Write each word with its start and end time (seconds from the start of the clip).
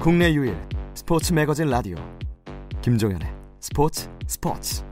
국내 0.00 0.32
유일 0.32 0.56
스포츠 0.94 1.32
매거진 1.32 1.70
라디오. 1.70 1.96
김종현의 2.82 3.32
스포츠 3.60 4.08
스포츠. 4.26 4.82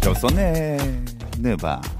조선의 0.00 0.78
느바 1.38 1.99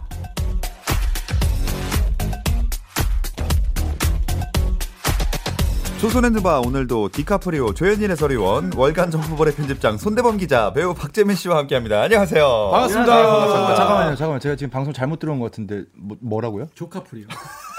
조선의 6.00 6.30
느바 6.30 6.60
오늘도 6.60 7.10
디카프리오 7.10 7.74
조현진의 7.74 8.16
서리원 8.16 8.72
월간 8.74 9.10
정보벌의 9.10 9.54
편집장 9.54 9.98
손대범 9.98 10.38
기자 10.38 10.72
배우 10.72 10.95
박재민 10.95 11.36
씨와 11.36 11.58
함께합니다. 11.58 12.00
안녕하세요. 12.00 12.70
반갑습니다. 12.72 13.12
아, 13.12 13.46
잠깐, 13.48 13.77
잠깐만요, 13.77 14.16
잠깐만. 14.16 14.41
제가 14.41 14.56
지금 14.56 14.70
방송 14.70 14.94
잘못 14.94 15.18
들어온 15.18 15.38
것 15.41 15.50
같은데 15.50 15.84
뭐, 15.94 16.16
뭐라고요? 16.22 16.68
조카풀이요. 16.74 17.27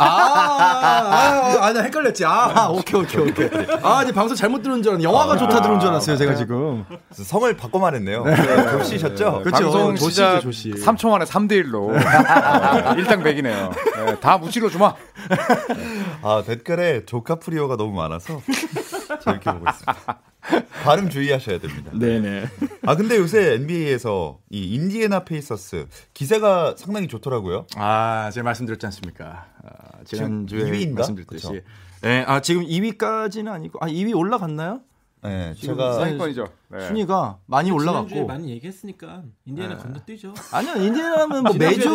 아, 0.01 1.57
아, 1.57 1.65
아, 1.65 1.73
나 1.73 1.81
헷갈렸지. 1.81 2.25
아, 2.25 2.67
오케이, 2.69 2.99
오케이, 3.01 3.21
오케이. 3.29 3.49
아, 3.83 4.03
이제 4.03 4.11
방송 4.11 4.35
잘못 4.35 4.61
들은 4.61 4.81
줄 4.81 4.91
알았는데 4.93 5.03
영화가 5.03 5.37
좋다 5.37 5.61
들은 5.61 5.79
줄 5.79 5.89
알았어요, 5.89 6.17
제가 6.17 6.35
지금. 6.35 6.85
성을 7.11 7.55
바꿔 7.57 7.79
말했네요. 7.79 8.23
네, 8.25 8.35
조씨셨죠? 8.77 9.41
그렇죠. 9.43 9.63
방송 9.63 9.95
조시죠, 9.95 10.09
시작 10.09 10.39
조시. 10.41 10.71
3초 10.71 11.09
만에 11.09 11.25
3대 11.25 11.63
1로 11.65 12.97
일당백이네요. 12.97 13.71
네, 14.05 14.19
다 14.19 14.37
무치로 14.37 14.69
주마. 14.69 14.93
아 16.23 16.43
댓글에 16.45 17.05
조카프리오가 17.05 17.77
너무 17.77 17.95
많아서 17.95 18.41
재밌게 19.23 19.51
보고 19.53 19.65
있습니다. 19.69 20.19
발음 20.83 21.09
주의하셔야 21.09 21.59
됩니다. 21.59 21.91
네네. 21.93 22.45
아 22.85 22.95
근데 22.95 23.17
요새 23.17 23.53
NBA에서 23.53 24.39
이 24.49 24.73
인디애나 24.73 25.23
페이서스 25.23 25.87
기세가 26.13 26.75
상당히 26.77 27.07
좋더라고요. 27.07 27.67
아, 27.75 28.31
제가 28.33 28.43
말씀드렸지 28.45 28.85
않습니까? 28.87 29.45
아, 29.63 30.03
지난주에 30.05 30.65
지금 30.65 30.71
2위인가? 30.73 30.95
말씀드렸듯이. 30.95 31.47
그쵸. 31.47 31.59
네, 32.01 32.23
아, 32.27 32.41
지금 32.41 32.65
2위까지는 32.65 33.49
아니고, 33.49 33.77
아, 33.81 33.87
2위 33.87 34.17
올라갔나요? 34.17 34.81
네, 35.23 35.53
제가 35.53 35.93
상위권이죠. 35.93 36.47
네. 36.69 36.87
순위가 36.87 37.37
많이 37.45 37.69
올라갔고. 37.69 38.25
많이 38.25 38.49
얘기했으니까 38.51 39.21
인디애나 39.45 39.77
건너뛰죠. 39.77 40.33
아니요, 40.51 40.75
인디애나는 40.77 41.43
뭐 41.43 41.53
매주. 41.53 41.89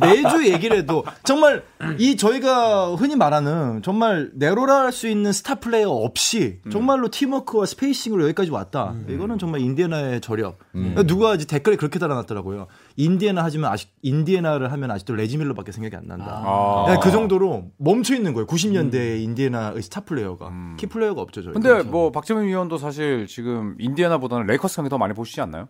매주 0.00 0.50
얘기를 0.50 0.78
해도 0.78 1.04
정말 1.24 1.64
이 1.98 2.16
저희가 2.16 2.94
흔히 2.94 3.16
말하는 3.16 3.82
정말 3.82 4.30
내로라 4.34 4.82
할 4.84 4.92
수 4.92 5.08
있는 5.08 5.32
스타 5.32 5.56
플레이어 5.56 5.90
없이 5.90 6.60
정말로 6.70 7.08
팀워크와 7.08 7.66
spacing으로 7.66 8.22
여기까지 8.24 8.50
왔다. 8.52 8.94
이거는 9.08 9.38
정말 9.38 9.60
인디애나의 9.60 10.20
저력. 10.20 10.58
그러니까 10.72 11.02
누가 11.02 11.34
이제 11.34 11.44
댓글에 11.46 11.74
그렇게 11.76 11.98
달아놨더라고요. 11.98 12.68
인디애나 12.96 13.42
하지만 13.42 13.72
아직 13.72 13.90
인디애나를 14.02 14.70
하면 14.72 14.90
아직도 14.90 15.14
레지밀러밖에 15.14 15.72
생각이 15.72 15.96
안 15.96 16.06
난다. 16.06 16.42
아. 16.44 16.84
네, 16.88 16.96
그 17.02 17.10
정도로 17.10 17.64
멈춰 17.78 18.14
있는 18.14 18.32
거예요. 18.34 18.46
90년대 18.46 19.20
인디애나의 19.22 19.82
스타 19.82 20.00
플레이어가 20.02 20.50
key 20.76 20.86
player가 20.86 21.20
없죠. 21.20 21.42
저희. 21.42 21.52
근데 21.54 21.82
뭐 21.82 22.12
박재민 22.12 22.44
위원도 22.44 22.78
사실 22.78 23.26
지금 23.26 23.74
인디애나보다는 23.78 24.46
레이커스 24.46 24.76
경기 24.76 24.88
더 24.90 24.98
많이 24.98 25.12
보시지 25.14 25.40
않나요? 25.40 25.68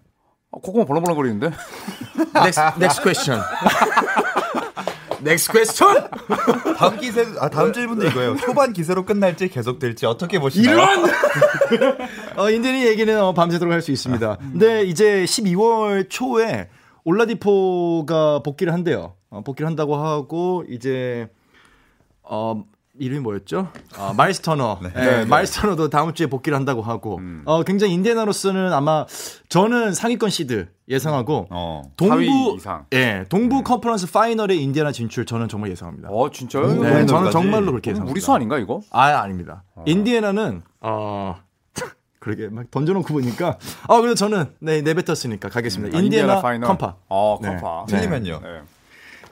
어, 0.51 0.61
코코가 0.61 0.85
벌렁벌렁 0.85 1.17
거리는데? 1.17 1.51
next, 2.37 2.61
next 2.79 3.03
question. 3.03 3.41
next 5.25 5.51
question. 5.51 6.09
다음 6.77 6.99
기세 6.99 7.27
아 7.41 7.49
다음 7.49 7.73
질문도 7.73 8.07
이거예요. 8.09 8.37
초반 8.37 8.73
기세로 8.73 9.05
끝날지 9.05 9.49
계속될지 9.49 10.05
어떻게 10.07 10.39
보시나요? 10.39 10.77
이런! 10.77 11.11
어, 12.37 12.51
인디니 12.51 12.87
얘기는 12.87 13.19
어, 13.23 13.33
밤새도록 13.33 13.73
할 13.73 13.81
수 13.81 13.91
있습니다. 13.93 14.37
근데 14.53 14.83
이제 14.85 15.25
12월 15.25 16.09
초에 16.11 16.69
올라디포가 17.05 18.41
복귀를 18.43 18.73
한대요. 18.73 19.15
어, 19.31 19.43
복귀를 19.43 19.67
한다고 19.69 19.97
하고 19.97 20.65
이제 20.69 21.29
어 22.23 22.65
이름이 22.99 23.21
뭐였죠? 23.21 23.69
어, 23.99 24.13
마일스 24.17 24.41
터너. 24.43 24.79
네, 24.95 25.25
마일스 25.25 25.61
터너도 25.61 25.91
다음 25.91 26.15
주에 26.15 26.29
복귀를 26.29 26.57
한다고 26.57 26.81
하고 26.81 27.21
어, 27.45 27.63
굉장히 27.65 27.93
인디애나로서는 27.95 28.73
아마 28.73 29.05
저는 29.49 29.93
상위권 29.95 30.31
시드 30.31 30.69
예상하고 30.89 31.49
어. 31.51 31.83
동부 31.97 32.15
4위 32.17 32.57
이상. 32.57 32.87
예, 32.93 33.25
동부 33.29 33.65
컨퍼런스 33.65 34.11
final에 34.13 34.55
인디애나 34.55 34.93
진출 34.93 35.27
저는 35.27 35.49
정말 35.49 35.71
예상합니다. 35.71 36.09
어 36.11 36.31
진짜요? 36.31 36.67
네, 36.69 36.75
final까지. 36.79 37.07
저는 37.09 37.31
정말로 37.33 37.73
그렇게 37.73 37.91
예상합니다. 37.91 38.13
우리 38.13 38.21
수 38.21 38.33
아닌가 38.33 38.59
이거? 38.59 38.81
아, 38.91 39.07
아닙니다. 39.23 39.65
인디애나는 39.87 40.63
어 40.81 41.37
그러게 42.25 42.49
막 42.49 42.71
던져놓고 42.71 43.13
보니까 43.13 43.59
아 43.87 44.01
그래서 44.01 44.15
저는 44.15 44.47
네 44.59 44.81
내뱉었으니까 44.81 45.51
가겠습니다. 45.51 45.99
아, 45.99 46.01
인디애나, 46.01 46.41
final. 46.41 46.67
컴파. 46.69 46.97
어 47.11 47.39
네. 47.43 47.49
컴파. 47.51 47.85
네. 47.87 47.97
틀리면요. 47.99 48.41
네. 48.43 48.61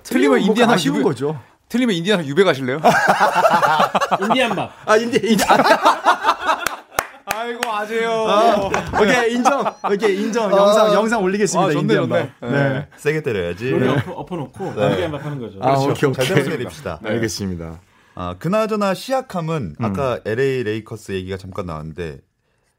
틀리면 0.02 0.38
인디애나 0.40 0.50
인디애나 0.52 0.76
쉬운 0.76 0.96
유배- 0.96 1.02
거죠. 1.04 1.40
틀리면 1.70 1.96
인디애나 1.96 2.26
유배 2.26 2.44
가실래요? 2.44 2.80
인디안 4.20 4.54
밥. 4.54 4.70
아 4.84 4.96
인디 4.98 5.16
인디 5.26 5.42
아이고 7.24 7.72
아재요. 7.72 8.70
오케이 9.00 9.34
인정. 9.34 9.64
오케이 9.90 10.22
인정. 10.22 10.50
영상 10.52 10.92
영상 10.92 11.22
올리겠습니다. 11.22 11.68
아, 11.68 11.72
좋네, 11.72 11.80
인디안 11.80 12.08
좋네. 12.08 12.32
밥. 12.40 12.50
네. 12.50 12.88
세게 12.98 13.22
때려야지. 13.22 13.70
요리 13.70 13.88
엎어, 13.88 14.12
엎어놓고 14.12 14.66
인디안 14.66 15.12
밥 15.12 15.24
하는 15.24 15.40
거죠. 15.40 15.58
아 15.62 15.72
오케이 15.78 16.10
오케이. 16.10 16.26
제대로 16.26 16.50
때립시다. 16.50 17.00
알겠습니다. 17.02 17.80
아, 18.14 18.34
그나저나 18.38 18.92
시아캄은 18.92 19.76
아까 19.80 20.20
LA 20.26 20.64
레이커스 20.64 21.12
얘기가 21.12 21.38
잠깐 21.38 21.64
나왔는데 21.64 22.18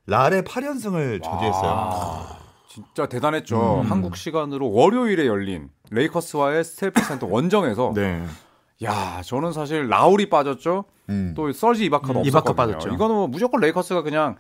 랄의 0.08 0.44
8연승을 0.44 1.24
저지했어요. 1.24 2.44
진짜 2.68 3.06
대단했죠. 3.08 3.84
한국 3.88 4.18
시간으로 4.18 4.72
월요일에 4.72 5.28
열린 5.28 5.70
레이커스와의 5.92 6.64
스테이플스 6.64 7.04
센터 7.04 7.28
원정에서 7.28 7.94
네. 7.96 8.26
야, 8.84 9.22
저는 9.24 9.54
사실 9.54 9.88
라우리 9.88 10.30
빠졌죠. 10.30 10.86
음. 11.10 11.34
또 11.36 11.52
서지 11.52 11.86
이바카도 11.86 12.22
음, 12.22 12.26
이바카 12.26 12.52
없었거든요. 12.52 12.78
빠졌죠. 12.78 12.94
이거는 12.96 13.16
뭐 13.16 13.28
무조건 13.28 13.62
레이커스가 13.62 14.02
그냥 14.02 14.36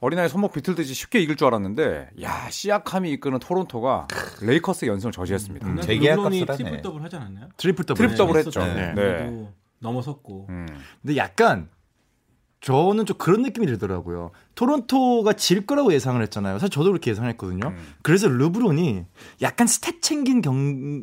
어린아이 0.00 0.28
손목 0.28 0.52
비틀듯이 0.52 0.94
쉽게 0.94 1.20
이길 1.20 1.36
줄 1.36 1.46
알았는데 1.46 2.10
야, 2.22 2.48
시아캄이 2.50 3.10
이끄는 3.12 3.38
토론토가 3.38 4.08
레이커스 4.42 4.86
연승을 4.86 5.12
저지했습니다. 5.12 5.66
음. 5.66 5.76
르 5.76 5.82
재계약 5.82 6.16
론이 6.16 6.44
값을 6.46 6.64
하네. 6.66 6.70
트리플 6.70 6.82
더블 6.82 7.02
하지 7.04 7.16
않았나요? 7.16 7.48
트리플 7.56 7.84
더블. 7.84 7.98
트리플 7.98 8.16
더블 8.16 8.36
했었죠. 8.38 8.60
했죠. 8.62 8.74
네. 8.74 8.94
네. 8.94 9.48
넘어섰고. 9.78 10.46
음. 10.48 10.66
근데 11.02 11.16
약간 11.16 11.68
저는 12.64 13.04
좀 13.04 13.18
그런 13.18 13.42
느낌이 13.42 13.66
들더라고요. 13.66 14.30
토론토가 14.54 15.34
질 15.34 15.66
거라고 15.66 15.92
예상을 15.92 16.20
했잖아요. 16.22 16.58
사실 16.58 16.70
저도 16.70 16.92
그렇게 16.92 17.10
예상했거든요. 17.10 17.68
음. 17.68 17.94
그래서 18.00 18.26
르브론이 18.26 19.04
약간 19.42 19.66
stat 19.66 20.00
챙긴 20.00 20.40
경 20.40 21.02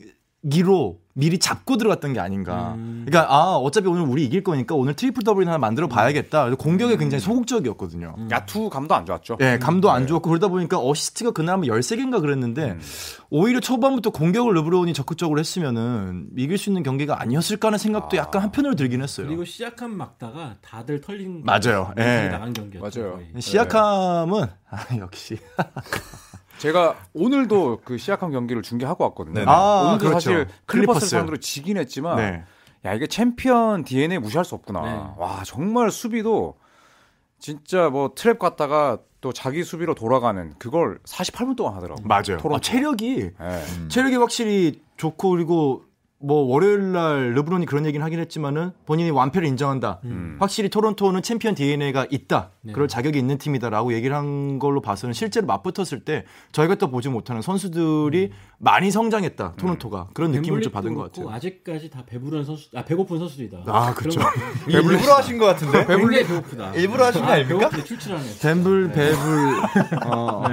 기로 0.50 1.00
미리 1.14 1.40
잡고 1.40 1.78
들어갔던 1.78 2.14
게 2.14 2.20
아닌가. 2.20 2.74
음. 2.78 3.04
그러니까 3.06 3.34
아 3.34 3.56
어차피 3.58 3.88
오늘 3.88 4.04
우리 4.04 4.24
이길 4.24 4.44
거니까 4.44 4.76
오늘 4.76 4.94
트리플 4.96 5.24
더블이나 5.24 5.52
하나 5.52 5.58
만들어 5.60 5.88
봐야겠다. 5.88 6.46
그래서 6.46 6.56
공격에 6.56 6.96
굉장히 6.98 7.20
소극적이었거든요. 7.22 8.16
야투 8.32 8.70
감도 8.70 8.96
안 8.96 9.06
좋았죠. 9.06 9.38
예, 9.42 9.60
감도 9.60 9.92
안 9.92 10.08
좋았고 10.08 10.30
그러다 10.30 10.48
보니까 10.48 10.80
어시스트가 10.80 11.32
그날 11.32 11.56
한번 11.56 11.70
13개인가 11.70 12.22
그랬는데 12.22 12.78
오히려 13.30 13.60
초반부터 13.60 14.12
공격을 14.12 14.54
르브론이 14.54 14.94
적극적으로 14.94 15.40
했으면은 15.40 16.28
이길 16.38 16.58
수 16.58 16.70
있는 16.70 16.82
경기가 16.82 17.22
아니었을까 17.22 17.68
하는 17.68 17.78
생각도 17.78 18.16
약간 18.16 18.42
한편으로 18.44 18.76
들긴 18.76 19.02
했어요. 19.02 19.28
그리고 19.28 19.44
시아캄 19.44 19.96
막다가 19.98 20.56
다들 20.62 21.02
털린 21.02 21.44
맞아요. 21.44 21.94
예. 21.98 22.30
나간 22.32 22.54
경기였죠. 22.54 23.00
맞아요. 23.02 23.14
거의. 23.16 23.42
시아캄은 23.42 24.46
아, 24.70 24.98
역시 24.98 25.38
제가 26.62 26.96
오늘도 27.14 27.82
그 27.84 27.98
시아캄 27.98 28.32
경기를 28.32 28.62
중계하고 28.62 29.04
왔거든요. 29.06 29.34
네네. 29.34 29.46
아, 29.50 29.82
오늘도 29.88 30.06
그렇죠. 30.06 30.14
사실 30.20 30.36
클리퍼스 30.46 30.66
클리퍼스. 30.66 31.08
상대로 31.08 31.38
지긴 31.38 31.78
했지만 31.78 32.18
네. 32.18 32.44
야 32.86 32.94
이게 32.94 33.08
챔피언 33.08 33.84
DNA 33.84 34.20
무시할 34.20 34.46
수 34.46 34.54
없구나. 34.54 34.82
네. 34.82 35.02
와 35.18 35.42
정말 35.44 35.90
수비도 35.90 36.56
진짜 37.40 37.90
뭐 37.90 38.14
트랩 38.14 38.38
갔다가 38.38 39.00
또 39.22 39.34
자기 39.34 39.64
수비로 39.64 39.96
돌아가는 39.96 40.54
그걸 40.60 41.00
48분 41.04 41.56
동안 41.56 41.74
하더라고. 41.76 42.02
맞아요. 42.04 42.38
아, 42.44 42.60
체력이 42.60 43.32
네. 43.40 43.64
체력이 43.88 44.18
확실히 44.18 44.82
좋고 44.98 45.32
그리고 45.32 45.84
뭐 46.24 46.44
월요일 46.44 46.92
날 46.92 47.34
르브론이 47.34 47.66
그런 47.66 47.86
얘기는 47.86 48.04
하긴 48.06 48.20
했지만은 48.20 48.72
본인이 48.86 49.10
완패를 49.10 49.48
인정한다. 49.48 50.00
음. 50.04 50.38
확실히 50.40 50.70
토론토는 50.70 51.22
챔피언 51.24 51.56
DNA가 51.56 52.06
있다. 52.12 52.52
네. 52.62 52.74
그럴 52.74 52.88
자격이 52.88 53.18
있는 53.18 53.38
팀이다라고 53.38 53.94
얘기를 53.94 54.16
한 54.16 54.60
걸로 54.60 54.82
봐서는 54.82 55.14
실제로 55.14 55.48
맞붙었을 55.48 56.06
때 56.06 56.26
저희가 56.52 56.76
또 56.76 56.92
보지 56.92 57.10
못하는 57.10 57.42
선수들이 57.42 58.32
많이 58.60 58.92
성장했다. 58.92 59.54
토론토가 59.58 60.10
그런 60.14 60.32
느낌을 60.32 60.62
좀 60.62 60.72
받은 60.72 60.94
것 60.94 61.12
같아요. 61.12 61.30
아직까지 61.32 61.90
다 61.90 62.04
배부른 62.06 62.44
선수, 62.46 62.70
아 62.76 62.84
배고픈 62.86 63.18
선수들이다. 63.18 63.64
아, 63.66 63.94
거. 63.96 64.04
일부러 64.68 65.16
하신 65.16 65.38
것 65.40 65.46
같은데? 65.48 65.86
굉장히 65.86 66.28
배고프다. 66.28 66.74
일부러 66.76 67.06
하신 67.06 67.22
거 67.24 67.28
아, 67.28 67.32
아닙니까? 67.34 67.58
배고픈데 67.70 67.84
출출하네. 67.86 68.24
덴블 68.42 68.92
배불 68.92 69.62
어, 70.06 70.44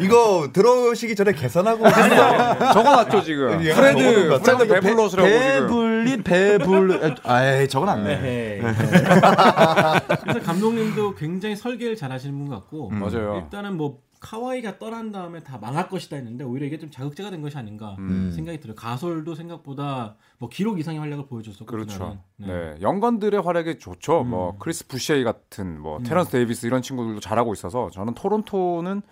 이거 0.00 0.48
들어오시기 0.52 1.16
전에 1.16 1.32
계산하고 1.32 1.84
오셨어요. 1.84 2.72
적어놨죠 2.72 3.22
지금. 3.22 3.64
예, 3.64 3.74
프레드 3.74 4.28
같아요. 4.44 4.80
베블로스라고 4.80 5.28
지금. 5.28 6.22
배불 6.22 7.16
아이 7.24 7.68
저건 7.68 7.88
안 7.88 8.04
돼. 8.04 8.20
네. 8.20 8.60
그래서 10.22 10.40
감독님도 10.40 11.14
굉장히 11.14 11.56
설계를 11.56 11.96
잘 11.96 12.12
하시는 12.12 12.36
분 12.36 12.48
같고 12.48 12.90
음, 12.90 13.00
맞아요. 13.00 13.36
일단은 13.44 13.76
뭐 13.76 14.02
카와이가 14.20 14.78
떠난 14.78 15.12
다음에 15.12 15.40
다 15.40 15.58
망할 15.60 15.88
것이다 15.88 16.16
했는데 16.16 16.44
오히려 16.44 16.66
이게 16.66 16.78
좀 16.78 16.90
자극제가 16.90 17.30
된 17.30 17.42
것이 17.42 17.58
아닌가 17.58 17.94
음. 17.98 18.32
생각이 18.34 18.58
들어요. 18.58 18.74
가솔도 18.74 19.34
생각보다 19.34 20.16
뭐 20.38 20.48
기록 20.48 20.78
이상의 20.80 20.98
활약을 21.00 21.26
보여줬었고 21.26 21.66
그렇죠. 21.66 22.16
그날은. 22.38 22.74
네. 22.76 22.80
young 22.80 23.02
gun들의 23.02 23.42
활약이 23.42 23.78
좋죠. 23.78 24.22
음. 24.22 24.30
뭐 24.30 24.56
크리스 24.58 24.86
부셰이 24.88 25.24
같은 25.24 25.78
뭐 25.78 26.00
테런스 26.02 26.30
데이비스 26.30 26.66
이런 26.66 26.80
친구들도 26.80 27.20
잘하고 27.20 27.52
있어서 27.52 27.90
저는 27.90 28.14
토론토는 28.14 29.02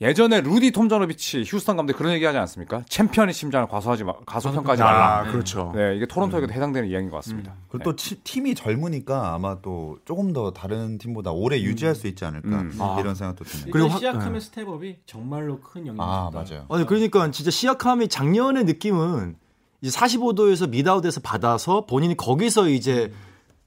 예전에 0.00 0.40
루디 0.40 0.72
톰자노비치 0.72 1.44
휴스턴 1.46 1.76
감독 1.76 1.96
그런 1.96 2.12
얘기 2.14 2.24
하지 2.24 2.36
않습니까? 2.38 2.82
챔피언의 2.88 3.32
심장을 3.32 3.68
과소하지 3.68 4.02
마, 4.02 4.14
과소평가하지 4.26 4.82
말라. 4.82 5.18
아, 5.20 5.22
그렇죠. 5.30 5.70
네, 5.72 5.94
이게 5.96 6.04
토론토에게도 6.06 6.52
해당되는 6.52 6.88
이야기인 6.88 7.10
것 7.10 7.16
같습니다. 7.18 7.54
그리고 7.68 7.84
또 7.84 7.96
치- 7.96 8.16
팀이 8.16 8.56
젊으니까 8.56 9.32
아마 9.34 9.58
또 9.62 9.98
조금 10.04 10.32
더 10.32 10.50
다른 10.52 10.98
팀보다 10.98 11.30
오래 11.30 11.60
유지할 11.60 11.94
수 11.94 12.08
있지 12.08 12.24
않을까 12.24 12.48
음. 12.48 12.78
이런 12.98 13.14
생각도 13.14 13.44
드네요. 13.44 13.66
그리고 13.70 13.88
시아캄의 13.90 14.32
네. 14.34 14.40
step 14.40 14.72
up이 14.72 14.96
정말로 15.06 15.60
큰 15.60 15.86
영향을 15.86 16.02
아. 16.02 16.30
맞아요. 16.34 16.66
아니 16.70 16.84
그러니까 16.86 17.30
진짜 17.30 17.52
시아캄이 17.52 18.08
작년의 18.08 18.64
느낌은 18.64 19.36
이제 19.80 19.96
45도에서 19.96 20.68
미다웃에서 20.70 21.20
받아서 21.20 21.86
본인이 21.86 22.16
거기서 22.16 22.68
이제 22.68 23.12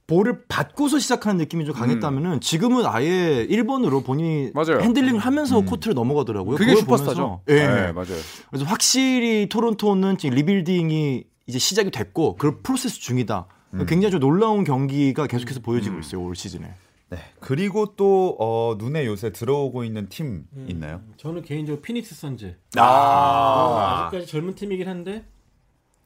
볼을 0.08 0.46
받고서 0.48 1.00
시작하는 1.00 1.38
느낌이 1.38 1.66
좀 1.66 1.76
강했다면은 1.76 2.40
지금은 2.40 2.86
아예 2.86 3.46
1번으로 3.50 4.06
본인이 4.06 4.52
맞아요. 4.54 4.80
핸들링을 4.80 5.20
하면서 5.20 5.60
코트를 5.62 5.94
넘어가더라고요. 5.94 6.56
그게 6.56 6.76
슈퍼스타죠. 6.76 7.42
예. 7.50 7.54
네, 7.56 7.92
맞아요. 7.92 8.18
그래서 8.50 8.66
확실히 8.66 9.50
토론토는 9.50 10.18
지금 10.18 10.36
rebuilding이 10.36 11.26
이제 11.48 11.60
시작이 11.60 11.92
됐고 11.92 12.38
그 12.38 12.62
프로세스 12.62 13.02
중이다. 13.02 13.48
굉장히 13.86 14.12
좀 14.12 14.22
놀라운 14.22 14.64
경기가 14.64 15.28
계속해서 15.28 15.60
보여지고 15.60 16.00
있어요 16.00 16.24
올 16.24 16.36
시즌에. 16.36 16.74
네. 17.10 17.18
그리고 17.40 17.94
또 17.96 18.36
어, 18.40 18.76
눈에 18.78 19.06
요새 19.06 19.32
들어오고 19.32 19.84
있는 19.84 20.10
팀 20.10 20.46
있나요? 20.68 21.02
저는 21.18 21.42
개인적으로 21.42 21.82
피닉스 21.82 22.16
선즈. 22.16 22.56
아, 22.78 24.08
아직까지 24.08 24.30
젊은 24.30 24.56
팀이긴 24.56 24.88
한데 24.88 25.26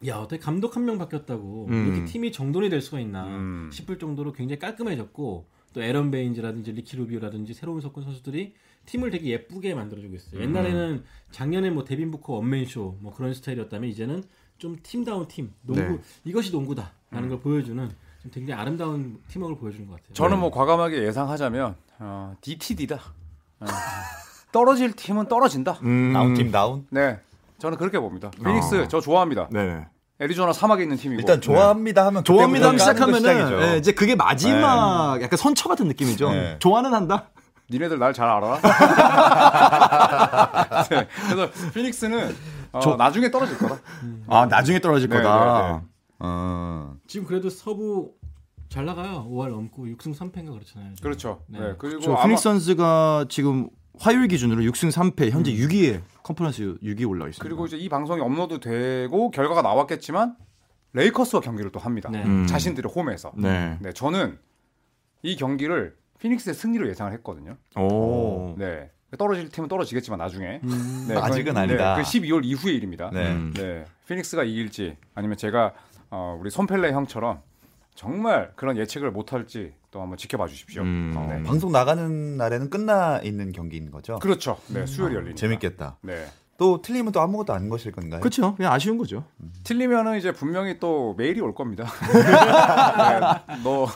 야 0.07 0.17
어떻게 0.17 0.39
감독 0.41 0.75
한 0.75 0.85
명 0.85 0.97
바뀌었다고 0.97 1.67
음. 1.69 1.87
이렇게 1.87 2.05
팀이 2.05 2.31
정돈이 2.31 2.69
될 2.69 2.81
수가 2.81 2.99
있나 2.99 3.25
음. 3.25 3.69
싶을 3.71 3.99
정도로 3.99 4.33
굉장히 4.33 4.59
깔끔해졌고 4.59 5.45
또 5.73 5.81
에런 5.81 6.11
베인즈라든지 6.11 6.71
리키 6.73 6.97
루비오라든지 6.97 7.53
새로운 7.53 7.79
섞은 7.81 8.03
선수들이 8.03 8.53
팀을 8.85 9.11
되게 9.11 9.29
예쁘게 9.29 9.75
만들어주고 9.75 10.15
있어요. 10.15 10.41
옛날에는 10.41 11.03
작년에 11.31 11.69
뭐 11.69 11.83
데빈 11.83 12.09
부커 12.11 12.33
원맨쇼 12.33 12.97
뭐 12.99 13.13
그런 13.13 13.33
스타일이었다면 13.33 13.89
이제는 13.89 14.23
좀 14.57 14.75
팀다운 14.81 15.27
팀 15.27 15.51
농구 15.61 15.81
네. 15.81 15.99
이것이 16.25 16.51
농구다라는 16.51 17.29
걸 17.29 17.39
보여주는 17.39 17.89
좀 18.23 18.31
굉장히 18.31 18.59
아름다운 18.59 19.19
팀워크를 19.27 19.59
보여주는 19.59 19.87
것 19.87 19.95
같아요. 19.97 20.13
저는 20.13 20.39
뭐 20.39 20.49
과감하게 20.51 21.03
예상하자면 21.05 21.75
어, 21.99 22.35
DTD다. 22.41 22.95
어. 23.59 23.65
떨어질 24.51 24.91
팀은 24.93 25.27
떨어진다. 25.27 25.73
음. 25.83 26.11
다운 26.13 26.33
팀 26.33 26.51
다운. 26.51 26.85
네, 26.89 27.19
저는 27.61 27.77
그렇게 27.77 27.99
봅니다. 27.99 28.31
피닉스 28.43 28.87
저 28.89 28.99
좋아합니다. 28.99 29.47
네. 29.51 29.85
애리조나 30.19 30.51
사막에 30.51 30.81
있는 30.83 30.97
팀이고. 30.97 31.19
일단 31.21 31.39
좋아합니다 31.41 32.05
하면 32.07 32.23
좋아합니다 32.23 32.67
하면 32.69 32.79
시작하면은. 32.79 33.73
예, 33.73 33.77
이제 33.77 33.91
그게 33.91 34.15
마지막 34.15 35.21
약간 35.21 35.37
선처 35.37 35.69
같은 35.69 35.87
느낌이죠. 35.87 36.31
네. 36.31 36.55
좋아는 36.59 36.91
한다. 36.93 37.29
니네들 37.69 37.99
날 37.99 38.13
잘 38.13 38.27
알아? 38.27 38.59
네, 40.89 41.07
그래서 41.29 41.49
피닉스는 41.73 42.35
어, 42.73 42.95
나중에 42.95 43.29
떨어질 43.31 43.57
거다. 43.59 43.77
아 44.27 44.45
나중에 44.47 44.79
떨어질 44.79 45.07
네, 45.09 45.17
거다. 45.17 45.67
네, 45.67 45.73
네. 45.73 45.79
어. 46.19 46.93
지금 47.07 47.25
그래도 47.27 47.49
서부 47.49 48.11
잘 48.69 48.85
나가요. 48.85 49.27
5월 49.29 49.49
넘고 49.49 49.85
6승 49.85 50.17
3패인가 50.17 50.53
그렇잖아요. 50.53 50.95
지금. 50.95 51.03
그렇죠. 51.03 51.41
네. 51.47 51.59
네. 51.59 51.73
그리고 51.77 51.99
저 52.01 52.13
아마 52.13 52.23
피닉스 52.23 52.43
선수가 52.43 53.25
지금 53.29 53.69
화요일 53.99 54.27
기준으로 54.27 54.63
6승 54.63 54.91
3패 54.91 55.29
현재 55.31 55.51
6위에 55.51 56.01
컨퍼런스 56.23 56.77
6위 56.81 57.07
올라 57.07 57.27
있습니다. 57.27 57.43
그리고 57.43 57.65
이제 57.65 57.77
이 57.77 57.89
방송이 57.89 58.21
업로드되고 58.21 59.31
결과가 59.31 59.61
나왔겠지만 59.61 60.35
레이커스와 60.93 61.41
경기를 61.41 61.71
또 61.71 61.79
합니다. 61.79 62.09
네. 62.11 62.23
음. 62.23 62.45
자신들의 62.47 62.91
홈에서. 62.93 63.31
네. 63.37 63.77
네, 63.81 63.93
저는 63.93 64.37
이 65.23 65.35
경기를 65.35 65.95
피닉스의 66.19 66.53
승리로 66.55 66.87
예상을 66.89 67.11
했거든요. 67.13 67.57
오. 67.77 68.55
네. 68.57 68.89
떨어질 69.17 69.49
팀은 69.49 69.67
떨어지겠지만 69.67 70.19
나중에. 70.19 70.61
네, 71.07 71.15
아직은 71.15 71.53
그건- 71.53 71.57
아니다. 71.63 71.95
네, 71.97 72.01
그 72.03 72.07
12월 72.09 72.45
이후의 72.45 72.75
일입니다. 72.75 73.09
네. 73.11 73.31
음. 73.33 73.53
네, 73.55 73.85
피닉스가 74.07 74.43
이길지 74.43 74.97
아니면 75.15 75.37
제가 75.37 75.73
어, 76.09 76.37
우리 76.39 76.49
손펠레 76.49 76.91
형처럼 76.91 77.41
정말 77.95 78.51
그런 78.55 78.77
예측을 78.77 79.11
못할지 79.11 79.73
또 79.91 80.01
한번 80.01 80.17
지켜봐 80.17 80.47
주십시오. 80.47 80.81
음. 80.83 81.13
네. 81.29 81.43
방송 81.43 81.71
나가는 81.71 82.37
날에는 82.37 82.69
끝나 82.69 83.19
있는 83.19 83.51
경기인 83.51 83.91
거죠. 83.91 84.19
그렇죠. 84.19 84.57
네, 84.67 84.85
수요일 84.85 85.15
열리니까. 85.15 85.35
재밌겠다. 85.35 85.97
네. 86.01 86.25
또 86.57 86.81
틀리면 86.81 87.11
또 87.11 87.21
아무것도 87.21 87.53
아닌 87.53 87.69
것일 87.69 87.91
건가요? 87.91 88.21
그렇죠. 88.21 88.55
그냥 88.55 88.71
아쉬운 88.71 88.97
거죠. 88.97 89.23
틀리면은 89.63 90.17
이제 90.17 90.31
분명히 90.31 90.79
또 90.79 91.15
메일이 91.17 91.41
올 91.41 91.55
겁니다. 91.55 91.85
네, 92.13 93.57
너 93.63 93.87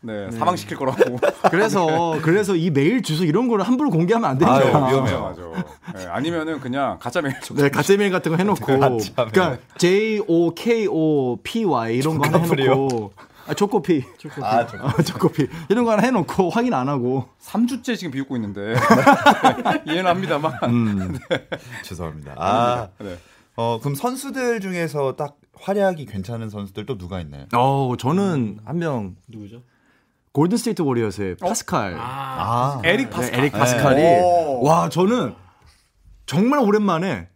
네, 0.00 0.30
사망시킬 0.30 0.76
거라고. 0.76 1.18
그래서 1.50 2.18
그래서 2.22 2.56
이 2.56 2.70
메일 2.70 3.02
주소 3.02 3.24
이런 3.24 3.48
거를 3.48 3.66
함부로 3.66 3.90
공개하면 3.90 4.28
안 4.30 4.38
되죠. 4.38 4.50
맞아, 4.50 4.86
위험해요. 4.88 5.20
맞아. 5.20 5.42
네, 5.94 6.06
아니면은 6.06 6.60
그냥 6.60 6.98
가짜 6.98 7.20
메일 7.20 7.38
좀. 7.40 7.56
네, 7.56 7.68
가짜 7.68 7.96
메일 7.96 8.10
같은 8.10 8.32
거 8.32 8.36
해놓고, 8.36 8.64
그러니까 8.66 9.58
J 9.78 10.20
O 10.26 10.54
K 10.54 10.86
O 10.90 11.36
P 11.42 11.64
Y 11.64 11.96
이런 11.96 12.18
거 12.18 12.24
해놓고, 12.26 13.12
아, 13.46 13.54
초코피, 13.54 14.02
아, 14.42 14.66
저- 14.66 14.78
어, 14.78 14.90
초코피 15.02 15.46
이런 15.68 15.84
거 15.84 15.92
하나 15.92 16.02
해놓고 16.02 16.50
확인 16.50 16.72
안 16.74 16.88
하고, 16.88 17.28
3주째 17.42 17.96
지금 17.96 18.10
비웃고 18.12 18.36
있는데. 18.36 18.74
이해는 19.86 20.06
합니다만. 20.06 20.52
음, 20.64 21.18
죄송합니다. 21.82 22.34
아, 22.36 22.88
네. 22.98 23.18
어, 23.56 23.78
그럼 23.80 23.94
선수들 23.94 24.60
중에서 24.60 25.16
딱 25.16 25.36
활약이 25.60 26.06
괜찮은 26.06 26.50
선수들 26.50 26.86
또 26.86 26.98
누가 26.98 27.20
있나요? 27.20 27.46
어, 27.54 27.94
저는 27.98 28.58
한명 28.64 29.16
누구죠? 29.28 29.62
골든 30.32 30.58
스테이트 30.58 30.82
워리어스의 30.82 31.36
파스칼, 31.36 31.94
아, 31.96 32.00
아, 32.00 32.82
에릭 32.84 33.10
네, 33.10 33.10
파스칼. 33.16 33.38
에릭 33.40 33.52
파스칼이, 33.52 34.02
오. 34.02 34.64
와, 34.64 34.88
저는 34.88 35.34
정말 36.26 36.58
오랜만에 36.60 37.28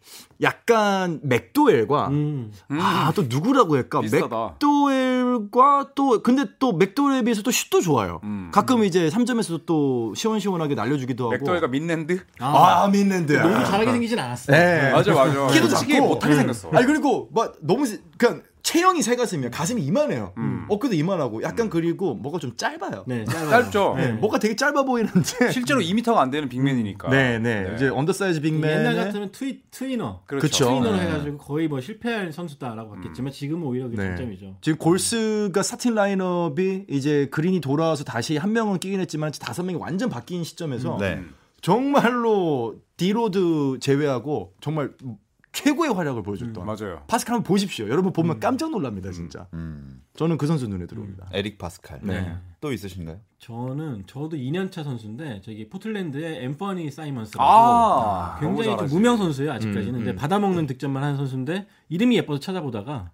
약간 0.42 1.20
맥도웰과 1.22 2.08
음. 2.08 2.52
아, 2.70 3.12
또 3.14 3.24
누구라고 3.28 3.76
할까? 3.76 4.00
비슷하다. 4.00 4.46
맥도웰 4.52 5.17
과 5.50 5.88
또 5.94 6.22
근데 6.22 6.44
또 6.58 6.72
맥도웰에 6.72 7.22
비해서 7.22 7.42
또 7.42 7.50
슛도 7.50 7.80
좋아요. 7.80 8.20
음. 8.24 8.50
가끔 8.52 8.84
이제 8.84 9.08
3점에서도 9.08 9.62
또 9.66 10.14
시원시원하게 10.14 10.74
날려주기도 10.74 11.24
하고. 11.24 11.32
맥도웰과 11.32 11.68
민랜드? 11.68 12.20
아, 12.38 12.88
민랜드. 12.92 13.40
농구 13.40 13.64
잘하게 13.64 13.92
생기진 13.92 14.18
않았어. 14.18 14.52
네. 14.52 14.90
맞아, 14.92 15.12
맞아. 15.12 15.46
키도 15.48 15.68
솔직히 15.68 15.94
작고. 15.94 16.06
못하게 16.08 16.34
생겼어. 16.36 16.70
아니 16.72 16.86
그리고 16.86 17.28
막 17.34 17.54
너무 17.60 17.86
시- 17.86 18.00
그냥 18.16 18.42
체형이 18.68 19.00
새 19.00 19.16
가슴이야. 19.16 19.48
가슴이 19.48 19.82
이만해요. 19.82 20.34
음. 20.36 20.66
어깨도 20.68 20.94
이만하고 20.94 21.42
약간 21.42 21.70
그리고 21.70 22.14
뭐가 22.14 22.38
좀 22.38 22.54
짧아요. 22.54 23.04
네, 23.06 23.24
짧아요. 23.24 23.48
짧죠? 23.48 23.94
네, 23.96 24.12
뭐가 24.12 24.38
되게 24.38 24.56
짧아 24.56 24.82
보이는데. 24.82 25.48
실제로 25.50 25.80
2m가 25.80 26.18
안 26.18 26.30
되는 26.30 26.50
big 26.50 26.64
man이니까. 26.64 27.08
네, 27.08 27.38
네, 27.38 27.72
이제 27.74 27.88
undersize 27.88 28.42
big 28.42 28.54
man. 28.54 28.70
옛날 28.70 28.94
같으면 28.94 29.32
twee, 29.32 29.62
tweener. 29.70 30.20
그렇죠. 30.26 30.66
tweener로 30.66 30.96
네. 30.96 31.02
해가지고 31.06 31.38
거의 31.38 31.66
뭐 31.66 31.80
실패할 31.80 32.30
선수다라고 32.30 32.90
봤겠지만 32.96 33.32
지금은 33.32 33.66
오히려 33.66 33.88
그게 33.88 34.02
네. 34.02 34.08
장점이죠. 34.08 34.56
지금 34.60 34.76
골스가 34.76 35.62
스타팅 35.62 35.94
라인업이 35.94 36.84
이제 36.90 37.26
그린이 37.30 37.62
돌아와서 37.62 38.04
다시 38.04 38.36
한 38.36 38.52
명은 38.52 38.80
끼긴 38.80 39.00
했지만 39.00 39.32
다섯 39.40 39.62
명이 39.62 39.78
완전 39.78 40.10
바뀐 40.10 40.44
시점에서 40.44 40.98
네. 41.00 41.22
정말로 41.62 42.76
디로도 42.98 43.78
제외하고 43.80 44.52
정말 44.60 44.90
최고의 45.52 45.92
활약을 45.92 46.22
보여줬던 46.22 46.64
맞아요. 46.64 47.02
파스칼 47.06 47.34
한번 47.34 47.44
보십시오. 47.48 47.88
여러분 47.88 48.12
보면 48.12 48.38
깜짝 48.40 48.70
놀랍니다, 48.70 49.10
진짜. 49.10 49.48
음, 49.54 50.02
저는 50.14 50.36
그 50.38 50.46
선수 50.46 50.68
눈에 50.68 50.86
들어옵니다. 50.86 51.28
에릭 51.32 51.58
파스칼. 51.58 52.00
네. 52.02 52.36
또 52.60 52.72
있으신가요? 52.72 53.18
저는 53.38 54.04
저도 54.06 54.36
2년차 54.36 54.84
선수인데 54.84 55.40
저기 55.44 55.68
포틀랜드의 55.68 56.44
앰퍼니 56.44 56.90
사이먼스라고 56.90 57.42
아, 57.48 58.38
굉장히 58.40 58.76
좀. 58.76 58.88
무명 58.88 59.16
선수예요 59.16 59.52
아직까지는. 59.52 59.94
음, 59.94 59.98
근데 59.98 60.10
음. 60.12 60.16
받아먹는 60.16 60.66
득점만 60.66 61.02
하는 61.02 61.16
선수인데 61.16 61.66
이름이 61.88 62.16
예뻐서 62.16 62.40
찾아보다가 62.40 63.10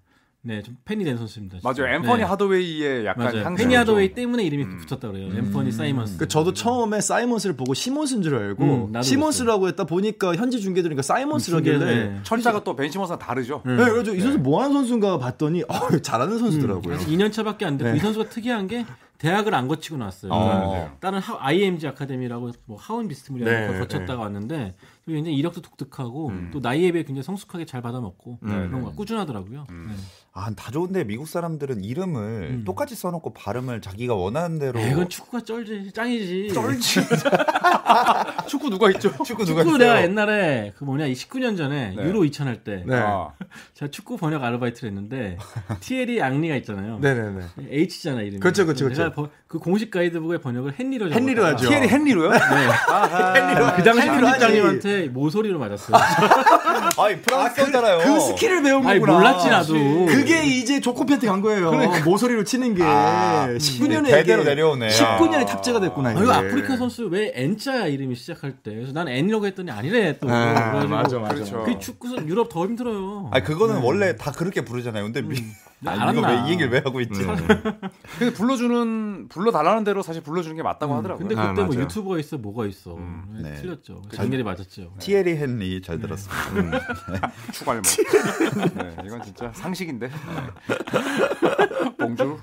네 0.47 0.63
좀 0.63 0.77
팬이 0.85 1.05
된 1.05 1.17
선수입니다. 1.17 1.59
진짜. 1.61 1.83
맞아요. 1.83 1.95
앰퍼니 1.97 2.19
네. 2.19 2.25
하드웨이의 2.25 3.07
약간 3.07 3.25
맞아요. 3.27 3.45
향수. 3.47 3.63
페니 3.63 3.75
하더웨이 3.75 4.13
때문에 4.13 4.45
이름이 4.45 4.77
붙었다 4.77 5.09
그래요. 5.11 5.29
앰퍼니 5.35 5.73
사이먼스. 5.73 6.19
그 6.19 6.29
저도 6.29 6.53
처음에 6.53 7.01
사이먼스를 7.01 7.57
보고 7.57 7.73
시몬스인 7.73 8.23
줄 8.23 8.37
알고 8.37 8.91
음, 8.95 9.03
시몬스라고 9.03 9.69
했다 9.69 9.85
보니까 9.85 10.35
현지 10.37 10.61
중계들이니까 10.61 11.01
사이먼스라길래 11.03 11.79
중계, 11.79 11.95
네. 11.95 12.21
철자가 12.25 12.63
또 12.63 12.77
벤시머스랑 12.77 13.19
다르죠. 13.19 13.63
네, 13.65 13.77
그래서 13.77 14.15
이 14.15 14.21
선수 14.21 14.39
뭐 14.39 14.63
하는 14.63 14.75
선수인가 14.75 15.19
봤더니 15.19 15.63
어, 15.67 15.99
잘하는 16.03 16.39
선수더라고요. 16.39 16.95
아직 16.95 17.09
2년 17.09 17.33
차밖에 17.33 17.65
안 17.65 17.79
됐고 17.79 17.93
네. 17.93 17.97
이 17.97 18.01
선수가 18.01 18.29
특이한 18.29 18.67
게 18.67 18.85
대학을 19.17 19.55
안 19.55 19.69
거치고 19.69 19.97
나왔어요. 19.97 20.31
어. 20.33 20.69
그러니까 20.71 20.97
다른 21.01 21.19
하, 21.21 21.39
IMG 21.47 21.87
아카데미라고 21.89 22.51
뭐 22.67 22.77
하원 22.79 23.09
비스트물이라는 23.09 23.61
네, 23.61 23.67
걸 23.69 23.79
거쳤다가 23.81 24.21
왔는데 24.23 24.75
그리고 25.05 25.17
굉장히 25.19 25.37
이력도 25.37 25.61
독특하고 25.61 26.33
또 26.53 26.61
나이에 26.61 26.91
비해 26.93 27.05
굉장히 27.05 27.23
성숙하게 27.25 27.67
잘 27.67 27.83
받아먹고 27.83 28.39
네, 28.41 28.55
그런 28.69 28.83
거 28.83 28.93
꾸준하더라고요. 28.93 29.67
음. 29.69 29.87
네. 29.95 30.03
아, 30.33 30.51
다 30.57 30.71
좋은데 30.73 31.05
미국 31.05 31.29
사람들은 31.29 31.85
이름을 31.85 32.63
똑같이 32.65 32.97
써놓고 32.97 33.35
발음을 33.35 33.81
자기가 33.83 34.15
원하는 34.15 34.59
대로. 34.59 34.81
야, 34.81 34.89
이건 34.89 35.09
축구가 35.09 35.45
쩔지 35.45 35.93
짱이지. 35.93 36.49
축구 38.49 38.71
누가 38.71 38.91
있죠? 38.91 39.11
축구 39.25 39.45
누가 39.45 39.63
축구 39.63 39.77
있어요? 39.77 39.79
내가 39.79 40.03
옛날에 40.03 40.73
그 40.77 40.85
뭐냐 40.85 41.07
19년 41.09 41.57
전에 41.57 41.95
네. 41.97 42.05
유로 42.05 42.25
2000 42.25 42.47
할 42.49 42.55
때 42.65 42.83
네. 42.87 42.97
아, 42.97 43.33
제가 43.75 43.91
축구 43.91 44.17
번역 44.17 44.43
아르바이트를 44.43 44.89
했는데 44.91 45.37
티에리 45.81 46.23
앙리가 46.23 46.57
있잖아요. 46.57 46.99
네네네. 47.01 47.41
H잖아 47.69 48.23
이름이. 48.23 48.41
그렇죠, 48.41 48.65
그렇죠, 48.65 48.89
제가 48.95 49.11
그렇죠. 49.13 49.15
버- 49.15 49.29
그 49.49 49.59
공식 49.59 49.91
가이드북의 49.91 50.41
번역을 50.41 50.75
헨리로 50.79 51.11
헨리로 51.13 51.45
하죠. 51.45 51.69
티에리 51.69 51.89
헨리로요? 51.89 52.31
네. 52.31 52.39
그 53.77 53.83
당시 53.83 54.09
헨리로 54.09 54.27
하지. 54.27 54.41
편집장님한테 54.41 54.94
모서리로 55.13 55.59
맞았어요. 55.59 55.97
아니, 56.99 57.21
프랑스어잖아요. 57.21 57.99
그 57.99 58.21
스킬을 58.21 58.63
배운 58.63 58.87
아니 58.87 59.01
거구나. 59.01 59.19
몰랐지 59.19 59.49
나도. 59.49 60.07
그게 60.07 60.45
이제 60.45 60.81
조코팬트 60.81 61.27
간 61.27 61.41
거예요. 61.41 61.73
모서리로 62.05 62.45
치는 62.45 62.75
게 62.75 62.83
아, 62.83 63.49
19년에 63.49 64.07
대대로 64.07 64.45
내려오네. 64.45 64.89
19년에 64.89 65.47
탑재가 65.47 65.81
됐구나. 65.81 66.11
아, 66.11 66.13
이게. 66.13 66.23
이거 66.23 66.33
아프리카 66.33 66.77
선수 66.77 67.05
왜 67.07 67.33
N자야 67.35 67.87
이름이 67.87 68.15
시작할 68.15 68.53
때. 68.63 68.75
그래서 68.75 68.93
난 68.93 69.09
N이라고 69.09 69.47
했더니 69.47 69.71
아니래 69.71 70.19
또. 70.19 70.27
네, 70.27 70.33
그래가지고 70.33 70.89
맞아, 70.95 71.19
맞아. 71.19 71.35
그렇죠. 71.35 71.65
그 71.65 71.79
축구 71.79 72.09
선 72.09 72.29
유럽 72.29 72.49
더 72.49 72.65
힘들어요. 72.65 73.29
아니, 73.33 73.45
그거는 73.45 73.81
원래 73.83 74.17
다 74.17 74.31
그렇게 74.33 74.63
부르잖아요. 74.65 75.05
근데 75.05 75.23
미... 75.23 75.37
네, 75.81 75.91
아, 75.91 76.11
이거. 76.13 76.21
왜 76.27 76.35
이 76.45 76.51
얘기를 76.51 76.71
왜 76.71 76.79
하고 76.85 77.01
있지? 77.01 77.21
근데 78.19 78.33
불러주는 78.35 79.29
불러달라는 79.29 79.85
대로 79.85 80.03
사실 80.03 80.23
불러주는 80.23 80.57
게 80.57 80.63
맞다고 80.63 80.95
하더라고요. 80.95 81.27
근데 81.27 81.41
아, 81.41 81.49
그때 81.49 81.63
뭐 81.63 81.71
맞아요. 81.75 81.83
유튜버가 81.85 82.19
있어 82.19 82.39
뭐가 82.39 82.67
있어. 82.67 82.99
네, 83.35 83.51
네. 83.51 83.55
틀렸죠. 83.61 84.03
장렬히 84.13 84.43
맞았죠. 84.43 84.84
티에리 84.99 85.33
헨리 85.37 85.83
잘 85.83 85.99
들었습니다. 85.99 86.81
추갈모. 87.53 87.83
네, 88.75 88.97
이건 89.05 89.23
진짜 89.23 89.53
상식인데. 89.53 90.09
네. 90.09 90.15
봉주. 91.99 92.39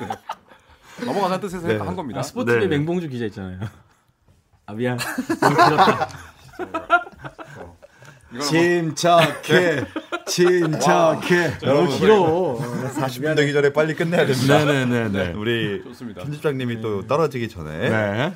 네. 0.00 1.04
넘어가는 1.04 1.40
뜻에서 1.40 1.66
네. 1.68 1.76
한 1.76 1.94
겁니다. 1.94 2.20
아, 2.20 2.22
스포츠의 2.22 2.60
네. 2.60 2.66
맹봉주 2.68 3.08
기자 3.08 3.26
있잖아요. 3.26 3.60
아 4.66 4.72
미안. 4.72 4.98
너무 5.40 5.54
길었다. 5.54 6.08
이거는 8.32 8.46
침착해. 8.46 9.84
침착해. 10.26 11.58
너무 11.60 11.88
길어. 11.98 12.58
40분 12.94 13.36
되기 13.36 13.52
전에 13.52 13.72
빨리 13.72 13.94
끝내야 13.94 14.26
됩니다. 14.26 14.64
네네네네. 14.64 15.32
우리 15.32 15.80
뭐 15.82 15.92
좋습니다. 15.92 16.22
편집장님이 16.22 16.80
또 16.80 17.06
떨어지기 17.06 17.48
전에 17.48 17.88
네. 17.88 18.32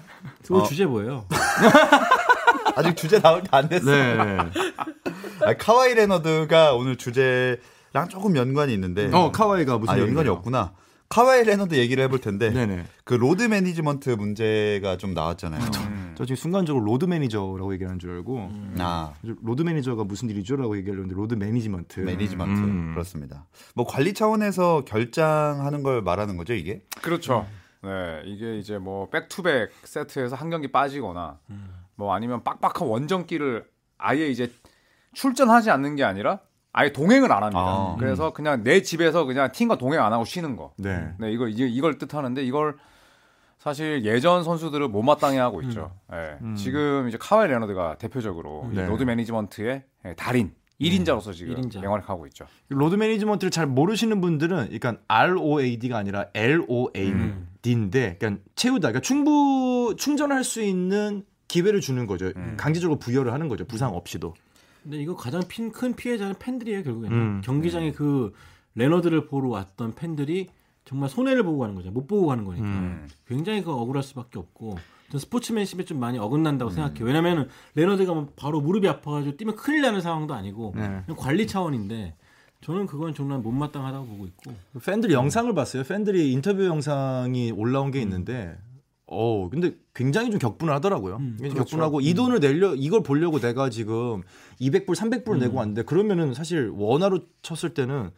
그 0.47 0.63
주제 0.69 0.87
뭐예요? 0.87 1.27
아직 2.77 2.97
주제 2.97 3.21
나올 3.21 3.43
때안 3.43 3.69
됐어. 3.69 3.91
네. 3.91 4.39
아, 5.45 5.55
카와이 5.59 5.95
레너드가 5.95 6.75
오늘 6.75 6.97
주제랑 6.97 8.09
조금 8.09 8.37
연관이 8.37 8.73
있는데 8.75 9.11
어, 9.13 9.33
카와이가 9.33 9.79
무슨 9.79 9.95
아 9.95 9.99
연관이 9.99 10.19
얘기예요? 10.19 10.33
없구나. 10.33 10.73
카와이 11.09 11.43
레너드 11.43 11.75
얘기를 11.75 12.05
해볼 12.05 12.21
텐데 12.21 12.51
네네. 12.51 12.85
그 13.05 13.15
load 13.15 13.43
management 13.43 14.11
문제가 14.11 14.97
좀 14.97 15.13
나왔잖아요. 15.13 15.61
저 16.21 16.27
지금 16.27 16.37
순간적으로 16.37 16.85
road 16.85 17.07
manager라고 17.07 17.73
얘기하는 17.73 17.99
줄 17.99 18.11
알고 18.11 18.51
아 18.79 19.15
road 19.25 19.63
manager가 19.63 20.05
무슨 20.05 20.29
일이죠라고 20.29 20.77
얘기하려는데 20.77 21.15
load 21.15 21.33
management. 21.33 22.01
management 22.01 22.61
음. 22.61 22.91
그렇습니다. 22.93 23.47
뭐 23.75 23.87
관리 23.87 24.13
차원에서 24.13 24.85
결장하는 24.85 25.83
걸 25.83 26.03
말하는 26.03 26.37
거죠 26.37 26.53
이게? 26.53 26.83
그렇죠. 27.01 27.47
네, 27.83 28.21
이게 28.27 28.59
이제 28.59 28.77
뭐 28.77 29.09
back-to-back 29.09 29.71
세트에서 29.85 30.37
한 30.37 30.51
경기 30.51 30.71
빠지거나 30.71 31.39
뭐 31.95 32.13
아니면 32.13 32.45
빡빡한 32.45 32.87
원정 32.87 33.20
경기를 33.20 33.65
아예 33.97 34.29
이제 34.29 34.53
출전하지 35.15 35.71
않는 35.71 35.97
게 35.97 36.05
아니라 36.05 36.41
아예 36.75 36.93
동행을 36.93 37.33
안 37.33 37.45
합니다. 37.45 37.63
아. 37.63 37.97
그래서 37.99 38.35
그냥 38.35 38.63
내 38.63 38.83
집에서 38.83 39.25
그냥 39.25 39.53
팀과 39.53 39.79
동행 39.79 40.03
안 40.03 40.13
하고 40.13 40.27
쉬는 40.27 40.57
거. 40.57 40.75
네. 40.77 41.15
네, 41.19 41.33
이걸 41.33 41.49
이제 41.49 41.67
이걸 41.67 41.97
뜻하는데 41.97 42.43
이걸 42.45 42.77
사실 43.61 44.03
예전 44.07 44.43
선수들을 44.43 44.89
못마땅해 44.89 45.39
하고 45.39 45.61
있죠. 45.63 45.93
예. 46.15 46.55
지금 46.55 47.09
이제 47.09 47.19
카와이 47.21 47.47
레너드가 47.49 47.99
대표적으로 47.99 48.67
이 48.73 48.77
네. 48.77 48.87
load 48.87 49.03
management의 49.03 49.83
예, 50.07 50.15
달인 50.15 50.55
1인자로서 50.81 51.35
지금 51.35 51.53
일인자. 51.53 51.79
맹활약하고 51.79 52.27
있죠. 52.29 52.47
load 52.71 52.95
management를 52.95 53.51
잘 53.51 53.67
모르시는 53.67 54.23
분들은 54.23 54.71
그러니까 54.71 54.97
ROAD가 55.09 55.99
아니라 55.99 56.29
LOAD인데 56.33 58.17
그러니까 58.19 58.43
채우다 58.55 58.89
그러니까 58.89 59.01
충분 59.01 59.95
충전할 59.99 60.43
수 60.43 60.63
있는 60.63 61.27
기회를 61.47 61.83
주는 61.83 62.07
거죠. 62.07 62.33
강제적으로 62.57 62.99
부여를 62.99 63.35
하는 63.35 63.49
거죠. 63.49 63.67
부상 63.67 63.95
없이도. 63.95 64.35
근데 64.83 64.97
이거 64.97 65.15
가장 65.15 65.43
핀, 65.47 65.71
큰 65.71 65.95
피해자는 65.95 66.37
팬들이에요 66.39 66.83
결국에는 66.83 67.15
음. 67.15 67.41
경기장에 67.45 67.93
그 67.93 68.33
레너드를 68.75 69.27
보러 69.27 69.51
왔던 69.51 69.95
팬들이 69.95 70.49
정말 70.91 71.09
손해를 71.09 71.45
보고 71.45 71.61
가는 71.61 71.77
거죠 71.77 71.93
못 71.93 72.09
보고 72.09 72.27
가는 72.27 72.45
거니까 72.45 72.67
음. 72.67 73.09
굉장히 73.25 73.63
그 73.63 73.71
억울할 73.71 74.03
수밖에 74.03 74.41
없고 74.41 74.77
전 75.09 75.21
스포츠맨십에 75.21 75.85
좀 75.85 76.01
많이 76.01 76.19
음. 76.19 76.25
어긋난다고 76.25 76.73
생각해요 76.73 77.05
왜냐면은 77.05 77.47
레너드가 77.77 78.13
뭐 78.13 78.33
바로 78.35 78.61
무릎이 78.61 78.89
아파가지고 78.89 79.37
뛰면 79.37 79.55
큰일 79.55 79.83
나는 79.83 80.01
상황도 80.01 80.35
아니고 80.35 80.75
네. 80.77 81.05
관리 81.17 81.47
차원인데 81.47 82.17
저는 82.63 82.87
그건 82.87 83.15
정말 83.15 83.39
못마땅하다고 83.39 84.05
보고 84.05 84.27
있고 84.27 84.53
팬들 84.85 85.13
영상을 85.13 85.55
봤어요. 85.55 85.85
팬들이 85.85 86.33
인터뷰 86.33 86.65
영상이 86.67 87.53
올라온 87.53 87.91
게 87.91 88.03
있는데, 88.03 88.55
어 89.07 89.49
근데 89.49 89.77
굉장히 89.95 90.31
좀 90.31 90.39
격분을 90.39 90.75
하더라고요. 90.75 91.17
음, 91.17 91.37
그렇죠. 91.39 91.57
격분하고 91.57 92.03
이 92.03 92.13
돈을 92.13 92.41
내려 92.41 92.75
이걸 92.75 93.03
보려고 93.03 93.39
내가 93.39 93.71
지금 93.71 94.23
200불, 94.61 94.89
300불 94.89 95.33
을 95.33 95.39
내고 95.39 95.57
왔는데 95.57 95.85
그러면은 95.85 96.35
사실 96.35 96.71
원화로 96.75 97.21
쳤을 97.41 97.73
때는 97.73 98.11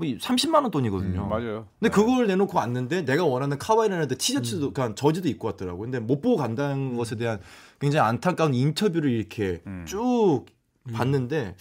뭐 0.00 0.18
30만 0.18 0.62
원 0.62 0.70
돈이거든요. 0.70 1.24
음, 1.24 1.28
맞아요. 1.28 1.66
근데 1.78 1.90
그걸 1.94 2.26
내놓고 2.26 2.56
왔는데 2.56 3.04
내가 3.04 3.24
원하는 3.24 3.58
카와이라는데 3.58 4.14
티셔츠도 4.16 4.72
그러니까 4.72 4.94
저지도 4.94 5.28
입고 5.28 5.46
왔더라고. 5.48 5.80
근데 5.80 5.98
못 6.00 6.20
보고 6.20 6.36
간다는 6.36 6.96
것에 6.96 7.16
대한 7.16 7.40
굉장히 7.80 8.08
안타까운 8.08 8.54
인터뷰를 8.54 9.10
이렇게 9.10 9.62
음. 9.66 9.84
쭉 9.86 10.44
봤는데 10.92 11.56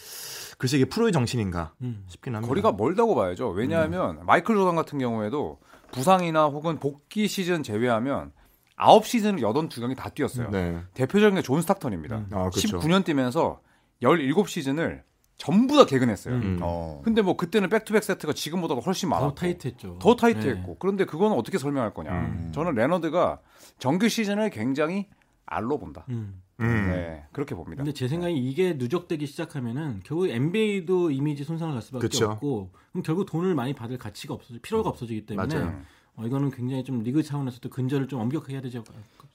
글쎄 0.58 0.78
이게 0.78 0.86
프로의 0.86 1.12
정신인가 1.12 1.74
음. 1.82 2.04
싶긴 2.08 2.36
합니다. 2.36 2.48
거리가 2.50 2.72
멀다고 2.72 3.16
봐야죠. 3.16 3.50
왜냐하면 3.50 4.18
음. 4.22 4.26
마이클 4.26 4.56
조던 4.56 4.76
같은 4.76 4.98
경우에도 5.00 5.60
부상이나 5.92 6.46
혹은 6.46 6.80
복귀 6.80 7.28
시즌 7.28 7.64
제외하면 7.64 8.32
9시즌을 8.78 9.42
82경기 9.42 9.96
다 9.98 10.10
뛰었어요. 10.10 10.50
네. 10.52 10.80
대표적인 10.94 11.36
게 11.36 11.42
존 11.42 11.62
스탁턴입니다. 11.62 12.28
아, 12.32 12.50
그렇죠. 12.50 12.80
19년 12.80 13.04
뛰면서 13.04 13.60
17시즌을 14.02 15.02
전부 15.40 15.78
다 15.78 15.86
개근했어요. 15.86 16.36
음. 16.36 16.60
어. 16.62 17.02
근데 17.04 17.22
뭐 17.22 17.38
그때는 17.38 17.70
back-to-back 17.70 18.04
세트가 18.04 18.34
지금보다도 18.34 18.82
훨씬 18.82 19.08
많았고 19.10 19.30
더 19.30 19.36
타이트했죠 19.36 19.98
더 20.00 20.16
타이트했고 20.16 20.68
네. 20.68 20.76
그런데 20.78 21.06
그거는 21.06 21.36
어떻게 21.38 21.58
설명할 21.58 21.94
거냐. 21.94 22.12
음. 22.12 22.52
저는 22.54 22.76
레너드가 22.76 23.40
정규 23.80 24.10
시즌을 24.10 24.50
굉장히 24.50 25.08
알로 25.46 25.80
본다. 25.80 26.06
음. 26.10 26.42
음. 26.60 26.90
네, 26.92 27.24
그렇게 27.32 27.56
봅니다. 27.56 27.84
근데 27.84 27.94
제 27.94 28.10
생각에 28.10 28.34
이게 28.34 28.74
누적되기 28.74 29.26
시작하면은 29.26 30.02
결국 30.04 30.30
NBA도 30.30 31.10
이미지 31.10 31.46
손상을 31.46 31.74
갈 31.74 31.82
수밖에 31.82 32.02
그쵸. 32.02 32.32
없고 32.32 32.72
그럼 32.92 33.04
결국 33.04 33.26
돈을 33.26 33.56
많이 33.56 33.74
받을 33.74 33.98
가치가 33.98 34.34
없어져 34.34 34.60
필요가 34.62 34.90
없어지기 34.90 35.26
때문에 35.26 35.56
맞아요. 35.56 35.82
어, 36.18 36.26
이거는 36.26 36.52
굉장히 36.52 36.84
좀 36.84 37.00
리그 37.00 37.24
차원에서도 37.24 37.70
근절을 37.70 38.10
좀 38.10 38.20
엄격하게 38.20 38.56
해야 38.56 38.62
되죠. 38.62 38.84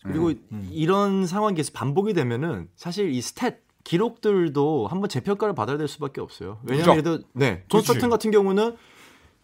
그리고 0.03 0.33
음. 0.53 0.69
이런 0.71 1.27
계속 1.55 1.73
반복이 1.73 2.13
되면은 2.13 2.69
사실 2.77 3.11
이 3.11 3.21
stat 3.21 3.57
기록들도 3.85 4.87
한번 4.89 5.09
재평가를 5.09 5.55
받아야 5.55 5.77
될 5.77 5.89
수밖에 5.89 6.21
없어요. 6.21 6.59
왜냐하면 6.65 6.97
누적. 6.97 7.13
예를 7.13 7.25
네, 7.33 7.65
존 7.69 7.83
스탁턴 7.83 8.11
같은 8.11 8.31
경우는 8.31 8.77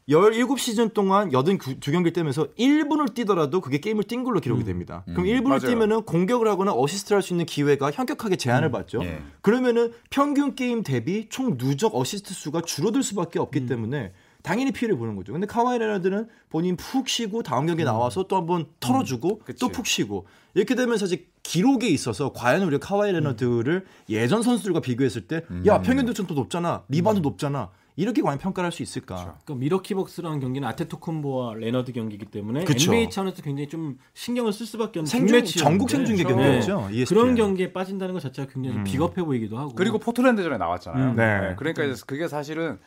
17시즌 0.08 0.92
동안 0.92 1.30
82경기를 1.30 2.12
뛰면서 2.12 2.48
1분을 2.58 3.14
뛰더라도 3.14 3.60
그게 3.60 3.78
게임을 3.78 4.04
뛴 4.04 4.24
걸로 4.24 4.40
기록이 4.40 4.64
됩니다. 4.64 5.04
그럼 5.06 5.26
1분을 5.26 5.44
맞아요. 5.48 5.60
뛰면은 5.60 6.02
공격을 6.02 6.48
하거나 6.48 6.72
어시스트를 6.74 7.16
할 7.16 7.22
수 7.22 7.32
있는 7.32 7.44
기회가 7.46 7.92
현격하게 7.92 8.36
제한을 8.36 8.70
받죠. 8.72 9.04
예. 9.04 9.22
그러면은 9.40 9.92
평균 10.08 10.54
게임 10.56 10.82
대비 10.82 11.28
총 11.28 11.56
누적 11.58 11.94
어시스트 11.94 12.34
수가 12.34 12.62
줄어들 12.62 13.02
수밖에 13.04 13.38
없기 13.38 13.66
때문에 13.66 14.12
당연히 14.42 14.72
피해를 14.72 14.96
보는 14.96 15.16
거죠. 15.16 15.32
근데 15.32 15.46
카와이 15.46 15.78
레너드는 15.78 16.28
본인 16.48 16.76
푹 16.76 17.08
쉬고 17.08 17.42
다음 17.42 17.66
경기에 17.66 17.84
나와서 17.84 18.24
또 18.24 18.36
한번 18.36 18.66
털어주고 18.80 19.40
그치. 19.40 19.58
또 19.60 19.73
푹 19.73 19.86
쉬고 19.86 20.26
이렇게 20.54 20.74
되면 20.74 20.96
사실 20.98 21.26
기록에 21.42 21.88
있어서 21.88 22.32
과연 22.32 22.62
우리가 22.62 22.86
카와이 22.86 23.12
레너드를 23.12 23.84
예전 24.08 24.42
선수들과 24.42 24.80
비교했을 24.80 25.22
때 25.22 25.42
야 25.66 25.80
평균 25.82 26.06
득점도 26.06 26.34
높잖아 26.34 26.82
리바운드 26.88 27.20
높잖아 27.20 27.70
이렇게 27.96 28.22
과연 28.22 28.38
평가를 28.38 28.66
할 28.66 28.72
수 28.72 28.82
있을까? 28.82 29.16
그러니까 29.44 29.54
밀워키 29.56 29.94
벅스라는 29.94 30.40
경기는 30.40 30.66
아테토쿤보와 30.68 31.54
레너드 31.58 31.92
경기이기 31.92 32.26
때문에 32.26 32.64
그쵸. 32.64 32.90
NBA 32.92 33.10
차원에서 33.10 33.42
굉장히 33.42 33.68
좀 33.68 33.98
신경을 34.14 34.52
쓸 34.54 34.64
수밖에 34.64 35.00
없는 35.00 35.06
생중 35.06 35.44
전국 35.44 35.90
생중계 35.90 36.22
그렇죠. 36.22 36.36
경기였죠. 36.40 36.88
E 36.92 36.98
ESPN. 37.00 37.04
그런 37.06 37.34
경기에 37.34 37.72
빠진다는 37.72 38.14
것 38.14 38.20
자체가 38.22 38.50
굉장히 38.50 38.76
좀 38.76 38.84
비겁해 38.84 39.22
보이기도 39.22 39.58
하고 39.58 39.74
그리고 39.74 39.98
포틀랜드전에 39.98 40.56
나왔잖아요. 40.56 41.10
음, 41.10 41.16
네. 41.16 41.54
그러니까 41.58 41.84
이제 41.84 42.00
그게 42.06 42.26
사실은 42.28 42.78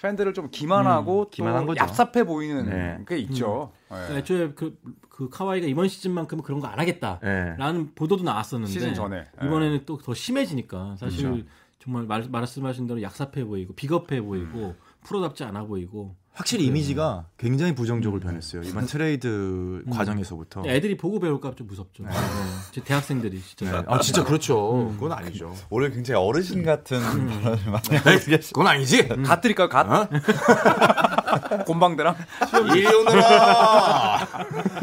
팬들을 0.00 0.34
좀 0.34 0.50
기만하고 0.50 1.22
음, 1.22 1.30
기만한 1.30 1.62
또 1.66 1.74
거죠. 1.74 1.84
얍삽해 1.84 2.26
보이는 2.26 2.68
네. 2.68 2.98
게 3.08 3.16
있죠. 3.18 3.72
네. 3.90 3.96
그러니까 3.96 4.18
애초에 4.18 4.52
그, 4.54 4.78
그 5.08 5.28
카와이가 5.30 5.66
이번 5.66 5.88
시즌만큼은 5.88 6.42
그런 6.42 6.60
거 6.60 6.66
안 6.66 6.78
하겠다. 6.78 7.20
네. 7.22 7.54
라는 7.56 7.94
보도도 7.94 8.22
나왔었는데 8.24 8.72
시즌 8.72 8.94
전에. 8.94 9.24
네. 9.40 9.46
이번에는 9.46 9.84
또 9.86 9.96
더 9.96 10.12
심해지니까 10.12 10.96
사실 10.98 11.24
그렇죠. 11.30 11.44
정말 11.78 12.04
말, 12.04 12.26
말씀하신 12.28 12.86
대로 12.86 13.00
얍삽해 13.02 13.44
보이고 13.44 13.74
비겁해 13.74 14.20
보이고 14.20 14.74
프로답지 15.04 15.44
않아 15.44 15.64
보이고 15.64 16.16
확실히 16.34 16.66
이미지가 16.66 17.26
굉장히 17.38 17.76
부정적으로 17.76 18.20
변했어요. 18.20 18.62
이번 18.62 18.86
트레이드 18.86 19.84
과정에서부터. 19.88 20.64
애들이 20.66 20.96
보고 20.96 21.20
배울까 21.20 21.54
좀 21.54 21.68
무섭죠. 21.68 22.02
네. 22.02 22.10
제 22.72 22.82
대학생들이 22.82 23.40
진짜 23.40 23.84
아 23.86 24.00
진짜 24.00 24.24
그렇죠. 24.24 24.92
그건 24.94 25.12
아니죠. 25.12 25.54
오늘 25.70 25.92
굉장히 25.92 26.20
어르신 26.20 26.64
같은 26.64 26.98
발언을 27.00 27.70
많이 27.70 27.88
네. 27.88 28.38
그건 28.48 28.66
아니지. 28.66 29.06
갓 29.24 29.40
드릴까요? 29.40 29.68
갓? 29.68 30.10
곰방대랑? 31.66 32.16
이리 32.74 32.84
오너라. 32.84 34.28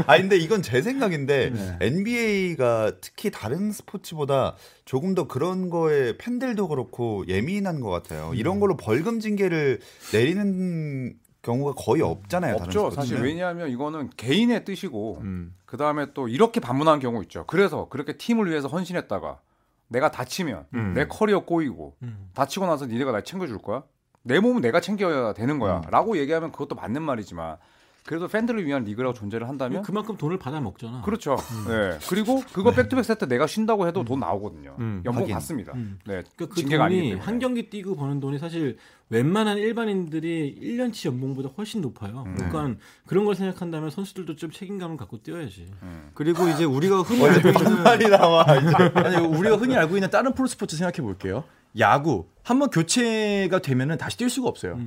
아 0.07 0.17
근데 0.17 0.37
이건 0.37 0.61
제 0.61 0.81
생각인데 0.81 1.49
네. 1.49 1.77
NBA가 1.81 2.93
특히 3.01 3.29
다른 3.29 3.73
스포츠보다 3.73 4.55
조금 4.85 5.15
더 5.15 5.27
그런 5.27 5.69
거에 5.69 6.17
팬들도 6.17 6.69
그렇고 6.69 7.25
예민한 7.27 7.81
것 7.81 7.89
같아요. 7.89 8.31
이런 8.35 8.61
걸로 8.61 8.77
벌금 8.77 9.19
징계를 9.19 9.81
내리는 10.13 11.13
경우가 11.41 11.73
거의 11.73 12.01
없잖아요. 12.01 12.55
없죠. 12.55 12.91
사실 12.91 13.21
왜냐하면 13.21 13.69
이거는 13.69 14.09
개인의 14.15 14.63
뜻이고 14.65 15.19
음. 15.21 15.55
그 15.65 15.77
다음에 15.77 16.07
또 16.13 16.27
이렇게 16.27 16.59
반문하는 16.59 16.99
경우 16.99 17.21
있죠. 17.23 17.45
그래서 17.47 17.87
그렇게 17.89 18.17
팀을 18.17 18.49
위해서 18.49 18.67
헌신했다가 18.67 19.39
내가 19.87 20.11
다치면 20.11 20.67
음. 20.73 20.93
내 20.93 21.07
커리어 21.07 21.45
꼬이고 21.45 21.95
다치고 22.33 22.65
나서 22.65 22.85
니네가 22.85 23.11
날 23.11 23.23
챙겨줄 23.23 23.57
거야? 23.57 23.83
내 24.23 24.39
몸은 24.39 24.61
내가 24.61 24.79
챙겨야 24.79 25.33
되는 25.33 25.55
음. 25.55 25.59
거야.라고 25.59 26.17
얘기하면 26.17 26.51
그것도 26.51 26.75
맞는 26.75 27.01
말이지만 27.01 27.57
그래도 28.05 28.27
팬들을 28.27 28.65
위한 28.65 28.83
리그라고 28.83 29.13
존재를 29.13 29.47
한다면 29.47 29.83
그만큼 29.83 30.17
돈을 30.17 30.37
받아 30.39 30.59
먹잖아. 30.59 31.01
그렇죠. 31.01 31.35
네. 31.67 31.99
그리고 32.09 32.41
그거 32.51 32.71
back-to-back 32.71 33.05
세트 33.05 33.27
내가 33.27 33.45
쉰다고 33.45 33.87
해도 33.87 34.03
돈 34.03 34.19
나오거든요. 34.21 34.75
음, 34.79 35.03
연봉 35.05 35.23
하긴. 35.23 35.33
받습니다. 35.35 35.73
음. 35.75 35.99
네. 36.07 36.23
그러니까 36.35 36.55
그 36.55 36.61
돈이. 36.65 37.13
한 37.13 37.39
경기 37.39 37.69
뛰고 37.69 37.95
버는 37.95 38.19
돈이 38.19 38.39
사실 38.39 38.77
웬만한 39.09 39.57
일반인들이 39.59 40.57
1년치 40.61 41.07
연봉보다 41.09 41.49
훨씬 41.57 41.81
높아요. 41.81 42.23
음. 42.25 42.35
그러니까 42.35 42.81
그런 43.05 43.25
걸 43.25 43.35
생각한다면 43.35 43.91
선수들도 43.91 44.35
좀 44.35 44.49
책임감을 44.51 44.97
갖고 44.97 45.21
뛰어야지. 45.21 45.67
그리고 46.15 46.47
이제 46.47 46.63
우리가 46.63 47.01
흔히 47.03 47.23
알고 47.27 47.49
있는 47.49 47.53
반말이 47.53 48.09
나와. 48.09 48.45
아니 48.47 49.17
우리가 49.27 49.57
흔히 49.57 49.75
알고 49.77 49.95
있는 49.95 50.09
다른 50.09 50.33
프로 50.33 50.47
스포츠 50.47 50.75
생각해 50.75 51.01
볼게요. 51.05 51.43
야구 51.77 52.25
한 52.43 52.57
번 52.59 52.69
교체가 52.69 53.59
되면은 53.59 53.97
다시 53.97 54.17
뛸 54.17 54.29
수가 54.29 54.49
없어요. 54.49 54.79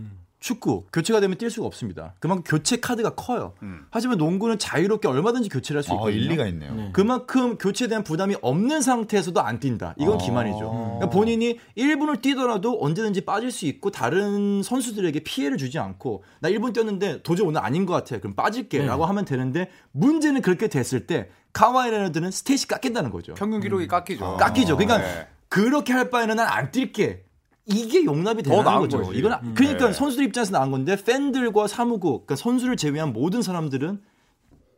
음. 0.44 0.54
축구 0.54 0.84
교체가 0.92 1.20
되면 1.20 1.38
뛸 1.38 1.48
수가 1.50 1.66
없습니다. 1.66 2.14
그만큼 2.20 2.44
교체 2.46 2.76
카드가 2.76 3.14
커요. 3.14 3.54
음. 3.62 3.86
하지만 3.90 4.18
농구는 4.18 4.58
자유롭게 4.58 5.08
얼마든지 5.08 5.48
교체를 5.48 5.78
할수 5.78 5.92
아, 5.92 5.94
있거든요. 5.94 6.16
일리가 6.16 6.46
있네요. 6.48 6.74
네. 6.74 6.90
그만큼 6.92 7.56
교체에 7.56 7.88
대한 7.88 8.04
부담이 8.04 8.36
없는 8.42 8.82
상태에서도 8.82 9.40
안 9.40 9.58
뛴다. 9.58 9.94
이건 9.98 10.14
아. 10.14 10.18
기만이죠. 10.18 10.58
그러니까 10.98 11.08
본인이 11.10 11.58
1분을 11.78 12.20
뛰더라도 12.20 12.78
언제든지 12.82 13.22
빠질 13.24 13.50
수 13.50 13.64
있고 13.66 13.90
다른 13.90 14.62
선수들에게 14.62 15.20
피해를 15.20 15.56
주지 15.56 15.78
않고 15.78 16.24
나 16.40 16.50
1분 16.50 16.74
뛰었는데 16.74 17.22
도저히 17.22 17.46
오늘 17.48 17.62
아닌 17.62 17.86
것 17.86 17.94
같아. 17.94 18.18
그럼 18.18 18.34
빠질게라고 18.34 19.06
하면 19.06 19.24
되는데 19.24 19.70
문제는 19.92 20.42
그렇게 20.42 20.68
됐을 20.68 21.06
때 21.06 21.30
카와이 21.54 21.90
레너드는 21.90 22.30
stat이 22.30 22.68
깎인다는 22.68 23.10
거죠. 23.10 23.32
평균 23.34 23.60
기록이 23.60 23.86
깎이죠. 23.88 24.36
깎이죠. 24.36 24.76
그러니까 24.76 24.98
네. 24.98 25.26
그렇게 25.48 25.92
할 25.92 26.10
바에는 26.10 26.36
난 26.36 26.48
안 26.48 26.70
뛸게. 26.70 27.20
이게 27.66 28.04
용납이 28.04 28.42
더 28.42 28.62
되는 28.62 28.78
거죠. 28.78 29.02
거지. 29.02 29.18
이건 29.18 29.32
아- 29.32 29.40
그러니까 29.54 29.86
네. 29.86 29.92
선수들 29.92 30.24
입장에서 30.24 30.52
나은 30.58 30.70
건데 30.70 30.96
팬들과 31.02 31.66
사무국, 31.66 32.26
그러니까 32.26 32.36
선수를 32.36 32.76
제외한 32.76 33.12
모든 33.12 33.40
사람들은 33.42 34.00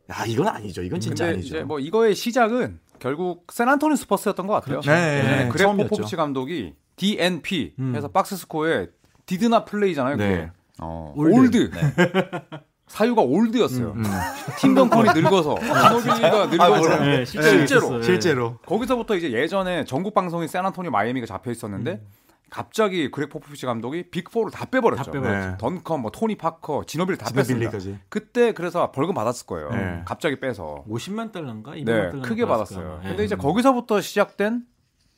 야 0.09 0.25
이건 0.25 0.47
아니죠. 0.47 0.81
이건 0.83 0.99
진짜 1.01 1.25
근데 1.25 1.37
아니죠. 1.39 1.55
이제 1.57 1.63
뭐 1.65 1.79
이거의 1.79 2.15
시작은 2.15 2.79
결국 2.99 3.47
샌안토니오 3.51 3.97
스퍼스였던 3.97 4.47
것 4.47 4.53
같아요. 4.53 4.79
그렇죠. 4.79 4.89
네, 4.91 5.17
예전에 5.19 5.43
네, 5.43 5.49
그레 5.49 5.63
처음이었죠. 5.65 5.89
포포비치 5.89 6.15
감독이 6.15 6.73
DNP 6.95 7.73
음. 7.79 7.93
해서 7.95 8.07
box 8.07 8.37
score에 8.37 8.87
did 9.25 9.45
not 9.45 9.65
play잖아요. 9.65 10.15
그게. 10.17 10.29
네. 10.29 10.51
어. 10.79 11.13
old. 11.17 11.71
사유가 12.87 13.21
old였어요. 13.21 13.91
음. 13.97 14.03
팀 14.59 14.73
던컨이 14.73 15.09
늙어서 15.13 15.55
지노빌리가 15.59 16.45
늙어서 16.45 16.99
네, 17.03 17.25
실제로 17.25 17.57
실제로. 17.67 18.01
실제로. 18.01 18.57
거기서부터 18.65 19.17
이제 19.17 19.29
예전에 19.33 19.83
전국 19.83 20.13
방송이 20.13 20.47
샌안토니오 20.47 20.89
마이애미가 20.89 21.25
잡혀 21.25 21.51
있었는데 21.51 21.91
음. 21.91 22.07
갑자기 22.49 23.11
그렉 23.11 23.29
포포비치 23.29 23.65
감독이 23.65 24.03
Big 24.09 24.25
4를 24.25 24.51
다 24.51 24.65
빼버렸죠. 24.65 25.03
다 25.03 25.11
빼버렸죠. 25.11 25.49
네. 25.51 25.57
던컨, 25.57 26.01
뭐 26.01 26.11
토니 26.11 26.35
파커, 26.37 26.85
지노빌리 26.85 27.17
다. 27.17 27.29
뺐습니다. 27.33 27.77
그때 28.09 28.53
그래서 28.53 28.91
벌금 28.91 29.13
받았을 29.13 29.45
거예요. 29.45 29.69
네. 29.71 30.01
갑자기 30.05 30.39
빼서. 30.39 30.85
50만 30.89 31.31
달러인가 31.31 31.71
200만 31.71 31.85
네, 31.85 32.09
달러 32.09 32.21
크게 32.21 32.45
받았어요. 32.45 33.01
근데 33.03 33.25
이제 33.25 33.35
거기서부터 33.35 34.01
시작된 34.01 34.65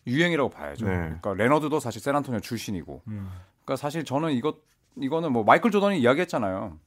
유행이라고 0.08 0.50
봐야죠. 0.50 0.88
네. 0.88 0.96
그러니까 0.96 1.34
레너드도 1.36 1.80
사실 1.80 2.02
샌안토니오 2.02 2.40
출신이고. 2.40 3.04
음. 3.08 3.30
그러니까 3.64 3.76
사실 3.80 4.04
저는 4.04 4.32
이거 4.32 4.56
이거는 4.98 5.32
뭐 5.32 5.44
마이클 5.44 5.70
조던이 5.72 6.00
이야기했잖아요. 6.00 6.78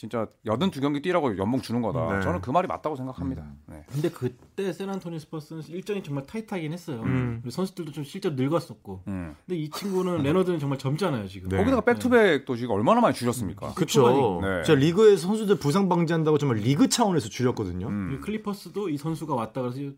진짜 0.00 0.26
82경기 0.46 1.02
뛰라고 1.02 1.36
연봉 1.36 1.60
주는 1.60 1.82
거다. 1.82 2.16
네. 2.16 2.22
저는 2.22 2.40
그 2.40 2.50
말이 2.50 2.66
맞다고 2.66 2.96
생각합니다. 2.96 3.42
음. 3.42 3.60
네. 3.66 3.84
근데 3.92 4.08
그때 4.08 4.72
샌안토니오 4.72 5.20
스퍼스는 5.20 5.64
일정이 5.68 6.02
정말 6.02 6.24
타이트하긴 6.24 6.72
했어요. 6.72 7.02
음. 7.02 7.42
선수들도 7.46 7.92
좀 7.92 8.04
실제로 8.04 8.34
늙었었고. 8.34 9.02
음. 9.08 9.36
근데 9.44 9.60
이 9.60 9.68
친구는 9.68 10.22
레너드는 10.22 10.58
정말 10.58 10.78
젊잖아요 10.78 11.28
지금. 11.28 11.50
네. 11.50 11.58
거기다가 11.58 11.82
back-to-back도 11.82 12.56
지금 12.56 12.76
얼마나 12.76 13.02
많이 13.02 13.14
줄였습니까? 13.14 13.74
그렇죠. 13.74 14.40
네. 14.40 14.62
저 14.64 14.74
리그에서 14.74 15.26
선수들 15.26 15.56
부상 15.58 15.90
방지한다고 15.90 16.38
정말 16.38 16.56
리그 16.56 16.88
차원에서 16.88 17.28
줄였거든요. 17.28 17.86
음. 17.88 18.20
클리퍼스도 18.22 18.88
이 18.88 18.96
선수가 18.96 19.34
왔다 19.34 19.60
그래서 19.60 19.92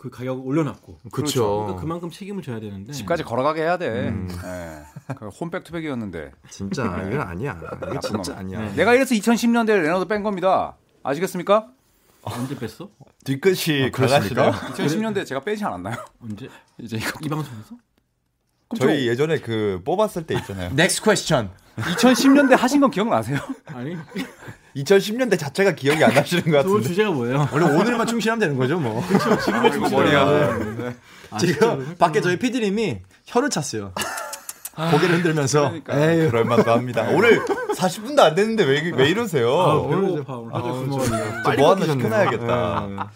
그 0.00 0.08
가격을 0.08 0.42
올려놨고. 0.46 0.98
그렇죠. 1.12 1.56
그러니까 1.58 1.82
그만큼 1.82 2.08
책임을 2.08 2.42
져야 2.42 2.58
되는데. 2.58 2.90
집까지 2.90 3.22
걸어가게 3.22 3.60
해야 3.60 3.76
돼. 3.76 4.08
음. 4.08 4.28
네. 4.28 5.14
그 5.14 5.28
홈 5.28 5.50
back-to-back이었는데. 5.50 6.32
진짜 6.48 6.84
이건 7.06 7.20
아니야. 7.20 7.60
이거 7.82 8.00
진짜 8.00 8.32
놈. 8.32 8.38
아니야. 8.38 8.60
네. 8.60 8.74
내가 8.76 8.94
이래서 8.94 9.14
2010년대에 9.14 9.82
레너드 9.82 10.06
뺀 10.06 10.22
겁니다. 10.22 10.78
아시겠습니까? 11.02 11.68
언제 12.22 12.56
뺐어? 12.58 12.88
뒤끝이 13.24 13.88
아, 13.88 13.90
그렇습니까? 13.90 14.50
강하시네요. 14.52 15.12
2010년대에 15.12 15.26
제가 15.26 15.42
빼지 15.42 15.64
않았나요? 15.66 15.96
언제? 16.22 16.48
이제 16.80 16.96
이거 16.96 17.10
이 17.22 17.28
방송에서? 17.28 17.76
저희 18.78 19.06
예전에 19.06 19.40
그 19.40 19.82
뽑았을 19.84 20.26
때 20.26 20.34
있잖아요. 20.36 20.68
Next 20.72 21.02
question. 21.02 21.50
2010년대 21.76 22.56
하신 22.56 22.80
건 22.80 22.90
기억나세요? 22.90 23.38
아니. 23.66 23.96
2010년대 24.76 25.38
자체가 25.38 25.72
기억이 25.74 26.02
안 26.04 26.14
나시는 26.14 26.44
것 26.44 26.50
오늘 26.60 26.62
같은데. 26.64 26.88
주제가 26.88 27.10
뭐예요? 27.10 27.48
원래 27.52 27.66
오늘만 27.66 28.06
충실하면 28.06 28.38
되는 28.40 28.56
거죠, 28.56 28.78
뭐. 28.78 29.02
지금의 29.44 29.90
머리야. 29.90 30.58
지금 31.38 31.94
밖에 31.98 32.20
저희 32.20 32.36
PD님이 32.36 33.00
혀를 33.26 33.50
찼어요. 33.50 33.92
고개를 34.74 35.16
흔들면서. 35.16 35.62
그러니까. 35.82 35.94
그럴 35.94 36.44
만도 36.44 36.70
합니다. 36.70 37.06
오늘 37.10 37.44
40분도 37.76 38.20
안 38.20 38.34
됐는데 38.34 38.64
왜, 38.64 38.92
왜 38.94 39.08
이러세요? 39.08 39.60
아, 39.60 39.88
배고파 39.88 40.34
오늘 40.36 40.54
하루 40.54 40.72
굶어가지고. 40.84 41.08
저뭐 41.56 41.70
하나 41.70 41.74
꺾이셨네요. 41.80 41.92
시켜놔야겠다. 42.08 42.54
아, 42.54 43.10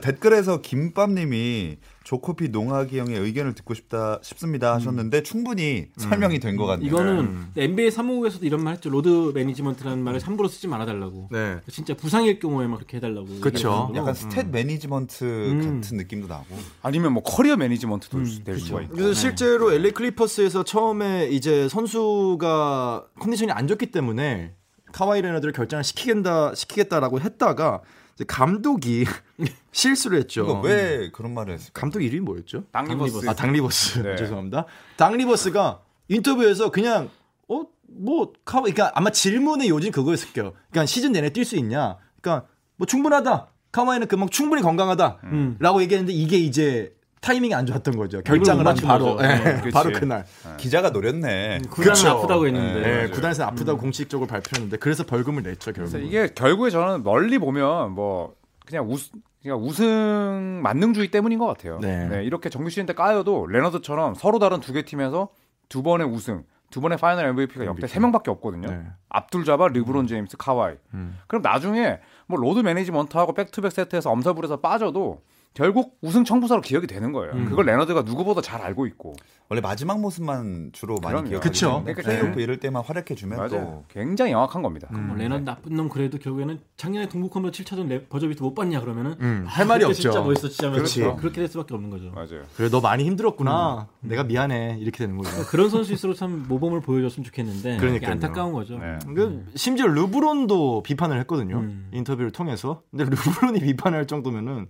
댓글에서 0.00 0.60
김밥님이 0.60 1.76
조코피 2.04 2.48
농하기 2.50 2.98
형의 2.98 3.18
의견을 3.18 3.54
듣고 3.54 3.72
싶다 3.74 4.18
싶습니다 4.22 4.74
하셨는데 4.74 5.22
충분히 5.22 5.86
설명이 5.96 6.38
된 6.38 6.56
것 6.56 6.66
같네요. 6.66 6.86
이거는 6.88 7.46
NBA 7.56 7.90
사무국에서도 7.90 8.44
이런 8.44 8.62
말 8.62 8.74
했죠. 8.74 8.90
load 8.90 9.32
management라는 9.34 10.04
말을 10.04 10.20
함부로 10.20 10.48
쓰지 10.48 10.68
말아달라고. 10.68 11.28
네. 11.32 11.58
진짜 11.70 11.94
부상일 11.94 12.38
경우에만 12.38 12.76
그렇게 12.76 12.98
해달라고. 12.98 13.40
정도로. 13.86 13.98
약간 13.98 14.14
stat 14.14 14.50
management 14.50 15.24
음. 15.24 15.80
같은 15.80 15.96
느낌도 15.96 16.26
나고. 16.28 16.44
아니면 16.82 17.12
뭐 17.12 17.22
career 17.22 17.56
management도 17.56 18.18
음, 18.18 18.38
될 18.44 18.58
수가 18.60 18.82
있고. 18.82 18.94
그래서 18.94 19.14
실제로 19.14 19.72
LA 19.72 19.92
클리퍼스에서 19.92 20.64
처음에 20.64 21.28
이제 21.30 21.68
선수가 21.68 23.06
컨디션이 23.20 23.52
안 23.52 23.66
좋기 23.66 23.86
때문에 23.86 24.54
카와이 24.92 25.22
레너드를 25.22 25.52
결장을 25.52 25.82
시키겠다 25.84 26.54
시키겠다라고 26.54 27.20
했다가 27.20 27.80
감독이 28.26 29.04
실수를 29.72 30.18
했죠. 30.18 30.44
이거 30.44 30.60
왜 30.60 31.10
그런 31.10 31.34
말을 31.34 31.54
했을까? 31.54 31.80
감독 31.80 32.00
이름이 32.00 32.20
뭐였죠? 32.20 32.64
닥 32.70 32.85
리버스. 32.85 33.28
아 33.28 33.34
닥 33.34 33.51
리버스 33.51 33.98
네. 34.00 34.16
죄송합니다. 34.16 34.66
당리버스가 34.96 35.80
인터뷰에서 36.08 36.70
그냥 36.70 37.10
어뭐 37.48 38.32
카와 38.44 38.62
그러니까 38.62 38.92
아마 38.94 39.10
질문의 39.10 39.68
요진 39.68 39.90
그거였을 39.90 40.32
거예요. 40.32 40.52
그러니까 40.70 40.86
시즌 40.86 41.12
내내 41.12 41.30
뛸 41.30 41.44
수 41.44 41.56
있냐? 41.56 41.96
그러니까 42.20 42.46
뭐 42.76 42.86
충분하다. 42.86 43.48
카와이는 43.72 44.06
그만 44.06 44.30
충분히 44.30 44.62
건강하다라고 44.62 45.18
음. 45.24 45.58
얘기했는데 45.80 46.12
이게 46.12 46.36
이제 46.38 46.94
타이밍이 47.24 47.54
안 47.54 47.64
좋았던 47.64 47.96
거죠. 47.96 48.20
결장을 48.22 48.66
한 48.66 48.76
바로. 48.76 49.16
예, 49.22 49.26
네. 49.62 49.70
바로 49.72 49.90
그날. 49.92 50.26
기자가 50.58 50.90
노렸네. 50.90 51.60
구단은 51.70 51.94
그쵸. 51.94 52.08
아프다고 52.10 52.46
했는데. 52.46 52.80
네, 52.80 52.94
맞아요. 52.96 53.10
구단에서 53.12 53.44
아프다고 53.44 53.78
공식적으로 53.78 54.26
발표했는데 54.28 54.76
그래서 54.76 55.04
벌금을 55.04 55.42
냈죠 55.42 55.72
결국. 55.72 55.96
이게 56.00 56.28
결국에 56.34 56.68
저는 56.68 57.02
멀리 57.02 57.38
보면 57.38 57.92
뭐 57.92 58.34
그냥 58.66 58.90
우스 58.90 59.10
그냥 59.42 59.58
우승 59.62 60.60
만능주의 60.62 61.08
때문인 61.10 61.38
것 61.38 61.46
같아요. 61.46 61.78
네. 61.80 62.22
이렇게 62.24 62.50
정규 62.50 62.68
시즌 62.68 62.84
때 62.86 62.92
까여도 62.94 63.46
레너드처럼 63.46 64.14
서로 64.14 64.38
다른 64.38 64.60
두 64.60 64.72
개 64.74 64.82
팀에서 64.82 65.28
두 65.70 65.82
번의 65.82 66.06
우승, 66.06 66.44
두 66.70 66.80
번의 66.82 66.98
final 66.98 67.26
MVP가 67.28 67.64
역대 67.64 67.86
세 67.86 68.00
명밖에 68.00 68.30
없거든요. 68.32 68.68
네. 68.70 68.82
압둘 69.08 69.44
자바, 69.46 69.68
르브론 69.68 70.06
제임스, 70.06 70.36
카와이. 70.36 70.74
음. 70.92 71.18
그럼 71.26 71.40
나중에 71.42 72.00
뭐 72.26 72.38
load 72.38 72.60
management하고 72.60 73.32
back-to-back 73.32 73.72
세트에서 73.72 74.10
엄살부려서 74.10 74.60
빠져도 74.60 75.22
결국 75.54 75.96
우승 76.02 76.24
청부사로 76.24 76.60
기억이 76.60 76.88
되는 76.88 77.12
거예요. 77.12 77.32
음. 77.32 77.44
그걸 77.46 77.66
레너드가 77.66 78.02
누구보다 78.02 78.40
잘 78.42 78.60
알고 78.60 78.86
있고. 78.88 79.14
원래 79.48 79.60
마지막 79.60 80.00
모습만 80.00 80.70
주로 80.72 80.96
많이 81.02 81.12
그럼요. 81.12 81.28
기억하죠. 81.28 81.50
그쵸. 81.50 81.82
그러니까 81.84 82.02
네. 82.10 82.18
플레이오프 82.18 82.40
이럴 82.40 82.58
때만 82.58 82.82
활약해 82.82 83.14
주면. 83.14 83.48
또 83.50 83.84
굉장히 83.88 84.32
영악한 84.32 84.62
겁니다. 84.62 84.88
뭐 84.90 85.14
레넌 85.16 85.44
나쁜 85.44 85.74
놈 85.76 85.88
그래도 85.88 86.18
결국에는 86.18 86.58
작년에 86.76 87.08
동북컴으로 87.08 87.52
7차전 87.52 87.86
레- 87.88 88.04
버저비터 88.06 88.42
못 88.42 88.54
봤냐 88.54 88.80
그러면은 88.80 89.14
음, 89.20 89.44
아, 89.46 89.50
할 89.50 89.66
말이 89.66 89.80
그때 89.84 89.90
없죠. 89.90 90.02
진짜 90.02 90.22
멋있었지 90.22 90.64
하면서 90.64 90.82
그렇지. 90.82 91.20
그렇게 91.20 91.40
될 91.40 91.48
수밖에 91.48 91.74
없는 91.74 91.90
거죠. 91.90 92.10
맞아요. 92.10 92.42
그래 92.56 92.68
너 92.70 92.80
많이 92.80 93.04
힘들었구나. 93.04 93.86
내가 94.00 94.24
미안해. 94.24 94.78
이렇게 94.80 94.98
되는 94.98 95.16
거죠. 95.16 95.30
그런 95.50 95.68
선수일수록 95.70 96.16
참 96.16 96.46
모범을 96.48 96.80
보여줬으면 96.80 97.24
좋겠는데 97.26 97.76
그러니까요. 97.76 97.96
이게 97.96 98.06
안타까운 98.06 98.52
거죠. 98.54 98.78
네. 98.78 98.98
그 99.14 99.44
심지어 99.54 99.86
르브론도 99.86 100.82
비판을 100.82 101.20
했거든요. 101.20 101.58
음. 101.58 101.90
인터뷰를 101.92 102.32
통해서. 102.32 102.82
근데 102.90 103.04
르브론이 103.04 103.60
비판할 103.60 104.06
정도면은 104.06 104.66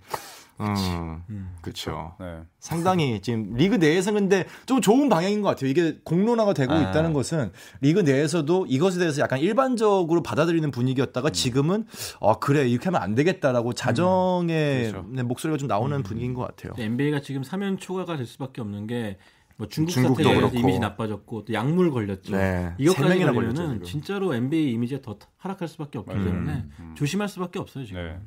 어, 0.59 1.21
음. 1.31 1.57
그렇죠. 1.61 2.15
네. 2.21 2.39
상당히 2.61 3.21
지금 3.21 3.55
리그 3.55 3.75
내에서 3.77 4.13
근데 4.13 4.47
좀 4.67 4.81
좋은 4.81 5.09
방향인 5.09 5.43
것 5.43 5.49
같아요. 5.49 5.69
이게 5.71 5.99
공론화가 6.05 6.55
되고 6.55 6.73
아. 6.73 6.81
있다는 6.81 7.13
것은 7.13 7.53
리그 7.81 8.01
내에서도 8.01 8.67
이것에 8.69 8.99
대해서 8.99 9.21
약간 9.21 9.41
일반적으로 9.41 10.23
받아들이는 10.23 10.71
분위기였다가 10.71 11.31
지금은 11.31 11.87
어 12.21 12.39
그래 12.39 12.69
이렇게 12.69 12.85
하면 12.87 13.03
안 13.03 13.15
되겠다라고 13.15 13.73
자정의 13.73 14.91
그렇죠. 14.91 15.09
네, 15.11 15.23
목소리가 15.23 15.59
좀 15.59 15.69
나오는 15.69 16.03
분위기인 16.03 16.35
것 16.35 16.43
같아요. 16.43 16.73
NBA가 16.79 17.21
지금 17.21 17.43
사면초가가 17.43 18.17
될 18.17 18.27
수밖에 18.27 18.61
없는 18.61 18.87
게 18.87 19.19
뭐 19.57 19.69
중국 19.69 19.93
중국도 19.93 20.23
사태에 20.25 20.37
그렇고. 20.37 20.57
이미지 20.59 20.79
나빠졌고 20.81 21.45
또 21.45 21.53
약물 21.53 21.93
걸렸죠. 21.93 22.33
네. 22.37 22.71
세 22.71 22.75
이것까지 22.79 23.09
명이나 23.09 23.33
걸렸죠, 23.33 23.55
걸리면은 23.55 23.75
지금. 23.85 23.87
진짜로 23.87 24.35
NBA 24.35 24.73
이미지가 24.73 25.01
더 25.03 25.17
하락할 25.37 25.69
수밖에 25.69 25.99
없기. 25.99 26.13
때문에 26.13 26.65
음. 26.81 26.95
조심할 26.97 27.29
수밖에 27.29 27.59
없어요 27.61 27.85
지금. 27.85 28.03
네. 28.03 28.19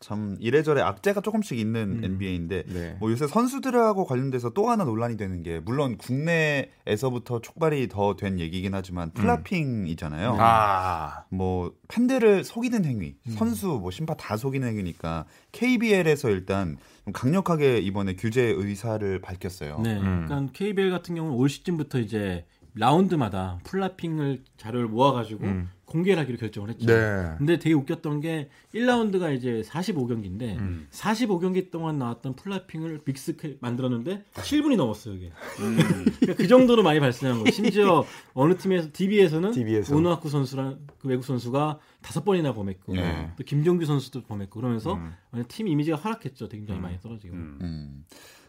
참 0.00 0.36
이래저래 0.38 0.82
악재가 0.82 1.20
조금씩 1.22 1.58
있는 1.58 2.02
NBA인데 2.04 2.64
네. 2.66 2.96
뭐 3.00 3.10
요새 3.10 3.26
선수들하고 3.26 4.04
관련돼서 4.04 4.50
또 4.50 4.68
하나 4.68 4.84
논란이 4.84 5.16
되는 5.16 5.42
게 5.42 5.60
물론 5.60 5.96
국내에서부터 5.96 7.40
촉발이 7.40 7.88
더 7.88 8.14
된 8.16 8.38
얘기긴 8.38 8.74
하지만 8.74 9.10
flopping이잖아요. 9.12 10.36
아, 10.38 11.24
뭐 11.30 11.72
팬들을 11.88 12.44
속이는 12.44 12.84
행위, 12.84 13.16
선수 13.30 13.66
뭐 13.66 13.90
심판 13.90 14.16
다 14.16 14.36
속이는 14.36 14.66
행위니까 14.68 15.24
KBL에서 15.52 16.30
일단 16.30 16.76
좀 17.04 17.12
강력하게 17.12 17.78
이번에 17.78 18.14
규제 18.16 18.42
의사를 18.42 19.20
밝혔어요. 19.20 19.80
네. 19.82 19.96
음. 19.98 20.24
그러니까 20.26 20.52
KBL 20.52 20.90
같은 20.90 21.14
경우는 21.14 21.36
올 21.36 21.48
시즌부터 21.48 21.98
이제 21.98 22.44
라운드마다 22.74 23.60
flopping을 23.64 24.42
자료를 24.56 24.88
모아가지고 24.88 25.44
음. 25.44 25.70
공개를 25.84 26.20
하기로 26.22 26.38
결정을 26.38 26.70
했죠. 26.70 26.86
네. 26.86 27.34
근데 27.38 27.58
되게 27.58 27.72
웃겼던 27.74 28.20
게 28.20 28.48
1라운드가 28.74 29.36
이제 29.36 29.62
45경기인데 29.66 30.58
음. 30.58 30.88
45경기 30.90 31.70
동안 31.70 31.98
나왔던 31.98 32.34
flopping을 32.34 33.02
mix 33.04 33.36
만들었는데 33.60 34.24
7분이 34.32 34.76
넘었어요, 34.76 35.14
이게. 35.14 35.30
그러니까 35.56 36.34
그 36.36 36.48
정도로 36.48 36.82
많이 36.82 36.98
발생한 36.98 37.38
거예요. 37.38 37.50
심지어 37.52 38.04
어느 38.34 38.56
팀에서 38.56 38.88
DB에서는 38.92 39.52
DB 39.52 39.74
에서. 39.76 39.94
오노아쿠 39.94 40.28
선수랑 40.28 40.80
그 40.98 41.08
외국 41.08 41.24
선수가 41.24 41.78
다섯 42.02 42.24
번이나 42.24 42.52
범했고 42.54 42.94
네. 42.94 43.30
또 43.36 43.44
김종규 43.44 43.84
선수도 43.84 44.22
범했고 44.22 44.58
그러면서 44.58 44.94
음. 44.94 45.44
팀 45.46 45.68
이미지가 45.68 45.96
하락했죠. 45.96 46.48
굉장히 46.48 46.80
많이 46.80 47.00
떨어지고. 47.00 47.36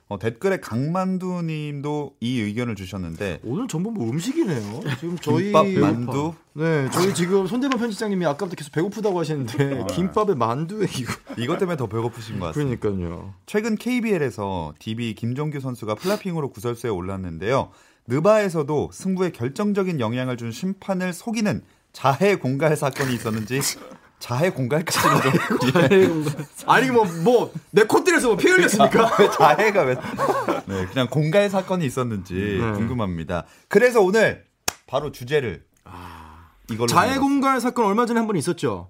어, 0.08 0.20
댓글에 0.20 0.58
강만두님도 0.58 2.18
이 2.20 2.40
의견을 2.40 2.76
주셨는데 2.76 3.40
오늘 3.44 3.68
전부 3.68 3.92
뭐 3.92 4.08
음식이네요. 4.10 4.82
지금 5.00 5.18
저희 5.18 5.46
김밥 5.46 5.68
만두 5.68 6.34
네, 6.54 6.88
저희 6.92 7.14
지금 7.16 7.48
손대범 7.48 7.80
편집장님이 7.80 8.26
아까부터 8.28 8.56
계속 8.56 8.72
배고프다고 8.72 9.20
하시는데 9.20 9.86
김밥에 9.92 10.36
만두에 10.36 10.86
이거 11.00 11.14
이것 11.38 11.58
때문에 11.58 11.76
더 11.76 11.88
배고프신 11.88 12.40
것 12.40 12.48
같습니다. 12.48 12.80
그러니까요. 12.80 13.34
최근 13.48 13.76
KBL에서 13.76 14.76
DB 14.78 15.16
김종규 15.16 15.60
선수가 15.60 15.96
플라핑으로 15.96 16.50
구설수에 16.52 16.92
올랐는데요. 16.92 17.72
느바에서도 18.08 18.92
승부에 18.94 19.32
결정적인 19.32 20.00
영향을 20.00 20.38
준 20.38 20.52
심판을 20.52 21.14
속이는 21.14 21.64
자해 21.94 22.36
공갈 22.36 22.76
사건이 22.78 23.16
있었는지 23.16 23.60
자해 24.20 24.50
공갈까지는 24.52 25.22
좀 26.24 26.26
아니 26.68 26.90
뭐뭐내 26.90 27.84
콧대에서 27.88 28.28
뭐피 28.30 28.48
흘렸습니까? 28.48 29.12
왜 29.20 29.30
자해가 29.30 29.82
왜 29.84 29.96
네, 30.66 30.86
그냥 30.88 31.08
공갈 31.10 31.50
사건이 31.50 31.86
있었는지 31.86 32.60
네. 32.60 32.72
궁금합니다. 32.74 33.46
그래서 33.68 34.02
오늘 34.02 34.46
바로 34.88 35.12
주제를 35.12 35.64
이걸로 36.72 36.88
자해 36.88 37.10
정해봤습니다. 37.16 37.22
공갈 37.22 37.62
사건 37.62 37.86
얼마 37.86 38.06
전에 38.06 38.20
한 38.20 38.28
번 38.28 38.36
있었죠. 38.38 38.90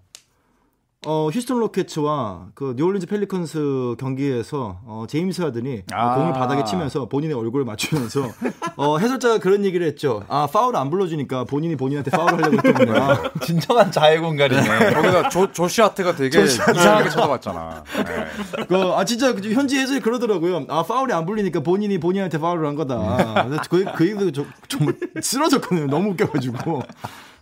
어, 1.05 1.29
휴스턴 1.31 1.59
로켓츠와 1.59 2.47
그 2.55 2.73
뉴올리언즈 2.75 3.07
펠리컨스 3.07 3.95
경기에서 3.99 4.79
어, 4.85 5.05
제임스 5.07 5.43
하든이 5.43 5.83
아. 5.91 6.15
공을 6.15 6.33
바닥에 6.33 6.63
치면서 6.63 7.07
본인의 7.07 7.35
얼굴을 7.37 7.63
맞추면서 7.65 8.29
어, 8.75 8.97
해설자가 8.97 9.37
그런 9.37 9.63
얘기를 9.65 9.85
했죠. 9.85 10.23
아 10.27 10.47
파울 10.51 10.75
안 10.75 10.89
불러주니까 10.89 11.43
본인이 11.45 11.75
본인한테 11.75 12.11
파울을 12.11 12.43
하려고 12.43 12.57
했더군요. 12.57 13.31
진정한 13.45 13.91
자해 13.91 14.19
공갈이네. 14.19 14.93
거기다 14.93 15.29
조, 15.29 15.51
조시 15.51 15.81
아트가 15.83 16.15
되게 16.15 16.43
이상하게 16.43 17.09
쳐다봤잖아. 17.09 17.83
네. 18.05 18.65
그, 18.67 18.75
아 18.95 19.05
진짜 19.05 19.33
그 19.33 19.41
현지 19.53 19.77
해설이 19.77 19.99
그러더라고요. 19.99 20.65
아 20.69 20.83
파울이 20.83 21.13
안 21.13 21.25
불리니까 21.25 21.59
본인이 21.61 21.99
본인한테 21.99 22.39
파울을 22.39 22.67
한 22.67 22.75
거다. 22.75 23.47
그, 23.69 23.85
그 23.95 24.07
얘기도 24.07 24.31
좀, 24.31 24.51
좀 24.67 24.91
쓰러졌거든요. 25.21 25.85
너무 25.87 26.11
웃겨가지고. 26.11 26.81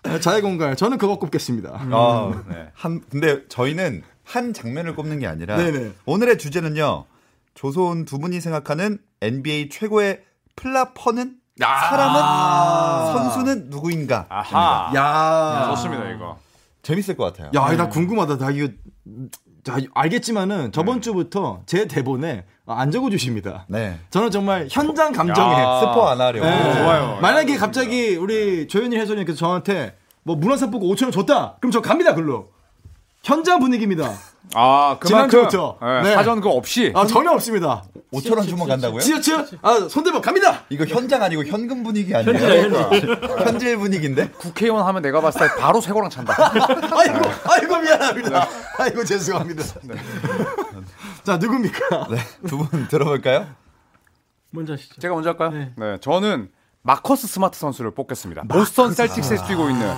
아, 0.05 0.19
자해 0.19 0.41
공갈 0.41 0.75
저는 0.75 0.97
그거 0.97 1.17
꼽겠습니다. 1.17 1.87
어, 1.91 2.43
네. 2.49 2.69
한 2.73 3.01
근데 3.09 3.47
저희는 3.47 4.03
한 4.23 4.53
장면을 4.53 4.95
꼽는 4.95 5.19
게 5.19 5.27
아니라 5.27 5.57
네네. 5.57 5.93
오늘의 6.05 6.37
주제는요. 6.37 7.05
조선 7.53 8.05
두 8.05 8.19
분이 8.19 8.41
생각하는 8.41 8.97
NBA 9.21 9.69
최고의 9.69 10.23
플라퍼는 10.55 11.35
사람은 11.59 13.13
선수는 13.13 13.69
누구인가? 13.69 14.25
아하. 14.29 14.91
야, 14.95 15.67
좋습니다 15.75 16.09
이거. 16.11 16.37
재밌을 16.81 17.15
것 17.15 17.25
같아요. 17.25 17.51
야, 17.55 17.75
나 17.75 17.87
궁금하다. 17.89 18.37
나 18.37 18.51
이거 18.51 18.67
자 19.63 19.77
알겠지만은 19.93 20.71
저번 20.73 21.01
주부터 21.01 21.61
제 21.65 21.87
대본에 21.87 22.43
안 22.65 22.91
적어 22.91 23.09
주십니다. 23.09 23.65
네. 23.69 23.97
저는 24.09 24.29
정말 24.29 24.67
현장 24.69 25.11
감정에 25.13 25.53
야. 25.53 25.79
스포 25.79 26.07
안 26.07 26.19
하려고. 26.19 26.45
네. 26.45 26.73
좋아요. 26.73 27.19
만약에 27.21 27.55
갑자기 27.55 28.15
우리 28.15 28.67
조현일 28.67 28.99
해설님께서 28.99 29.37
저한테 29.37 29.95
뭐 30.23 30.35
문화산 30.35 30.69
보고 30.69 30.93
5천 30.93 31.03
원 31.03 31.11
줬다. 31.11 31.57
그럼 31.59 31.71
저 31.71 31.81
갑니다 31.81 32.13
글로. 32.13 32.49
현장 33.23 33.59
분위기입니다. 33.59 34.11
아 34.53 34.97
그만큼 34.99 35.29
지난주부터. 35.29 35.77
네, 35.81 36.09
네. 36.09 36.13
사전 36.13 36.41
그거 36.41 36.51
없이 36.55 36.91
아 36.93 37.05
전혀 37.05 37.31
없습니다. 37.31 37.83
5천 38.13 38.37
원 38.37 38.47
주면 38.47 38.67
간다고요? 38.67 38.99
지하철 39.01 39.47
아 39.61 39.87
손대범 39.89 40.21
갑니다. 40.21 40.63
이거 40.69 40.85
현장 40.85 41.23
아니고 41.23 41.43
현금 41.45 41.83
분위기 41.83 42.13
아니에요? 42.15 42.37
현질 43.45 43.77
분위기인데? 43.77 44.29
국회의원 44.37 44.85
하면 44.85 45.01
내가 45.01 45.19
봤을 45.19 45.41
때 45.41 45.55
바로 45.59 45.81
쇠고랑 45.81 46.09
찬다. 46.09 46.35
아이고 46.95 47.19
아이고 47.49 47.77
미안합니다. 47.79 48.47
아이고 48.77 49.03
죄송합니다. 49.03 49.63
자 51.23 51.37
누굽니까? 51.37 52.07
네. 52.11 52.17
두 52.47 52.57
분 52.63 52.87
들어볼까요? 52.87 53.47
먼저 54.51 54.73
하시죠. 54.73 55.01
제가 55.01 55.15
먼저 55.15 55.29
할까요? 55.31 55.49
네. 55.51 55.71
네. 55.75 55.97
저는 55.99 56.49
마커스 56.83 57.27
스마트 57.27 57.57
선수를 57.57 57.91
뽑겠습니다. 57.91 58.43
보스턴 58.49 58.93
셀틱스에 58.93 59.37
뛰고 59.47 59.69
있는 59.69 59.91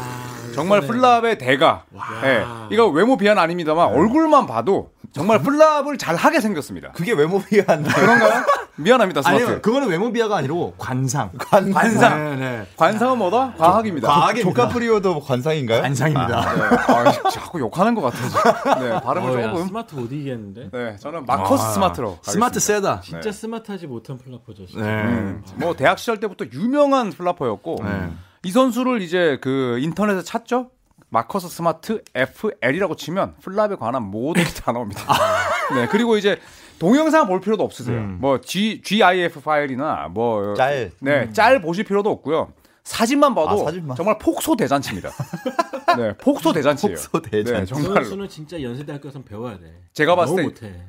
정말 0.54 0.82
flop의 0.82 1.38
대가. 1.38 1.84
네. 2.21 2.45
이거 2.71 2.88
외모 2.88 3.17
비하는 3.17 3.41
아닙니다만 3.41 3.88
얼굴만 3.88 4.45
봐도 4.47 4.91
정말 5.15 5.39
flop을 5.41 5.97
잘 5.97 6.15
하게 6.17 6.41
생겼습니다. 6.41 6.91
그게 6.91 7.13
외모 7.13 7.41
비하인데. 7.41 7.89
그런가요? 7.89 8.43
미안합니다, 8.75 9.21
스마트. 9.21 9.43
아니요 9.45 9.62
그거는 9.62 9.88
외모 9.88 10.12
비하가 10.12 10.36
아니고 10.36 10.73
관상. 10.78 11.32
관상. 11.38 12.32
네, 12.32 12.36
네. 12.36 12.67
관상은 12.75 13.17
뭐다? 13.19 13.54
과학입니다. 13.58 14.10
과학입니다. 14.10 14.49
조카프리오도 14.49 15.21
관상인가요? 15.21 15.82
관상입니다. 15.84 16.54
네. 16.56 16.62
아, 16.93 17.30
자꾸 17.30 17.62
욕하는 17.62 17.95
것 17.95 18.01
같아요. 18.01 18.82
네, 18.82 19.01
발음을 19.01 19.30
어, 19.30 19.41
야, 19.41 19.51
조금. 19.51 19.67
스마트 19.67 19.95
못 19.95 20.12
이기겠는데. 20.12 20.69
네, 20.73 20.97
저는 20.97 21.25
마커스 21.25 21.75
스마트로. 21.75 22.19
스마트 22.21 22.60
세다. 22.60 22.99
진짜 22.99 23.32
스마트하지 23.32 23.88
못한 23.88 24.17
flopper죠. 24.17 24.65
진짜. 24.65 24.86
네. 24.86 24.91
음, 25.04 25.43
뭐 25.56 25.73
대학 25.78 25.97
시절 25.97 26.19
때부터 26.19 26.43
유명한 26.51 27.12
flopper였고 27.12 27.78
네. 27.86 28.10
이 28.43 28.51
선수를 28.51 29.01
이제 29.01 29.39
그 29.41 29.78
인터넷에 29.80 30.21
찾죠. 30.23 30.71
마커스 31.15 31.47
스마트 31.47 32.01
FL이라고 32.13 32.97
치면 32.97 33.36
flop에 33.41 33.75
관한 33.75 34.04
모든 34.04 34.43
게다 34.43 34.73
나옵니다. 34.73 35.01
네 35.73 35.88
그리고 35.88 36.17
이제 36.17 36.38
동영상 36.78 37.25
볼 37.28 37.39
필요도 37.39 37.63
없으세요. 37.63 38.01
뭐 38.19 38.41
G 38.41 38.82
GIF 38.84 39.39
파일이나 39.41 40.10
뭐 40.10 40.54
짤. 40.56 40.91
네, 40.99 41.32
짤 41.32 41.62
보실 41.62 41.86
필요도 41.86 42.10
없고요. 42.12 42.51
사진만 42.84 43.34
봐도 43.34 43.49
아, 43.49 43.58
사진만. 43.58 43.95
정말 43.95 44.17
폭소 44.19 44.58
대잔치입니다. 44.58 45.10
네, 45.97 46.13
폭소 46.17 46.51
대잔치예요. 46.51 46.95
폭소 46.95 47.21
대잔치. 47.21 47.54
네, 47.54 47.60
그 47.62 47.65
정말로. 47.65 48.04
선수는 48.04 48.28
진짜 48.30 48.62
연세대학교에서 48.62 49.21
배워야 49.23 49.58
돼. 49.58 49.73
제가 49.93 50.15
봤을 50.17 50.36
때 50.36 50.43
못해. 50.43 50.84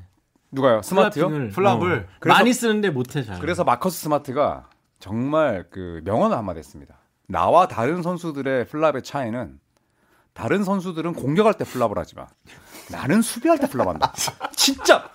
누가요? 0.50 0.82
스마트요? 0.82 1.28
flopping을, 1.28 1.50
flop을. 1.50 1.92
어, 1.92 2.04
그래서- 2.18 2.36
많이 2.38 2.52
쓰는데 2.52 2.90
못해 2.90 3.22
잘. 3.22 3.38
그래서 3.38 3.62
마커스 3.62 4.02
스마트가 4.02 4.68
정말 4.98 5.66
그 5.70 6.00
명언을 6.04 6.36
한마디 6.36 6.58
했습니다. 6.58 6.96
나와 7.28 7.68
다른 7.68 8.02
선수들의 8.02 8.66
flop의 8.66 9.02
차이는 9.02 9.58
다른 10.36 10.64
선수들은 10.64 11.14
공격할 11.14 11.54
때 11.54 11.64
flop을 11.64 11.94
하지만 11.96 12.26
나는 12.90 13.22
수비할 13.22 13.58
때 13.58 13.68
flop한다. 13.68 14.12
진짜 14.54 15.08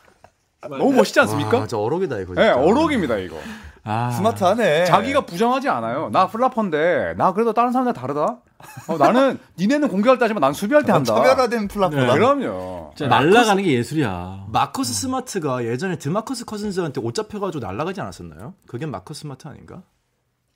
너무 0.62 0.94
멋있지 0.94 1.20
않습니까? 1.22 1.58
와, 1.58 1.64
아, 1.64 1.68
저 1.68 1.78
어록이다 1.78 2.18
이거. 2.20 2.34
네, 2.34 2.44
진짜. 2.54 2.60
어록입니다 2.60 3.18
이거. 3.18 3.38
아, 3.84 4.12
스마트하네. 4.12 4.86
자기가 4.86 5.26
부정하지 5.26 5.68
않아요. 5.70 6.10
나 6.12 6.28
flopper인데 6.28 7.16
나 7.18 7.34
그래도 7.34 7.54
다른 7.54 7.72
사람들 7.72 7.94
다르다. 7.94 8.42
어, 8.88 8.98
나는 9.00 9.40
니네는 9.58 9.88
공격할 9.88 10.18
때 10.20 10.26
하지만 10.26 10.42
난 10.42 10.54
수비할 10.54 10.84
때 10.84 10.92
한다. 10.92 11.16
차별화된 11.16 11.68
플랫폼. 11.68 12.00
그럼요. 12.08 12.92
진짜 12.96 13.10
날라가는 13.10 13.64
게 13.64 13.74
예술이야. 13.74 14.46
마커스 14.50 14.94
스마트가 14.94 15.66
예전에 15.66 15.98
드마커스 15.98 16.46
커즌스한테 16.46 17.02
옷 17.02 17.16
잡혀가지고 17.16 17.66
날아가지 17.66 18.02
않았었나요? 18.02 18.54
그게 18.68 18.86
마커스 18.86 19.22
스마트 19.22 19.48
아닌가? 19.48 19.82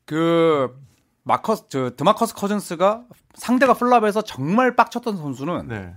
그 0.06 0.76
마커스 1.26 1.66
저 1.70 1.90
드마커스 1.96 2.36
커즌스가 2.36 3.04
상대가 3.34 3.74
flop에서 3.74 4.22
정말 4.22 4.76
빡쳤던 4.76 5.18
선수는 5.18 5.68
네. 5.68 5.94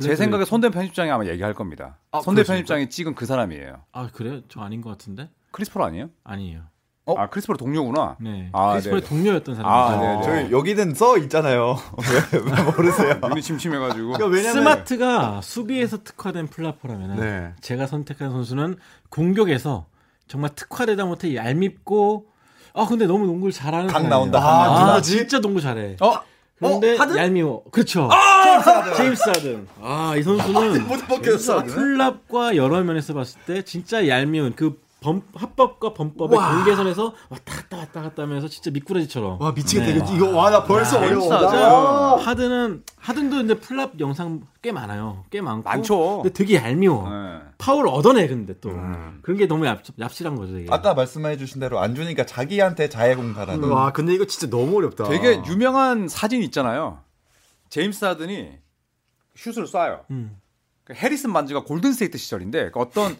제 0.00 0.16
생각에 0.16 0.44
손대 0.44 0.70
편집장이 0.70 1.10
아마 1.10 1.26
얘기할 1.26 1.52
겁니다. 1.52 1.98
아, 2.12 2.20
손대 2.20 2.42
그렇습니까? 2.42 2.52
편집장이 2.52 2.88
찍은 2.88 3.14
그 3.14 3.26
사람이에요. 3.26 3.82
아 3.92 4.08
그래요? 4.12 4.40
저 4.48 4.60
아닌 4.60 4.80
것 4.80 4.90
같은데? 4.90 5.28
크리스 5.50 5.73
폴 5.73 5.82
아니에요? 5.82 6.10
아니에요. 6.24 6.62
어? 7.06 7.18
아 7.18 7.28
크리스 7.28 7.48
폴 7.48 7.56
동료구나. 7.56 8.16
네. 8.20 8.50
아, 8.52 8.70
크리스 8.72 8.90
폴의 8.90 9.02
네네. 9.02 9.08
동료였던 9.08 9.54
아, 9.64 9.88
사람이죠. 9.90 10.00
네네. 10.00 10.22
저희 10.22 10.52
여기는 10.52 10.94
써 10.94 11.18
있잖아요. 11.18 11.76
왜, 12.32 12.38
왜 12.38 12.62
모르세요? 12.62 13.14
눈이 13.20 13.42
침침해가지고. 13.42 14.12
그러니까 14.12 14.26
왜냐면 14.28 14.52
스마트가 14.62 15.40
수비에서 15.42 16.04
특화된 16.04 16.46
flopper라면 16.46 17.16
네. 17.18 17.52
제가 17.60 17.88
선택한 17.88 18.30
선수는 18.30 18.76
공격에서 19.10 19.86
정말 20.28 20.54
특화되다 20.54 21.04
못해 21.04 21.34
얄밉고 21.34 22.31
아 22.74 22.86
근데 22.86 23.06
너무 23.06 23.26
농구를 23.26 23.52
잘하는 23.52 23.86
각 23.86 23.92
사람이에요. 24.02 24.10
나온다, 24.10 24.40
각 24.40 24.48
아, 24.48 24.64
나온다. 24.66 25.00
진짜 25.02 25.40
농구 25.40 25.60
잘해. 25.60 25.96
어? 26.00 26.20
그런데 26.58 26.94
어, 26.96 27.00
하든? 27.00 27.16
얄미워. 27.16 27.64
그렇죠. 27.70 28.08
제임스 28.96 29.28
하든. 29.28 29.66
아, 29.82 30.14
이 30.16 30.22
선수는 30.22 30.86
벗겼어. 31.08 31.64
플랍과 31.64 32.56
여러 32.56 32.80
면에서 32.82 33.14
봤을 33.14 33.40
때 33.46 33.62
진짜 33.62 34.06
얄미운 34.06 34.54
그 34.54 34.80
범, 35.02 35.22
합법과 35.34 35.92
범법의 35.94 36.38
와. 36.38 36.54
경계선에서 36.56 37.14
왔다 37.28 37.54
갔다 37.56 37.76
왔다 37.78 38.02
갔다 38.02 38.22
하면서 38.22 38.48
진짜 38.48 38.70
미꾸라지처럼. 38.70 39.40
와 39.42 39.52
미치겠다. 39.52 40.04
네. 40.06 40.16
이거, 40.16 40.30
와 40.30 40.50
나 40.50 40.64
벌써 40.64 40.98
어려워. 40.98 41.20
재밌어, 41.20 41.40
나- 41.40 41.50
진짜. 41.50 42.30
하든은 42.30 42.84
하든도 42.96 43.36
근데 43.36 43.54
플랍 43.54 43.98
영상 44.00 44.42
꽤 44.62 44.72
많아요. 44.72 45.24
꽤 45.30 45.40
많고. 45.40 45.68
많죠. 45.68 46.22
근데 46.22 46.32
되게 46.32 46.54
얄미워. 46.56 47.10
네. 47.10 47.38
파울을 47.58 47.88
얻어내 47.90 48.26
근데 48.28 48.54
또 48.60 48.70
음. 48.70 49.18
그런 49.22 49.36
게 49.36 49.46
너무 49.46 49.64
얍, 49.64 49.82
얍실한 49.98 50.36
거죠. 50.36 50.58
이게. 50.58 50.68
아까 50.72 50.94
말씀해주신 50.94 51.60
대로 51.60 51.80
안 51.80 51.94
주니까 51.94 52.24
자기한테 52.24 52.88
자해공사라는. 52.88 53.68
와 53.68 53.92
근데 53.92 54.14
이거 54.14 54.24
진짜 54.24 54.48
너무 54.48 54.78
어렵다. 54.78 55.04
되게 55.08 55.42
유명한 55.46 56.08
사진 56.08 56.42
있잖아요. 56.44 57.00
제임스 57.68 58.04
하든이 58.04 58.50
슛을 59.34 59.64
쏴요. 59.66 60.00
음. 60.10 60.36
그 60.84 60.94
해리슨 60.94 61.32
반즈가 61.32 61.62
골든스테이트 61.64 62.18
시절인데 62.18 62.70
그 62.72 62.80
어떤 62.80 63.16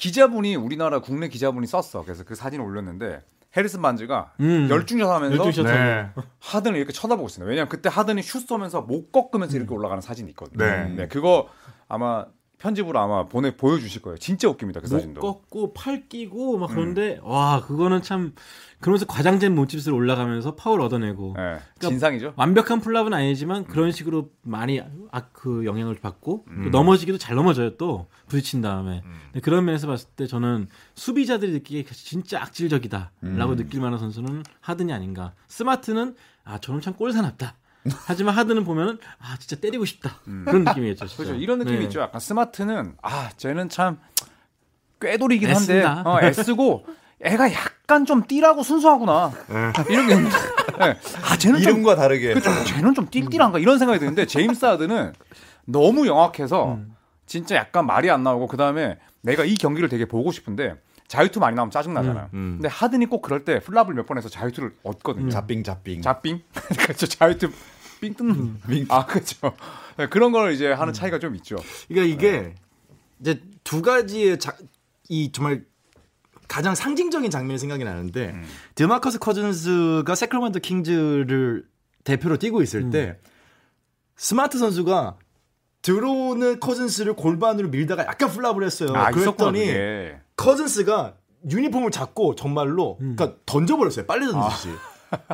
기자분이 0.00 0.56
우리나라 0.56 1.00
국내 1.00 1.28
기자분이 1.28 1.66
썼어. 1.66 2.02
그래서 2.04 2.24
그 2.24 2.34
사진을 2.34 2.64
올렸는데 2.64 3.22
해리슨 3.54 3.82
반즈가 3.82 4.32
음. 4.40 4.68
열중샷 4.70 5.08
하면서 5.10 5.36
열중샷 5.36 5.66
네. 5.66 6.10
하든을 6.38 6.78
이렇게 6.78 6.92
쳐다보고 6.92 7.28
있어요. 7.28 7.46
왜냐면 7.46 7.68
그때 7.68 7.90
하든이 7.90 8.22
슛 8.22 8.46
쏘면서 8.48 8.80
목 8.80 9.12
꺾으면서 9.12 9.56
이렇게 9.56 9.74
올라가는 9.74 10.00
사진이 10.00 10.30
있거든요. 10.30 10.64
네. 10.64 11.08
그거 11.08 11.48
아마 11.86 12.24
편집으로 12.60 12.98
아마 12.98 13.26
보내 13.26 13.56
보여주실 13.56 14.02
거예요. 14.02 14.18
진짜 14.18 14.48
웃깁니다. 14.48 14.80
그목 14.80 14.90
사진도. 14.98 15.20
꺾고 15.20 15.72
팔 15.72 16.08
끼고 16.08 16.58
막 16.58 16.68
그런데 16.68 17.18
와 17.22 17.62
그거는 17.62 18.02
참 18.02 18.34
그러면서 18.80 19.06
과장된 19.06 19.54
몸짓을 19.54 19.92
올라가면서 19.94 20.54
파울 20.56 20.82
얻어내고. 20.82 21.34
네, 21.36 21.42
그러니까 21.42 21.88
진상이죠. 21.88 22.34
완벽한 22.36 22.80
플랍은 22.80 23.14
아니지만 23.14 23.64
그런 23.64 23.92
식으로 23.92 24.30
많이 24.42 24.80
아, 25.10 25.20
그 25.32 25.64
영향을 25.64 25.96
받고 25.96 26.44
또 26.64 26.70
넘어지기도 26.70 27.16
잘 27.18 27.34
넘어져요 27.34 27.76
또. 27.76 28.06
부딪힌 28.28 28.60
다음에. 28.60 29.02
근데 29.32 29.40
그런 29.40 29.64
면에서 29.64 29.86
봤을 29.86 30.08
때 30.14 30.26
저는 30.26 30.68
수비자들이 30.94 31.52
느끼기에 31.52 31.84
진짜 31.92 32.42
악질적이다라고 32.42 33.56
느낄 33.56 33.80
만한 33.80 33.98
선수는 33.98 34.44
하든이 34.60 34.92
아닌가. 34.92 35.32
스마트는 35.48 36.14
아 36.44 36.58
저는 36.58 36.80
참 36.80 36.94
꼴사납다 36.94 37.54
하지만 38.06 38.34
하든은 38.34 38.64
보면은 38.64 38.98
아 39.18 39.36
진짜 39.38 39.56
때리고 39.56 39.84
싶다 39.84 40.16
그런 40.44 40.64
느낌이겠죠 40.64 41.06
진짜. 41.06 41.22
그렇죠. 41.22 41.40
이런 41.40 41.58
느낌이 41.58 41.78
네. 41.78 41.84
있죠. 41.84 42.00
약간 42.00 42.20
스마트는 42.20 42.94
아 43.02 43.30
쟤는 43.36 43.68
참 43.68 43.98
꾀돌이긴 45.00 45.48
한데 45.48 45.78
애쓴다. 45.78 46.02
어, 46.04 46.20
애쓰고 46.22 46.86
애가 47.22 47.52
약간 47.52 48.04
좀 48.06 48.26
띠라고 48.26 48.62
순수하구나. 48.62 49.32
이런 49.88 50.06
게 50.06 50.14
있는데 50.14 50.36
네. 50.78 50.96
아 51.22 51.36
쟤는 51.36 51.60
좀 51.60 51.72
이름과 51.72 51.96
다르게. 51.96 52.34
그쵸, 52.34 52.50
쟤는 52.64 52.94
좀 52.94 53.06
띨띨한가 53.08 53.58
이런 53.58 53.78
생각이 53.78 53.98
드는데 53.98 54.26
제임스 54.26 54.64
하든은 54.64 55.12
너무 55.64 56.06
영악해서 56.06 56.78
진짜 57.26 57.56
약간 57.56 57.86
말이 57.86 58.10
안 58.10 58.22
나오고 58.22 58.46
그 58.46 58.56
다음에 58.56 58.98
내가 59.22 59.44
이 59.44 59.54
경기를 59.54 59.88
되게 59.88 60.04
보고 60.06 60.32
싶은데 60.32 60.74
자유투 61.10 61.40
많이 61.40 61.56
나오면 61.56 61.72
짜증 61.72 61.92
나잖아요. 61.92 62.30
음. 62.34 62.58
근데 62.60 62.68
하든이 62.68 63.06
꼭 63.06 63.20
그럴 63.20 63.44
때 63.44 63.58
플랍을 63.58 63.94
몇 63.94 64.06
번 64.06 64.16
해서 64.16 64.28
자유투를 64.28 64.76
얻거든요. 64.84 65.28
자빙 65.28 65.64
자빙. 65.64 66.00
자빙? 66.02 66.40
그렇죠. 66.78 67.06
자유투 67.08 67.50
삥 68.00 68.14
뜯는. 68.14 68.86
아, 68.88 69.04
그렇죠. 69.06 69.52
네, 69.96 70.06
그런 70.06 70.30
걸 70.30 70.52
이제 70.52 70.70
하는 70.70 70.92
차이가 70.92 71.18
좀 71.18 71.34
있죠. 71.34 71.56
그러니까 71.88 72.14
이게 72.14 72.54
이제 73.18 73.42
두 73.64 73.82
가지의 73.82 74.38
자, 74.38 74.56
이 75.08 75.32
정말 75.32 75.64
가장 76.46 76.76
상징적인 76.76 77.28
장면이 77.28 77.58
생각이 77.58 77.82
나는데 77.82 78.36
드마커스 78.76 79.18
커즌스가 79.18 80.14
새크라멘토 80.14 80.60
킹즈를 80.60 81.66
대표로 82.04 82.36
뛰고 82.36 82.62
있을 82.62 82.90
때 82.90 83.18
스마트 84.14 84.58
선수가 84.58 85.16
들어오는 85.82 86.60
커즌스를 86.60 87.14
골반으로 87.14 87.68
밀다가 87.70 88.04
약간 88.06 88.28
flop을 88.30 88.62
했어요. 88.64 88.90
아, 88.94 89.10
있었구나, 89.10 89.50
그랬더니 89.50 89.66
그게. 89.66 90.20
커즌스가 90.40 91.14
유니폼을 91.50 91.90
잡고 91.90 92.34
정말로 92.34 92.96
그러니까 92.98 93.32
던져버렸어요. 93.46 94.06
빨리 94.06 94.26
던지듯이. 94.26 94.68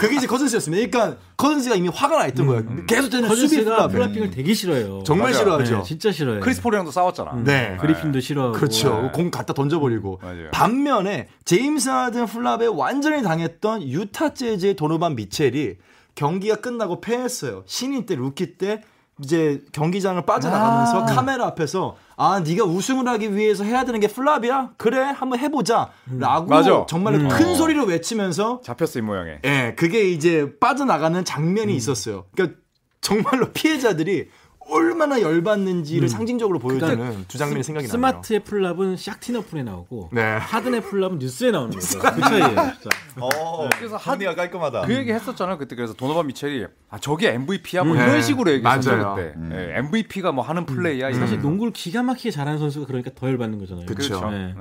그게 0.01 0.17
이제 0.17 0.27
커즌스였습니다. 0.27 0.89
그러니까 0.89 1.21
커즌스가 1.37 1.77
이미 1.77 1.89
화가 1.89 2.19
나 2.19 2.27
있던 2.29 2.47
거예요. 2.47 2.65
계속 2.87 3.11
되는 3.11 3.29
수비 3.29 3.43
커즌스가 3.43 3.89
flop. 3.89 3.93
flopping을 3.93 4.31
되게 4.31 4.55
싫어해요. 4.55 5.03
정말 5.05 5.33
맞아요. 5.33 5.39
싫어하죠. 5.39 5.77
네, 5.77 5.83
진짜 5.83 6.11
싫어해요. 6.11 6.41
크리스 6.41 6.63
폴이랑도 6.63 6.91
싸웠잖아. 6.91 7.43
네. 7.45 7.77
그리핀도 7.81 8.21
싫어하고. 8.21 8.55
그렇죠. 8.55 9.03
네. 9.03 9.11
공 9.13 9.31
갖다 9.31 9.53
던져버리고. 9.53 10.21
맞아요. 10.23 10.51
반면에 10.51 11.29
제임스 11.45 11.89
하든 11.89 12.27
flop에 12.27 12.67
완전히 12.67 13.23
당했던 13.23 13.83
유타 13.83 14.33
재즈의 14.33 14.75
도노반 14.75 15.15
미첼이 15.15 15.75
경기가 16.15 16.57
끝나고 16.57 17.01
패했어요. 17.01 17.63
신인 17.67 18.07
때 18.07 18.15
루키 18.15 18.57
때 18.57 18.83
이제 19.23 19.63
경기장을 19.73 20.21
빠져나가면서 20.25 21.05
카메라 21.05 21.47
앞에서 21.47 21.97
아 22.17 22.41
네가 22.41 22.65
우승을 22.65 23.07
하기 23.09 23.37
위해서 23.37 23.63
해야 23.65 23.85
되는 23.85 24.01
게 24.01 24.09
flop이야? 24.09 24.71
그래 24.79 25.01
한번 25.03 25.39
해보자라고 25.39 26.47
맞아. 26.47 26.87
정말 26.89 27.29
큰 27.29 27.55
소리로 27.55 27.85
외치면서 27.85 28.63
잡혔어, 28.65 28.99
이 28.99 29.03
모양에. 29.03 29.39
예 29.45 29.75
그게 29.77 30.11
이제 30.11 30.55
빠져나가는 30.59 31.23
장면이 31.25 31.75
있었어요. 31.77 32.25
그러니까 32.35 32.59
정말로 33.03 33.53
피해자들이 33.53 34.29
얼마나 34.69 35.21
열받는지를 35.21 36.09
상징적으로 36.09 36.59
보여주는 36.59 36.97
그러니까 36.97 37.23
두 37.29 37.39
장면이 37.39 37.63
생각이 37.63 37.87
나네요. 37.87 37.93
스마트의 37.93 38.41
플랍은 38.41 38.97
샥티너풀에 38.97 39.65
나오고 39.65 40.11
네. 40.13 40.23
하든의 40.23 40.83
플랍은 40.83 41.19
뉴스에 41.19 41.51
나오는 41.51 41.71
거죠. 41.71 41.99
그 41.99 42.21
차이예요. 42.21 42.49
진짜. 42.49 42.91
어, 43.21 43.69
그래서 43.77 43.99
정리가 43.99 44.35
깔끔하다. 44.35 44.83
그 44.87 44.95
얘기 44.95 45.13
했었잖아요. 45.13 45.59
그때 45.59 45.77
그래서 45.77 45.95
도노반 45.95 46.27
미첼이 46.27 46.67
아, 46.91 46.99
저게 46.99 47.33
MVP야? 47.33 47.85
뭐 47.85 47.95
음. 47.95 47.99
이런 48.01 48.13
네. 48.15 48.21
식으로 48.23 48.51
얘기했었죠, 48.53 48.97
맞아요. 48.97 49.15
그때. 49.15 49.35
예, 49.57 49.79
MVP가 49.79 50.33
뭐 50.33 50.45
하는 50.45 50.67
플레이야. 50.67 51.09
이런 51.11 51.21
사실. 51.21 51.41
농구를 51.41 51.73
기가 51.73 52.03
막히게 52.03 52.31
잘하는 52.31 52.59
선수가 52.59 52.87
그러니까 52.87 53.11
더 53.15 53.29
열받는 53.29 53.59
거잖아요. 53.61 53.87
그쵸. 53.87 54.21
그렇죠. 54.21 54.31
네. 54.31 54.55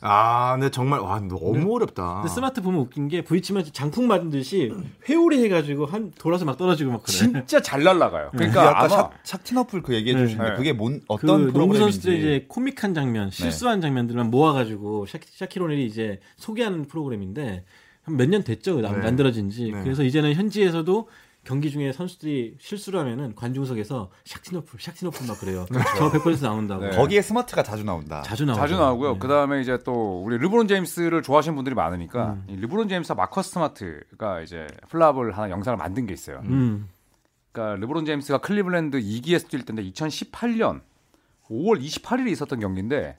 네. 0.00 0.08
아, 0.08 0.52
근데 0.54 0.70
정말 0.70 1.00
와 1.00 1.18
너무 1.20 1.74
어렵다. 1.74 2.20
근데 2.22 2.28
스마트 2.28 2.60
보면 2.62 2.80
웃긴 2.80 3.08
게 3.08 3.22
부딪히면 3.22 3.64
장풍 3.72 4.06
맞은 4.06 4.30
듯이 4.30 4.72
회오리 5.08 5.42
해가지고 5.44 5.86
한 5.86 6.12
돌아서 6.18 6.44
막 6.44 6.56
떨어지고 6.56 6.92
막 6.92 7.02
그래. 7.02 7.12
진짜 7.16 7.60
잘 7.60 7.82
날라가요. 7.82 8.30
그러니까 8.32 8.60
그러니까 8.60 8.84
아까 8.84 8.94
아마 8.94 9.10
샥, 9.24 9.40
Shaqtin' 9.42 9.67
a 9.67 9.70
Fool 9.70 9.82
그 9.82 9.94
얘기해 9.94 10.14
네. 10.16 10.24
주신데 10.24 10.50
네. 10.50 10.54
그게 10.56 10.72
뭔그 10.72 11.04
어떤 11.08 11.26
농구 11.26 11.52
프로그램인지. 11.52 11.80
선수들의 11.80 12.18
이제 12.18 12.44
코믹한 12.48 12.94
장면, 12.94 13.30
실수한 13.30 13.80
장면들만 13.80 14.30
모아가지고 14.30 15.06
샤, 15.06 15.18
샤킬 15.24 15.57
오닐이 15.57 15.84
이제 15.86 16.20
소개하는 16.36 16.84
프로그램인데 16.86 17.64
한 18.04 18.16
몇 18.16 18.28
년 18.28 18.44
됐죠 18.44 18.80
나- 18.80 18.92
네. 18.92 18.98
만들어진지. 18.98 19.72
네. 19.72 19.82
그래서 19.82 20.04
이제는 20.04 20.34
현지에서도 20.34 21.08
경기 21.46 21.70
중에 21.70 21.92
선수들이 21.92 22.56
실수를 22.58 22.98
하면은 23.00 23.34
관중석에서 23.36 24.10
샥티노풀, 24.24 24.78
샥티노풀 24.78 25.28
막 25.28 25.38
그래요. 25.38 25.64
저 25.96 26.10
100% 26.10 26.42
나온다고. 26.42 26.84
네. 26.84 26.90
거기에 26.96 27.22
스마트가 27.22 27.62
자주 27.62 27.84
나온다. 27.84 28.20
자주 28.22 28.44
나오죠. 28.44 28.60
자주 28.60 28.76
나오고요. 28.76 29.12
네. 29.12 29.18
그 29.20 29.28
다음에 29.28 29.60
이제 29.60 29.78
또 29.84 30.22
우리 30.24 30.38
르브론 30.38 30.66
제임스를 30.66 31.22
좋아하시는 31.22 31.54
분들이 31.54 31.76
많으니까 31.76 32.32
음. 32.32 32.44
이 32.48 32.56
르브론 32.56 32.88
제임스와 32.88 33.14
마커스 33.14 33.52
스마트가 33.52 34.40
이제 34.40 34.66
flop을 34.88 35.36
하나 35.38 35.48
영상을 35.50 35.76
만든 35.76 36.06
게 36.06 36.14
있어요. 36.14 36.40
음. 36.46 36.88
그러니까 37.52 37.80
르브론 37.80 38.04
제임스가 38.06 38.38
클리블랜드 38.38 39.00
2기에서 39.00 39.48
뛸 39.48 39.64
때인데 39.64 39.84
2018년 39.92 40.80
5월 41.48 41.80
28일에 41.80 42.28
있었던 42.32 42.58
경기인데 42.58 43.16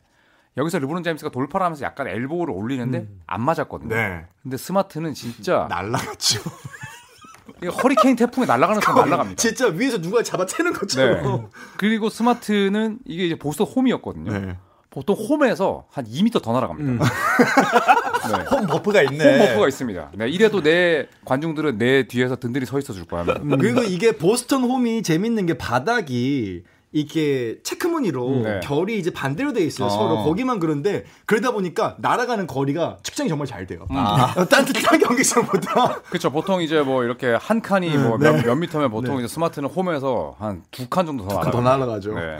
여기서 0.57 0.79
르브론 0.79 1.03
제임스가 1.03 1.31
돌파를 1.31 1.63
하면서 1.63 1.85
약간 1.85 2.07
elbow를 2.07 2.53
올리는데 2.53 3.07
안 3.25 3.41
맞았거든요. 3.41 3.95
네. 3.95 4.25
근데 4.43 4.57
스마트는 4.57 5.13
진짜 5.13 5.67
날라갔죠. 5.71 6.41
허리케인 7.65 8.15
태풍에 8.15 8.45
날아가는 8.45 8.81
건 8.81 8.95
날아갑니다. 8.95 9.35
진짜 9.41 9.67
위에서 9.67 9.99
누가 9.99 10.21
잡아채는 10.21 10.73
것처럼. 10.73 11.23
네. 11.41 11.47
그리고 11.77 12.09
스마트는 12.09 12.99
이게 13.05 13.25
이제 13.25 13.35
보스턴 13.35 13.63
홈이었거든요. 13.63 14.31
네. 14.31 14.57
보통 14.89 15.15
홈에서 15.15 15.85
한 15.91 16.05
2m 16.05 16.41
더 16.41 16.53
날아갑니다. 16.53 17.05
네. 18.37 18.43
홈 18.49 18.67
버프가 18.67 19.03
있네. 19.03 19.37
홈 19.39 19.47
버프가 19.47 19.67
있습니다. 19.67 20.11
네, 20.15 20.29
이래도 20.29 20.61
내 20.61 21.07
관중들은 21.25 21.77
내 21.77 22.07
뒤에서 22.07 22.35
든든히 22.35 22.65
서 22.65 22.79
있어 22.79 22.93
줄 22.93 23.05
거야. 23.05 23.21
합니다. 23.25 23.57
그리고 23.57 23.83
이게 23.83 24.13
보스턴 24.13 24.63
홈이 24.63 25.03
재밌는 25.03 25.45
게 25.45 25.53
바닥이 25.57 26.63
이게 26.93 27.59
체크무늬로 27.63 28.41
네. 28.43 28.59
결이 28.63 28.97
이제 28.97 29.11
반대로 29.11 29.51
돼 29.53 29.61
있어요. 29.63 29.87
어. 29.87 29.89
서로 29.89 30.23
거기만 30.23 30.59
그런데 30.59 31.03
그러다 31.25 31.51
보니까 31.51 31.97
날아가는 31.99 32.47
거리가 32.47 32.97
측정이 33.03 33.27
정말 33.29 33.45
잘 33.45 33.67
돼요. 33.67 33.85
음. 33.91 33.97
아. 33.97 34.33
딴 34.49 34.65
경기장보다 34.65 36.01
그렇죠. 36.03 36.31
보통 36.31 36.61
이제 36.61 36.81
뭐 36.81 37.03
이렇게 37.03 37.33
한 37.39 37.61
칸이 37.61 37.97
뭐몇몇 37.97 38.57
미터면 38.57 38.89
보통 38.91 39.17
이제 39.19 39.27
스마트는 39.27 39.69
홈에서 39.69 40.35
한 40.39 40.63
두 40.71 40.87
칸 40.89 41.05
정도 41.05 41.27
더 41.27 41.43
네. 41.43 41.51
더 41.51 41.61
날아가. 41.61 41.77
날아가죠. 41.85 42.13
네. 42.15 42.37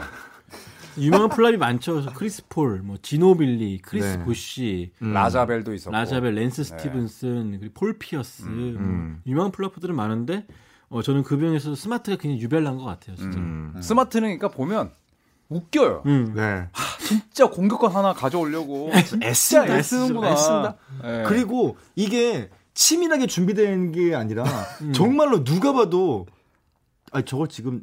유명한 0.96 1.28
flop이 1.28 1.56
많죠. 1.58 1.92
그래서 1.92 2.10
크리스 2.12 2.42
폴, 2.48 2.80
뭐 2.82 2.96
지노빌리, 3.00 3.78
크리스 3.82 4.16
네. 4.18 4.24
보쉬, 4.24 4.90
라자 4.98 5.31
벨도 5.31 5.72
있었고. 5.74 5.92
라자 5.94 6.14
벨, 6.14 6.34
랜스 6.34 6.64
스티븐슨, 6.64 7.58
그리고 7.60 7.74
폴 7.74 7.98
피어스 7.98 8.42
뭐 8.46 9.14
유명한 9.24 9.52
flopper들은 9.52 9.94
많은데 9.94 10.44
어, 10.90 11.02
저는 11.02 11.22
그 11.22 11.38
중에서 11.38 11.74
스마트가 11.74 12.16
굉장히 12.16 12.40
유별난 12.42 12.76
것 12.76 12.84
같아요. 12.84 13.16
진짜. 13.16 13.38
음. 13.38 13.74
스마트는 13.80 14.38
그러니까 14.38 14.48
보면 14.48 14.90
웃겨요. 15.48 16.02
음. 16.06 16.32
네. 16.34 16.68
진짜 17.00 17.48
공격권 17.48 17.92
하나 17.92 18.12
가져오려고 18.12 18.90
애쓴다, 19.22 19.78
애쓰는구나. 19.78 20.32
애쓴다. 20.32 20.76
네. 21.02 21.24
그리고 21.26 21.76
이게 21.94 22.50
치밀하게 22.74 23.26
준비된 23.26 23.92
게 23.92 24.14
아니라 24.14 24.44
음. 24.82 24.92
정말로 24.92 25.44
누가 25.44 25.72
봐도 25.72 26.26
아 27.12 27.22
저걸 27.22 27.48
지금 27.48 27.82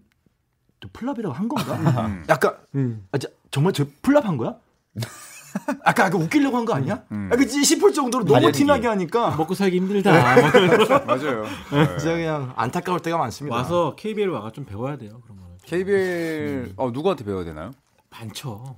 저 0.82 0.90
플랍이라고 0.94 1.34
한 1.34 1.48
건가? 1.48 2.06
음. 2.08 2.24
약간 2.30 2.56
음. 2.76 3.08
아, 3.12 3.18
저, 3.18 3.28
정말 3.52 3.74
저 3.74 3.86
플랍 4.02 4.26
한 4.26 4.38
거야? 4.38 4.56
아까 5.84 6.06
아까 6.06 6.18
웃기려고 6.18 6.58
한 6.58 6.66
거 6.66 6.74
아니야? 6.74 7.04
음. 7.12 7.30
약간 7.32 7.48
싶을 7.48 7.94
정도로 7.94 8.26
너무. 8.26 8.52
티나게 8.52 8.88
하니까 8.88 9.32
먹고 9.38 9.54
살기 9.56 9.78
힘들다. 9.78 10.12
뭐 10.12 11.00
맞아요. 11.06 11.44
네. 11.72 11.88
진짜 11.98 12.14
그냥 12.16 12.54
안타까울 12.56 13.00
때가 13.02 13.18
많습니다. 13.18 13.56
와서 13.56 13.96
KBL 13.98 14.30
와가 14.30 14.52
좀 14.52 14.66
배워야 14.66 14.98
돼요. 14.98 15.22
그런 15.24 15.38
거는. 15.40 15.56
KBL 15.66 16.74
어 16.78 16.92
누구한테 16.92 17.24
배워야 17.24 17.44
되나요? 17.46 17.72
많죠. 18.10 18.78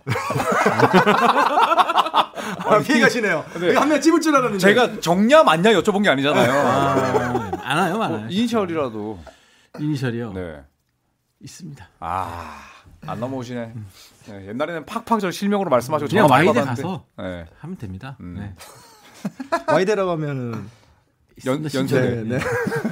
아, 2.65 2.79
피해가시네요. 2.79 3.45
한명 3.75 4.01
찝을 4.01 4.19
줄 4.21 4.35
알았는데. 4.35 4.57
제가 4.59 4.99
정냐 4.99 5.43
맞냐 5.43 5.71
여쭤본 5.73 6.03
게 6.03 6.09
아니잖아요. 6.09 6.51
아, 6.51 7.51
많아요, 7.63 7.97
많아요. 7.97 8.27
이니셜이라도. 8.29 9.19
이니셜이요. 9.79 10.33
네. 10.33 10.61
있습니다. 11.41 11.87
아, 11.99 12.59
안 13.07 13.19
넘어오시네. 13.19 13.73
네, 14.29 14.47
옛날에는 14.47 14.85
팍팍 14.85 15.19
저 15.19 15.31
실명으로 15.31 15.69
말씀하시고 15.69 16.09
그냥 16.09 16.27
받았는데. 16.27 16.63
가서 16.63 17.05
네. 17.17 17.45
하면 17.59 17.77
됩니다. 17.77 18.17
음. 18.19 18.35
네. 18.37 18.55
Y대라고 19.67 20.11
하면은 20.11 20.65
연, 21.45 21.63
연세대. 21.63 22.23
네, 22.23 22.37
네. 22.37 22.39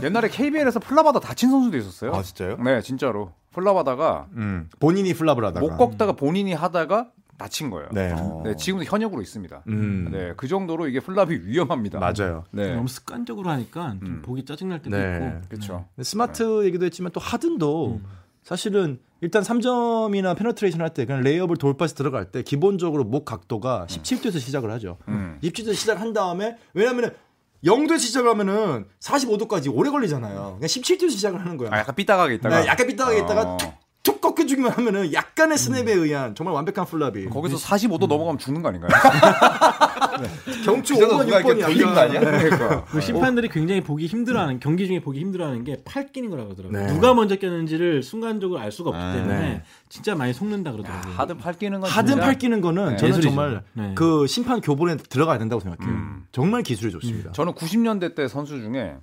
옛날에 0.03 0.29
KBL에서 0.29 0.79
flop하다 0.79 1.19
다친 1.19 1.49
선수도 1.49 1.77
있었어요. 1.77 2.13
아 2.13 2.21
진짜요? 2.21 2.57
네, 2.57 2.81
진짜로. 2.81 3.33
flop하다가 3.51 4.27
음, 4.33 4.69
본인이 4.79 5.13
flop을 5.13 5.45
하다가 5.45 5.59
못 5.65 5.77
꺾다가 5.77 6.11
본인이 6.13 6.53
하다가 6.53 7.11
다친 7.37 7.69
거예요. 7.69 7.89
네. 7.91 8.13
네, 8.43 8.55
지금도 8.55 8.85
현역으로 8.85 9.21
있습니다. 9.21 9.63
음. 9.67 10.09
네, 10.11 10.33
그 10.37 10.47
정도로 10.47 10.87
이게 10.87 10.99
flop이 10.99 11.35
위험합니다. 11.43 11.99
맞아요. 11.99 12.45
네. 12.51 12.73
너무 12.75 12.87
습관적으로 12.87 13.49
하니까 13.49 13.95
좀 13.99 14.07
음. 14.07 14.21
보기 14.21 14.45
짜증날 14.45 14.81
때도 14.81 14.95
네. 14.95 15.15
있고. 15.15 15.41
그렇죠. 15.49 15.85
스마트 16.01 16.65
얘기도 16.65 16.85
했지만 16.85 17.11
또 17.11 17.19
하든도 17.19 18.01
사실은 18.43 18.99
일단 19.21 19.43
3점이나 19.43 20.35
penetration 20.37 20.81
할 20.81 20.89
때 20.93 21.05
그냥 21.05 21.21
레이업을 21.21 21.57
돌파해서 21.57 21.95
들어갈 21.95 22.31
때 22.31 22.41
기본적으로 22.43 23.03
목 23.03 23.25
각도가 23.25 23.85
17도에서 23.89 24.39
시작을 24.39 24.71
하죠. 24.73 24.97
음. 25.07 25.39
17도에서 25.43 25.73
시작한 25.75 26.13
다음에 26.13 26.57
왜냐면은 26.73 27.11
0도에서 27.63 27.99
시작을 27.99 28.29
하면은 28.31 28.85
45도까지 28.99 29.71
오래 29.73 29.89
걸리잖아요. 29.89 30.57
그냥 30.59 30.67
17도에서 30.67 31.11
시작을 31.11 31.39
하는 31.41 31.57
거야. 31.57 31.69
아, 31.73 31.79
약간 31.79 31.95
삐딱하게 31.95 32.35
있다가. 32.35 32.61
네, 32.61 32.67
약간 32.67 32.85
삐딱하게 32.87 33.17
있다가 33.19 33.41
어. 33.41 33.57
툭 33.57 33.73
툭 34.05 34.21
꺾여주기만 34.21 34.71
하면은 34.71 35.11
약간의 35.11 35.57
스냅에 35.57 35.91
의한 35.91 36.35
정말 36.35 36.53
완벽한 36.53 36.85
플랍이. 36.85 37.25
거기서 37.25 37.57
45도 37.57 38.07
넘어가면 38.07 38.37
죽는 38.37 38.61
거 38.61 38.69
아닌가요? 38.69 38.89
경추 40.63 40.93
그 40.93 40.99
정도 40.99 41.17
5번, 41.17 41.25
누가 41.25 41.39
이렇게 41.39 41.53
6번이 41.55 41.65
돌린 41.65 41.93
거 41.93 41.99
아니야? 41.99 42.19
그러니까. 42.19 42.85
그 42.85 43.01
심판들이 43.01 43.49
굉장히 43.49 43.81
보기 43.81 44.05
힘들어하는 44.05 44.59
경기 44.59 44.87
중에 44.87 44.99
보기 45.01 45.19
힘들어하는 45.19 45.63
게 45.63 45.75
팔 45.83 46.11
끼는 46.11 46.29
거라고 46.29 46.55
그러더라고요. 46.55 46.87
네. 46.87 46.93
누가 46.93 47.13
먼저 47.13 47.35
꼈는지를 47.37 48.01
순간적으로 48.03 48.59
알 48.59 48.71
수가 48.71 48.91
없기 48.91 49.01
아, 49.01 49.13
때문에 49.13 49.39
네. 49.39 49.63
진짜 49.89 50.15
많이 50.15 50.33
속는다 50.33 50.71
그러더라고요. 50.71 51.13
하든 51.15 51.37
팔 51.37 51.53
끼는 51.53 51.79
건 51.81 51.89
하든 51.89 52.07
진짜 52.07 52.25
팔 52.25 52.37
끼는 52.37 52.61
거는 52.61 52.89
네, 52.91 52.97
저는 52.97 53.09
예술이죠. 53.09 53.29
정말 53.29 53.63
네. 53.73 53.91
그 53.95 54.25
심판 54.27 54.61
교본에 54.61 54.97
들어가야 54.97 55.37
된다고 55.37 55.59
생각해요. 55.59 55.93
음. 55.95 56.25
정말 56.31 56.63
기술이 56.63 56.91
좋습니다. 56.91 57.31
저는 57.33 57.53
90년대 57.53 58.15
때 58.15 58.27
선수 58.27 58.59
중에 58.61 58.95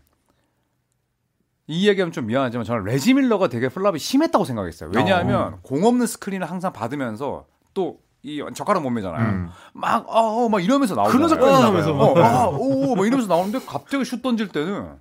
이 1.67 1.89
얘기하면 1.89 2.13
좀 2.13 2.27
미안하지만 2.27 2.65
저는 2.65 2.85
레지 2.85 3.15
밀러가 3.15 3.49
되게 3.49 3.69
플랍이 3.69 3.99
심했다고 3.99 4.45
생각했어요. 4.45 4.91
왜냐하면 4.95 5.59
공 5.63 5.85
없는 5.85 6.07
스크린을 6.07 6.51
항상 6.51 6.73
받으면서 6.73 7.47
또 7.75 7.99
이 8.25 8.41
젓가락 8.55 8.83
몸매잖아요. 8.85 9.51
막, 9.73 10.07
어, 10.09 10.45
어, 10.45 10.49
막 10.49 10.63
이러면서 10.63 10.95
나오잖아요. 10.95 11.29
그런 11.29 11.29
어, 11.53 11.61
나와요. 11.61 11.95
어, 11.97 12.19
아, 12.23 12.47
오, 12.47 12.95
막 12.95 13.05
이러면서 13.05 13.27
나오는데 13.35 13.59
갑자기 13.67 14.05
슛 14.05 14.23
던질 14.23 14.49
때는 14.49 14.93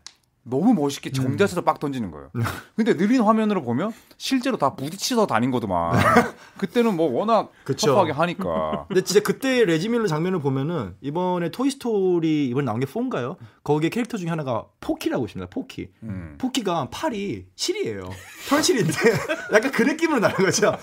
너무 0.44 0.74
멋있게 0.74 1.12
정자세로 1.12 1.62
빡 1.64 1.80
던지는 1.80 2.10
거예요. 2.12 2.30
근데 2.76 2.98
느린 2.98 3.22
화면으로 3.22 3.62
보면 3.62 3.92
실제로 4.18 4.58
다 4.58 4.76
부딪히서 4.76 5.28
다닌 5.28 5.52
거더만. 5.52 5.94
그때는 6.58 6.96
뭐 6.96 7.12
워낙 7.12 7.52
그쵸. 7.64 7.88
터프하게 7.88 8.12
하니까. 8.12 8.86
근데 8.90 9.04
진짜 9.04 9.22
그때 9.22 9.66
레지 9.66 9.82
밀러 9.82 10.08
장면을 10.08 10.40
보면은 10.40 10.96
이번에 11.02 11.50
토이스토리 11.52 12.48
이번 12.48 12.66
나온 12.66 12.80
게 12.80 12.88
4인가요? 12.88 13.38
거기에 13.64 13.90
캐릭터 13.90 14.18
중에 14.18 14.30
하나가 14.30 14.66
포키라고 14.80 15.26
있습니다. 15.26 15.50
포키. 15.52 15.90
음. 16.04 16.36
포키가 16.40 16.90
팔이 16.90 17.46
실이에요. 17.56 18.10
털실인데 18.50 18.94
약간 19.54 19.72
그 19.72 19.84
느낌으로 19.84 20.20
나는 20.20 20.38
거죠. 20.38 20.76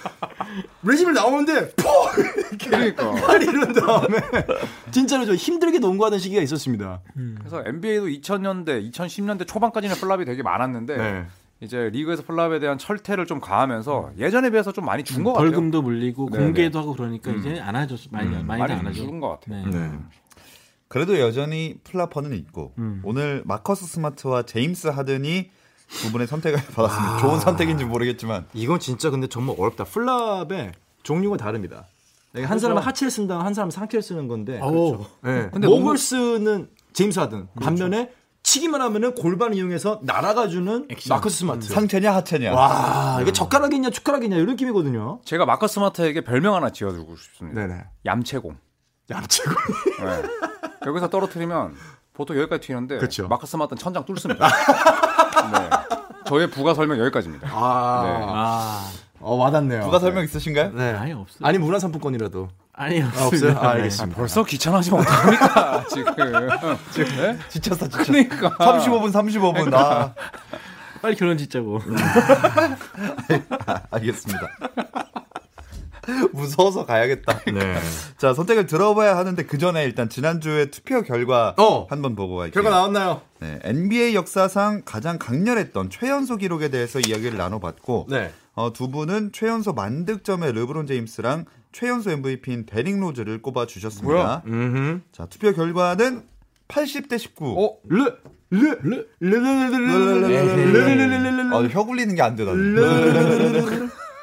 레지밀 0.85 1.15
나오는데 1.15 1.75
포 1.75 1.89
이렇게 2.49 2.71
그러니까. 2.71 3.11
팔이 3.13 3.45
이런 3.47 3.73
다음에 3.73 4.19
진짜로 4.93 5.27
좀 5.27 5.35
힘들게 5.35 5.81
농구하던 5.81 6.21
시기가 6.21 6.41
있었습니다. 6.43 7.03
그래서 7.39 7.63
NBA도 7.67 8.07
2000년대, 8.07 8.93
2010년대 8.93 9.48
초반까지는 9.49 9.97
flop이 9.97 10.25
되게 10.25 10.43
많았는데 10.45 10.97
네. 10.97 11.27
이제 11.61 11.91
리그에서 11.91 12.23
flop에 12.23 12.61
대한 12.61 12.79
철퇴를 12.79 13.27
좀 13.27 13.41
가하면서 13.41 14.13
예전에 14.19 14.51
비해서 14.51 14.71
좀 14.71 14.85
많이 14.85 15.03
준것 15.03 15.35
같아요. 15.35 15.51
벌금도 15.51 15.83
물리고 15.83 16.31
네네. 16.31 16.45
공개도 16.45 16.79
하고 16.79 16.95
그러니까 16.95 17.33
이제 17.33 17.59
안 17.61 17.75
하죠. 17.75 17.97
많이 18.11 18.31
많이 18.45 18.63
안 18.63 18.87
하죠. 18.87 18.93
줄은 18.93 19.19
것 19.19 19.29
같아요. 19.41 19.67
네. 19.67 19.71
네. 19.89 19.91
그래도 20.87 21.19
여전히 21.19 21.77
flopper는 21.85 22.33
있고 22.37 22.73
음. 22.79 23.01
오늘 23.05 23.43
마커스 23.45 23.87
스마트와 23.87 24.45
제임스 24.45 24.89
하든이 24.89 25.51
두 25.89 26.13
분의 26.13 26.27
선택을 26.29 26.59
받았습니다. 26.75 27.19
좋은 27.19 27.41
선택인지 27.41 27.85
모르겠지만 27.85 28.47
이건 28.55 28.79
진짜 28.79 29.11
근데 29.11 29.27
정말 29.27 29.57
어렵다. 29.59 29.85
flop의 29.85 30.73
종류가 31.03 31.39
다릅니다. 31.39 31.87
한 32.37 32.59
사람은 32.59 32.83
하체를 32.83 33.11
쓴다, 33.11 33.41
한 33.41 33.53
사람은 33.55 33.71
상체를 33.71 34.03
쓰는 34.03 34.29
건데. 34.29 34.61
오. 34.61 34.99
네. 35.23 35.49
근데 35.51 35.67
너무- 35.67 35.97
쓰는 35.97 36.69
제임스 36.93 37.19
하든 37.19 37.49
반면에 37.61 38.13
치기만 38.49 38.81
하면은 38.81 39.15
골반 39.15 39.53
이용해서 39.53 40.01
날아가주는 40.05 40.89
마커스 41.11 41.41
스마트. 41.41 41.69
상체냐 41.69 42.15
하체냐. 42.15 42.55
와 42.55 43.19
이게 43.21 43.31
젓가락이냐 43.31 43.91
숟가락이냐 43.93 44.37
이런 44.37 44.49
느낌이거든요. 44.53 45.21
제가 45.27 45.45
마커스 45.45 45.75
스마트에게 45.75 46.23
별명 46.23 46.55
하나 46.55 46.71
지어주고 46.71 47.15
싶습니다. 47.17 47.61
네네. 47.67 47.85
얌체공. 48.07 48.57
얌체고. 49.11 49.51
네. 50.01 50.23
여기서 50.87 51.11
떨어뜨리면 51.11 51.75
보통 52.15 52.39
여기까지 52.39 52.69
튀는데 52.69 52.97
그쵸. 52.97 53.29
마커스 53.29 53.51
스마트는 53.53 53.79
천장 53.79 54.07
뚫습니다. 54.07 54.49
네. 55.53 55.71
저의 56.27 56.51
부가 56.51 56.73
설명 56.73 56.99
여기까지입니다. 57.01 57.49
아, 57.53 58.03
네. 58.03 58.25
아, 58.29 58.91
어 59.21 59.35
와닿네요. 59.35 59.83
부가 59.83 59.99
설명 59.99 60.25
있으신가요? 60.25 60.73
네. 60.73 60.95
아예 60.95 61.13
없어요. 61.13 61.47
아니 61.47 61.59
문화상품권이라도. 61.59 62.49
아니 62.79 63.03
아, 63.03 63.07
없어요? 63.09 63.27
없어요. 63.27 63.59
아, 63.59 63.71
알겠습니다. 63.73 64.17
벌써 64.17 64.45
귀찮아지면 64.45 65.01
어떡합니까 65.01 65.85
지금. 65.91 66.15
지금 66.93 67.17
네? 67.17 67.39
지쳤어 67.49 67.89
지쳤어. 67.89 68.05
그러니까. 68.05 68.51
35분 68.57 69.13
35분. 69.13 69.75
아, 69.75 70.15
빨리 71.03 71.17
결혼 71.17 71.37
짓자고. 71.37 71.81
아, 73.67 73.81
알겠습니다. 73.91 74.49
무서워서 76.33 76.87
가야겠다. 76.87 77.41
네. 77.53 77.77
자 78.17 78.33
선택을 78.33 78.67
들어봐야 78.67 79.17
하는데 79.17 79.43
그 79.45 79.59
전에 79.59 79.85
일단 79.85 80.09
지난주에 80.09 80.67
투표 80.71 81.03
결과 81.03 81.55
어. 81.59 81.87
한번 81.91 82.15
보고 82.15 82.37
갈게요. 82.37 82.63
결과 82.63 82.71
나왔나요? 82.71 83.21
네, 83.41 83.59
NBA 83.63 84.15
역사상 84.15 84.83
가장 84.87 85.19
강렬했던 85.19 85.91
최연소 85.91 86.37
기록에 86.37 86.69
대해서 86.69 86.99
이야기를 87.01 87.37
나눠봤고 87.37 88.07
네. 88.09 88.33
어, 88.55 88.73
두 88.73 88.89
분은 88.89 89.33
최연소 89.33 89.73
만득점의 89.73 90.53
르브론 90.53 90.87
제임스랑 90.87 91.45
최연소 91.73 92.11
MVP인 92.11 92.67
데릭 92.67 92.99
로즈를 92.99 93.43
꼽아 93.43 93.67
주셨습니다. 93.67 94.43
음. 94.47 95.03
자 95.13 95.27
투표 95.27 95.53
결과는 95.53 96.23
80대 96.69 97.19
19. 97.19 97.45
어? 97.57 97.77
르, 97.89 98.05
르, 98.51 98.79
르, 98.81 99.07
르, 99.21 99.37
르, 99.37 99.37
르, 99.39 99.77
르, 99.77 99.79
르, 99.79 100.27
르, 100.27 100.27
르, 100.27 100.27
르, 100.27 101.05
르, 101.05 101.31
르, 101.31 101.43
르, 101.43 101.55
아, 101.57 101.69
혀 101.69 101.85
굴리는 101.85 102.15
게안 102.15 102.37
돼, 102.37 102.45
나는. 102.45 102.75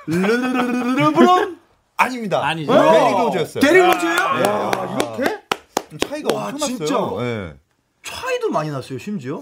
르브론? 0.08 1.60
아닙니다. 1.98 2.46
아니죠. 2.46 2.72
데릭 2.74 3.12
로즈였어요. 3.12 3.62
데릭 3.62 3.80
로즈예요? 3.80 4.16
네. 4.16 4.48
와, 4.50 4.98
이렇게? 5.18 5.42
좀 5.90 6.00
차이가 6.00 6.34
와, 6.36 6.48
엄청 6.50 6.68
진짜? 6.68 6.84
났어요. 6.94 7.22
네. 7.22 7.54
차이도 8.04 8.50
많이 8.52 8.70
났어요, 8.70 9.00
심지어. 9.00 9.42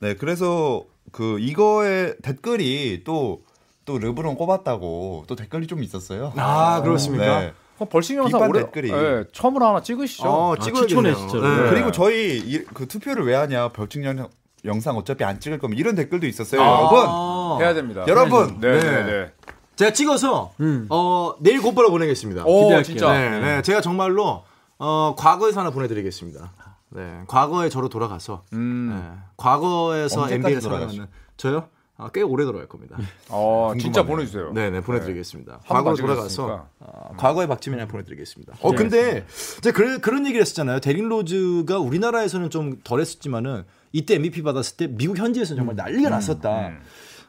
네, 0.00 0.14
그래서 0.14 0.84
그 1.12 1.38
이거의 1.40 2.16
댓글이 2.22 3.02
또, 3.04 3.42
또 3.84 3.98
르브론 3.98 4.34
꼽았다고 4.36 5.24
또 5.26 5.36
댓글이 5.36 5.66
좀 5.66 5.82
있었어요. 5.82 6.32
아, 6.36 6.80
그렇습니까? 6.82 7.40
네. 7.40 7.52
그럼 7.76 7.88
벌칙 7.88 8.16
영상 8.16 8.48
올해 8.48 8.62
댓글이. 8.62 8.90
예, 8.90 9.24
처음으로 9.32 9.66
하나 9.66 9.82
찍으시죠. 9.82 10.28
어, 10.28 10.54
아, 10.54 10.58
찍어야겠네요. 10.58 11.14
진짜로. 11.14 11.42
네. 11.42 11.70
그리고 11.70 11.90
저희 11.90 12.38
이, 12.38 12.64
그 12.64 12.86
투표를 12.86 13.26
왜 13.26 13.34
하냐 13.34 13.68
벌칙 13.70 14.04
영상, 14.04 14.28
영상 14.64 14.96
어차피 14.96 15.24
안 15.24 15.40
찍을 15.40 15.58
거면 15.58 15.76
이런 15.78 15.94
댓글도 15.94 16.26
있었어요 16.26 16.62
아. 16.62 16.66
여러분 16.78 17.62
해야 17.62 17.74
됩니다. 17.74 18.04
여러분 18.08 18.60
네, 18.60 18.72
네. 18.72 18.80
네, 18.80 19.04
네. 19.04 19.32
제가 19.76 19.92
찍어서 19.92 20.52
음. 20.60 20.86
어, 20.88 21.34
내일 21.40 21.60
곧바로 21.60 21.90
보내겠습니다. 21.90 22.44
오, 22.44 22.64
기대할게요. 22.64 22.82
진짜. 22.82 23.12
네, 23.12 23.40
네, 23.40 23.62
제가 23.62 23.80
정말로 23.80 24.44
어, 24.78 25.14
과거에서 25.18 25.60
하나 25.60 25.70
보내드리겠습니다. 25.70 26.52
네, 26.90 27.22
과거에 27.26 27.68
저로 27.68 27.88
돌아가서 27.88 28.42
음. 28.52 28.90
네, 28.94 29.18
과거에서 29.36 30.30
NBA를? 30.30 30.60
살아가는 30.60 31.08
저요? 31.36 31.68
아, 31.96 32.10
꽤 32.12 32.22
오래 32.22 32.44
돌아갈 32.44 32.66
겁니다. 32.66 32.96
어, 33.28 33.72
진짜 33.78 34.02
궁금하네요. 34.02 34.16
보내주세요. 34.16 34.52
네, 34.52 34.70
네, 34.70 34.80
보내드리겠습니다. 34.80 35.52
한 35.52 35.60
과거로 35.62 35.84
번도 35.84 36.02
안 36.02 36.06
돌아가서 36.08 36.28
찍으셨으니까. 36.28 36.68
어, 36.80 37.14
과거의 37.16 37.46
박지민을 37.46 37.86
보내드리겠습니다. 37.86 38.54
어, 38.60 38.72
근데 38.72 39.24
제가 39.62 39.76
그런 39.76 40.00
그런 40.00 40.26
얘기를 40.26 40.40
했었잖아요. 40.40 40.80
데릭 40.80 41.08
로즈가 41.08 41.78
우리나라에서는 41.78 42.50
좀 42.50 42.80
덜했었지만은 42.82 43.64
이때 43.92 44.16
MVP 44.16 44.42
받았을 44.42 44.76
때 44.76 44.86
미국 44.88 45.18
현지에서는 45.18 45.56
정말 45.60 45.76
난리가 45.76 46.08
났었다. 46.10 46.72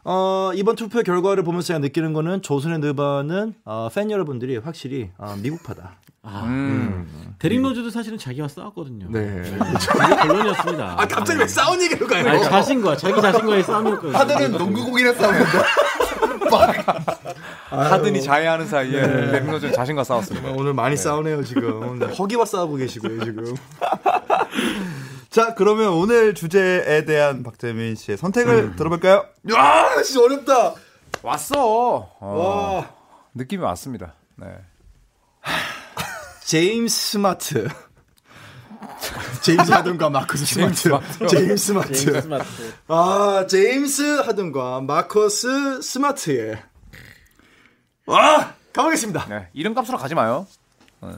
어, 0.04 0.52
이번 0.56 0.76
투표 0.76 1.02
결과를 1.02 1.44
보면서 1.44 1.68
제가 1.68 1.80
느끼는 1.80 2.14
거는 2.14 2.42
조선의 2.42 2.80
느바는 2.80 3.54
어, 3.66 3.90
팬 3.94 4.10
여러분들이 4.10 4.58
확실히 4.58 5.10
어, 5.18 5.36
미국파다. 5.42 5.98
아, 6.24 6.44
음. 6.46 6.75
데릭 7.46 7.62
로즈도 7.62 7.92
사실은 7.92 8.18
자기와 8.18 8.48
싸웠거든요. 8.48 9.06
네. 9.12 9.44
이게 9.46 10.16
결론이었습니다. 10.16 10.96
아 10.98 11.06
갑자기 11.08 11.40
왜 11.40 11.48
싸운 11.48 11.80
얘기로 11.80 12.08
가요? 12.08 12.28
아니, 12.28 12.44
자신과 12.44 12.98
자기 12.98 13.22
자신과의 13.22 13.64
싸움이었거든요. 13.64 14.18
하든은 14.18 14.52
농구공이랑 14.54 15.14
싸우는데 15.14 15.46
하든이 17.70 18.24
자해하는 18.24 18.66
사이에 18.66 19.32
백노전 19.32 19.74
자신과 19.74 20.04
싸웠습니다. 20.04 20.54
오늘 20.54 20.74
많이 20.74 20.98
싸우네요 20.98 21.44
지금. 21.44 22.02
허기와 22.18 22.46
싸우고 22.46 22.78
계시고요 22.78 23.24
지금. 23.24 23.56
자 25.30 25.54
그러면 25.54 25.90
오늘 25.90 26.34
주제에 26.34 27.06
대한 27.06 27.44
박재민 27.44 27.94
씨의 27.94 28.18
선택을 28.18 28.76
들어볼까요? 28.76 29.24
야, 29.54 30.02
진짜 30.02 30.24
어렵다. 30.24 30.74
왔어. 31.22 32.08
어, 32.20 32.20
와. 32.22 32.90
느낌이 33.36 33.62
왔습니다. 33.62 34.16
네. 34.36 34.48
제임스 36.46 37.12
스마트. 37.12 37.68
제임스 39.42 39.72
하든과 39.72 40.10
마커스 40.12 40.46
스마트. 40.46 40.90
제임스 41.28 41.58
스마트. 41.58 41.94
제임스 41.94 42.22
스마트. 42.22 42.74
아, 42.88 43.48
제임스 43.50 44.20
하든과 44.22 44.82
마커스 44.82 45.82
스마트의. 45.82 46.62
와, 48.06 48.54
가보겠습니다. 48.74 49.26
네. 49.28 49.50
이름값으로 49.54 49.98
가지 49.98 50.14
마요. 50.14 50.46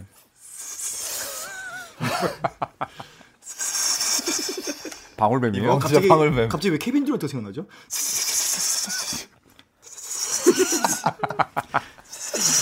방울뱀이요. 5.17 5.71
어, 5.71 5.79
갑자기, 5.79 6.07
방울뱀. 6.07 6.47
갑자기 6.47 6.71
왜 6.71 6.77
케빈 6.77 7.03
듀란트가 7.03 7.29
생각나죠? 7.29 7.65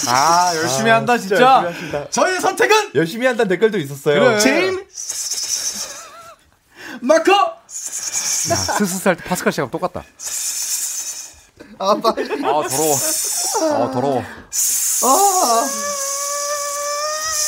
아 0.07 0.53
열심히 0.55 0.89
한다 0.91 1.17
진짜. 1.17 1.71
저의 2.09 2.39
선택은 2.39 2.91
열심히 2.95 3.26
한다는 3.28 3.49
댓글도 3.49 3.78
있었어요. 3.78 4.19
그래. 4.19 4.39
제임스 4.39 6.05
마커 7.01 7.57
스스살 7.67 9.15
때 9.17 9.23
파스칼 9.23 9.51
씨하고 9.53 9.71
똑같다. 9.71 10.03
아 11.80 11.95
빨리. 12.01 12.32
아 12.45 12.63
더러워. 12.67 12.95
아 13.73 13.91
더러워. 13.91 14.23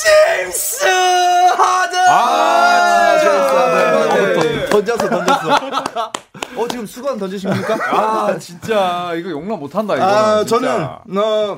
제임스 0.04 0.84
하든. 0.86 2.00
아 2.10 3.18
아, 3.20 4.14
네. 4.14 4.70
던졌어 4.70 5.10
던졌어. 5.10 6.12
어 6.58 6.68
지금 6.70 6.86
수건 6.86 7.18
던지십니까? 7.18 7.76
아 7.92 8.38
진짜 8.40 9.14
이거 9.16 9.30
용납 9.30 9.58
못한다 9.60 9.96
이거. 9.96 10.04
아, 10.06 10.44
진짜. 10.46 10.60
저는 11.06 11.18
어, 11.20 11.58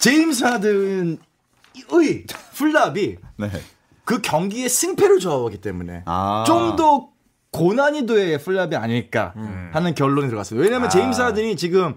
제임스 0.00 0.44
하든의 0.44 1.18
플랍이 2.54 3.16
네. 3.36 3.50
그 4.04 4.20
경기의 4.20 4.68
승패를 4.68 5.20
좌우하기 5.20 5.58
때문에 5.58 6.02
아. 6.06 6.44
좀더 6.46 7.10
고난이도의 7.52 8.38
플랍이 8.42 8.76
아닐까 8.76 9.34
하는 9.72 9.94
결론이 9.94 10.28
들어갔어요. 10.28 10.60
왜냐하면 10.60 10.88
제임스 10.88 11.20
하든이 11.20 11.56
지금 11.56 11.96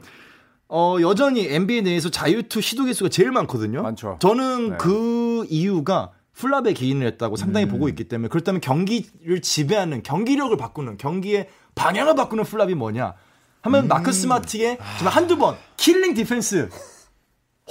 어, 0.67 0.97
여전히 1.01 1.47
NBA 1.47 1.83
내에서 1.83 2.09
자유투 2.09 2.61
시도 2.61 2.85
개수가 2.85 3.09
제일 3.09 3.31
많거든요. 3.31 3.83
많죠. 3.83 4.17
저는 4.19 4.69
네. 4.71 4.77
그 4.79 5.45
이유가 5.49 6.11
플랍에 6.33 6.73
기인을 6.73 7.05
했다고 7.07 7.35
상당히 7.35 7.67
보고 7.67 7.87
있기 7.89 8.05
때문에 8.05 8.27
그렇다면 8.29 8.59
경기를 8.59 9.41
지배하는 9.41 10.01
경기력을 10.01 10.55
바꾸는 10.57 10.97
경기의 10.97 11.47
방향을 11.75 12.15
바꾸는 12.15 12.43
flop이 12.43 12.73
뭐냐 12.73 13.13
하면 13.61 13.87
마커스 13.87 14.21
스마트의 14.21 14.79
정말 14.97 15.13
한두 15.13 15.37
번 15.37 15.55
killing 15.77 16.15
defense 16.15 16.69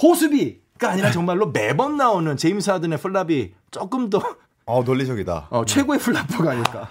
호수비가 0.01 0.89
아니라 0.91 1.11
정말로 1.11 1.47
매번 1.47 1.97
나오는 1.97 2.35
제임스 2.37 2.69
하든의 2.71 2.97
flop이 2.99 3.53
조금 3.71 4.09
더 4.09 4.21
어 4.65 4.81
논리적이다. 4.81 5.47
어, 5.49 5.65
최고의 5.65 5.99
flopper가 5.99 6.51
아닐까. 6.51 6.87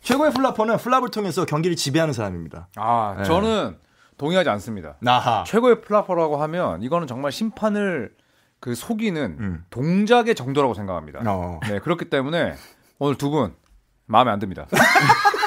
최고의 0.00 0.32
flopper는 0.32 0.76
flop을 0.76 1.08
통해서 1.10 1.44
경기를 1.44 1.74
지배하는 1.76 2.12
사람입니다. 2.14 2.68
아 2.76 3.16
네. 3.18 3.24
저는 3.24 3.78
동의하지 4.16 4.48
않습니다. 4.50 4.94
나하. 5.00 5.42
최고의 5.44 5.80
flopper라고 5.82 6.36
하면 6.42 6.82
이거는 6.82 7.08
정말 7.08 7.32
심판을 7.32 8.12
그 8.60 8.76
속이는 8.76 9.36
음. 9.40 9.64
동작의 9.70 10.36
정도라고 10.36 10.74
생각합니다. 10.74 11.20
어. 11.26 11.58
네 11.66 11.80
그렇기 11.80 12.04
때문에 12.10 12.54
오늘 13.00 13.16
두 13.16 13.30
분 13.30 13.54
마음에 14.06 14.30
안 14.30 14.38
듭니다. 14.38 14.66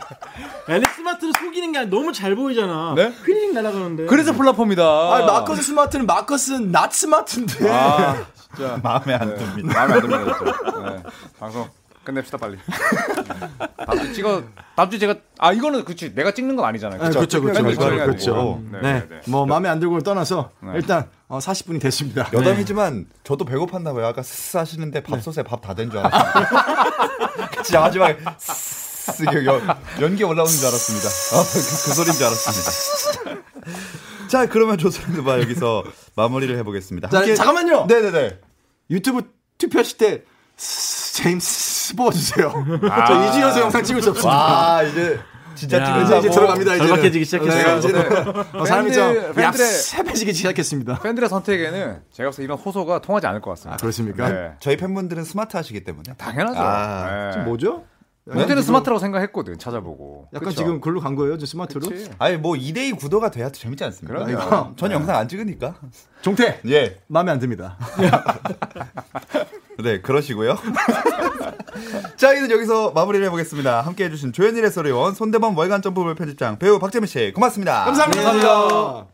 앨릭 0.68 0.88
스마트를 0.90 1.32
속이는 1.38 1.72
게 1.72 1.78
아니라 1.78 1.90
너무 1.96 2.12
잘 2.12 2.34
보이잖아. 2.34 2.94
네? 2.96 3.12
휘링 3.24 3.52
날아가는데. 3.54 4.06
그래서 4.06 4.32
flopper입니다. 4.32 4.82
아, 4.84 5.24
마커스 5.26 5.62
스마트는 5.62 6.06
마커스는 6.06 6.70
not 6.72 6.92
smart인데. 6.92 7.70
아, 7.70 8.24
진짜 8.34 8.78
마음에 8.82 9.14
안 9.14 9.28
네, 9.28 9.36
듭니다. 9.36 9.74
마음에 9.78 9.94
안 9.94 10.00
듭니다. 10.00 10.38
진짜. 10.38 10.90
네, 10.90 11.02
방송 11.38 11.68
끝냅시다 12.04 12.36
빨리. 12.36 12.58
다음 13.86 13.98
주 14.00 14.12
찍어 14.12 14.42
다음 14.76 14.90
주 14.90 14.98
제가 14.98 15.14
아 15.38 15.52
이거는 15.52 15.84
그치 15.84 16.12
내가 16.14 16.32
찍는 16.32 16.56
건 16.56 16.64
아니잖아요. 16.64 17.00
아, 17.02 17.08
그렇죠, 17.10 17.40
그렇죠, 17.40 17.62
그렇죠, 17.62 17.80
그렇죠. 17.88 18.60
네, 18.72 18.80
네, 18.80 18.92
네, 18.92 19.06
네. 19.08 19.20
뭐 19.28 19.46
마음에 19.46 19.68
안 19.68 19.78
들고를 19.78 20.02
떠나서 20.02 20.50
네. 20.60 20.72
일단 20.74 21.08
어, 21.28 21.38
40분이 21.38 21.80
됐습니다. 21.80 22.28
여담이지만 22.32 23.06
저도 23.24 23.44
배고팠나 23.44 23.94
봐요. 23.94 24.06
아까 24.06 24.22
스스 24.22 24.56
하시는데 24.56 25.02
밥솥에 25.04 25.42
밥 25.44 25.60
다 25.60 25.74
된 25.74 25.90
줄 25.90 26.00
알았어요. 26.00 26.44
진짜 27.62 27.80
마지막에 27.80 28.18
연, 29.46 29.62
연기 30.00 30.24
올라오는 30.24 30.52
줄 30.52 30.66
알았습니다. 30.66 31.08
아, 31.08 31.42
그, 31.44 31.52
그 31.54 31.94
소리인 31.94 32.14
줄 32.14 32.24
알았습니다. 32.26 33.42
자, 34.28 34.46
그러면 34.46 34.78
조선느바 34.78 35.40
여기서 35.40 35.84
마무리를 36.16 36.56
해보겠습니다. 36.58 37.08
자, 37.08 37.34
잠깐만요. 37.34 37.86
네네네. 37.86 38.38
유튜브 38.90 39.22
투표하실 39.58 39.98
때 39.98 40.22
스- 40.56 41.14
제임스 41.14 41.96
뽑아주세요. 41.96 42.52
저 43.06 43.28
이주연서 43.28 43.60
영상 43.60 43.82
찍을 43.84 44.02
수 44.02 44.10
없습니다. 44.10 44.36
와, 44.36 44.82
이제 44.82 45.20
진짜 45.54 45.78
야. 45.78 45.84
찍는다고. 45.84 46.18
이제, 46.20 46.30
들어갑니다. 46.30 46.74
이제 46.76 46.86
절박해지기 46.86 47.24
시작했어요. 47.26 47.80
네, 47.80 48.58
어, 48.58 48.64
사람이 48.64 48.92
좀 48.92 49.32
얍삽해지기 49.34 50.34
시작했습니다. 50.34 51.00
팬들의 51.00 51.28
선택에는 51.28 52.00
제가 52.12 52.28
봤을 52.30 52.38
때 52.42 52.44
이런 52.44 52.56
호소가 52.58 53.02
통하지 53.02 53.26
않을 53.26 53.42
것 53.42 53.50
같습니다. 53.50 53.74
아, 53.74 53.76
그렇습니까? 53.76 54.28
네. 54.30 54.52
저희 54.60 54.78
팬분들은 54.78 55.24
스마트 55.24 55.56
하시기 55.58 55.84
때문에. 55.84 56.14
당연하죠. 56.16 56.58
아, 56.58 57.06
네. 57.26 57.30
지금 57.32 57.44
뭐죠? 57.44 57.84
그때는 58.24 58.62
스마트라고 58.62 59.00
생각했거든 59.00 59.58
찾아보고. 59.58 60.28
약간 60.32 60.50
그쵸? 60.50 60.58
지금 60.58 60.80
글로 60.80 61.00
간 61.00 61.16
거예요, 61.16 61.38
저 61.38 61.46
스마트로? 61.46 61.88
그치. 61.88 62.10
아니, 62.18 62.36
뭐 62.36 62.54
2대2 62.54 62.96
구도가 62.96 63.30
돼야 63.30 63.50
재밌지 63.50 63.82
않습니까? 63.84 64.24
그럼요. 64.24 64.76
전 64.76 64.92
영상 64.92 65.16
안 65.16 65.28
찍으니까. 65.28 65.74
종태 66.20 66.60
예. 66.68 67.00
마음에 67.08 67.32
안 67.32 67.40
듭니다. 67.40 67.76
네, 69.82 70.00
그러시고요. 70.00 70.56
자, 72.16 72.32
이제 72.34 72.52
여기서 72.52 72.92
마무리를 72.92 73.24
해보겠습니다. 73.26 73.80
함께 73.80 74.04
해 74.04 74.10
주신 74.10 74.32
조현일의 74.32 74.70
소리원, 74.70 75.14
손대범 75.14 75.56
월간 75.56 75.82
점프볼 75.82 76.14
편집장, 76.14 76.58
배우 76.58 76.78
박재민 76.78 77.08
씨, 77.08 77.32
고맙습니다. 77.34 77.84
감사합니다. 77.86 79.11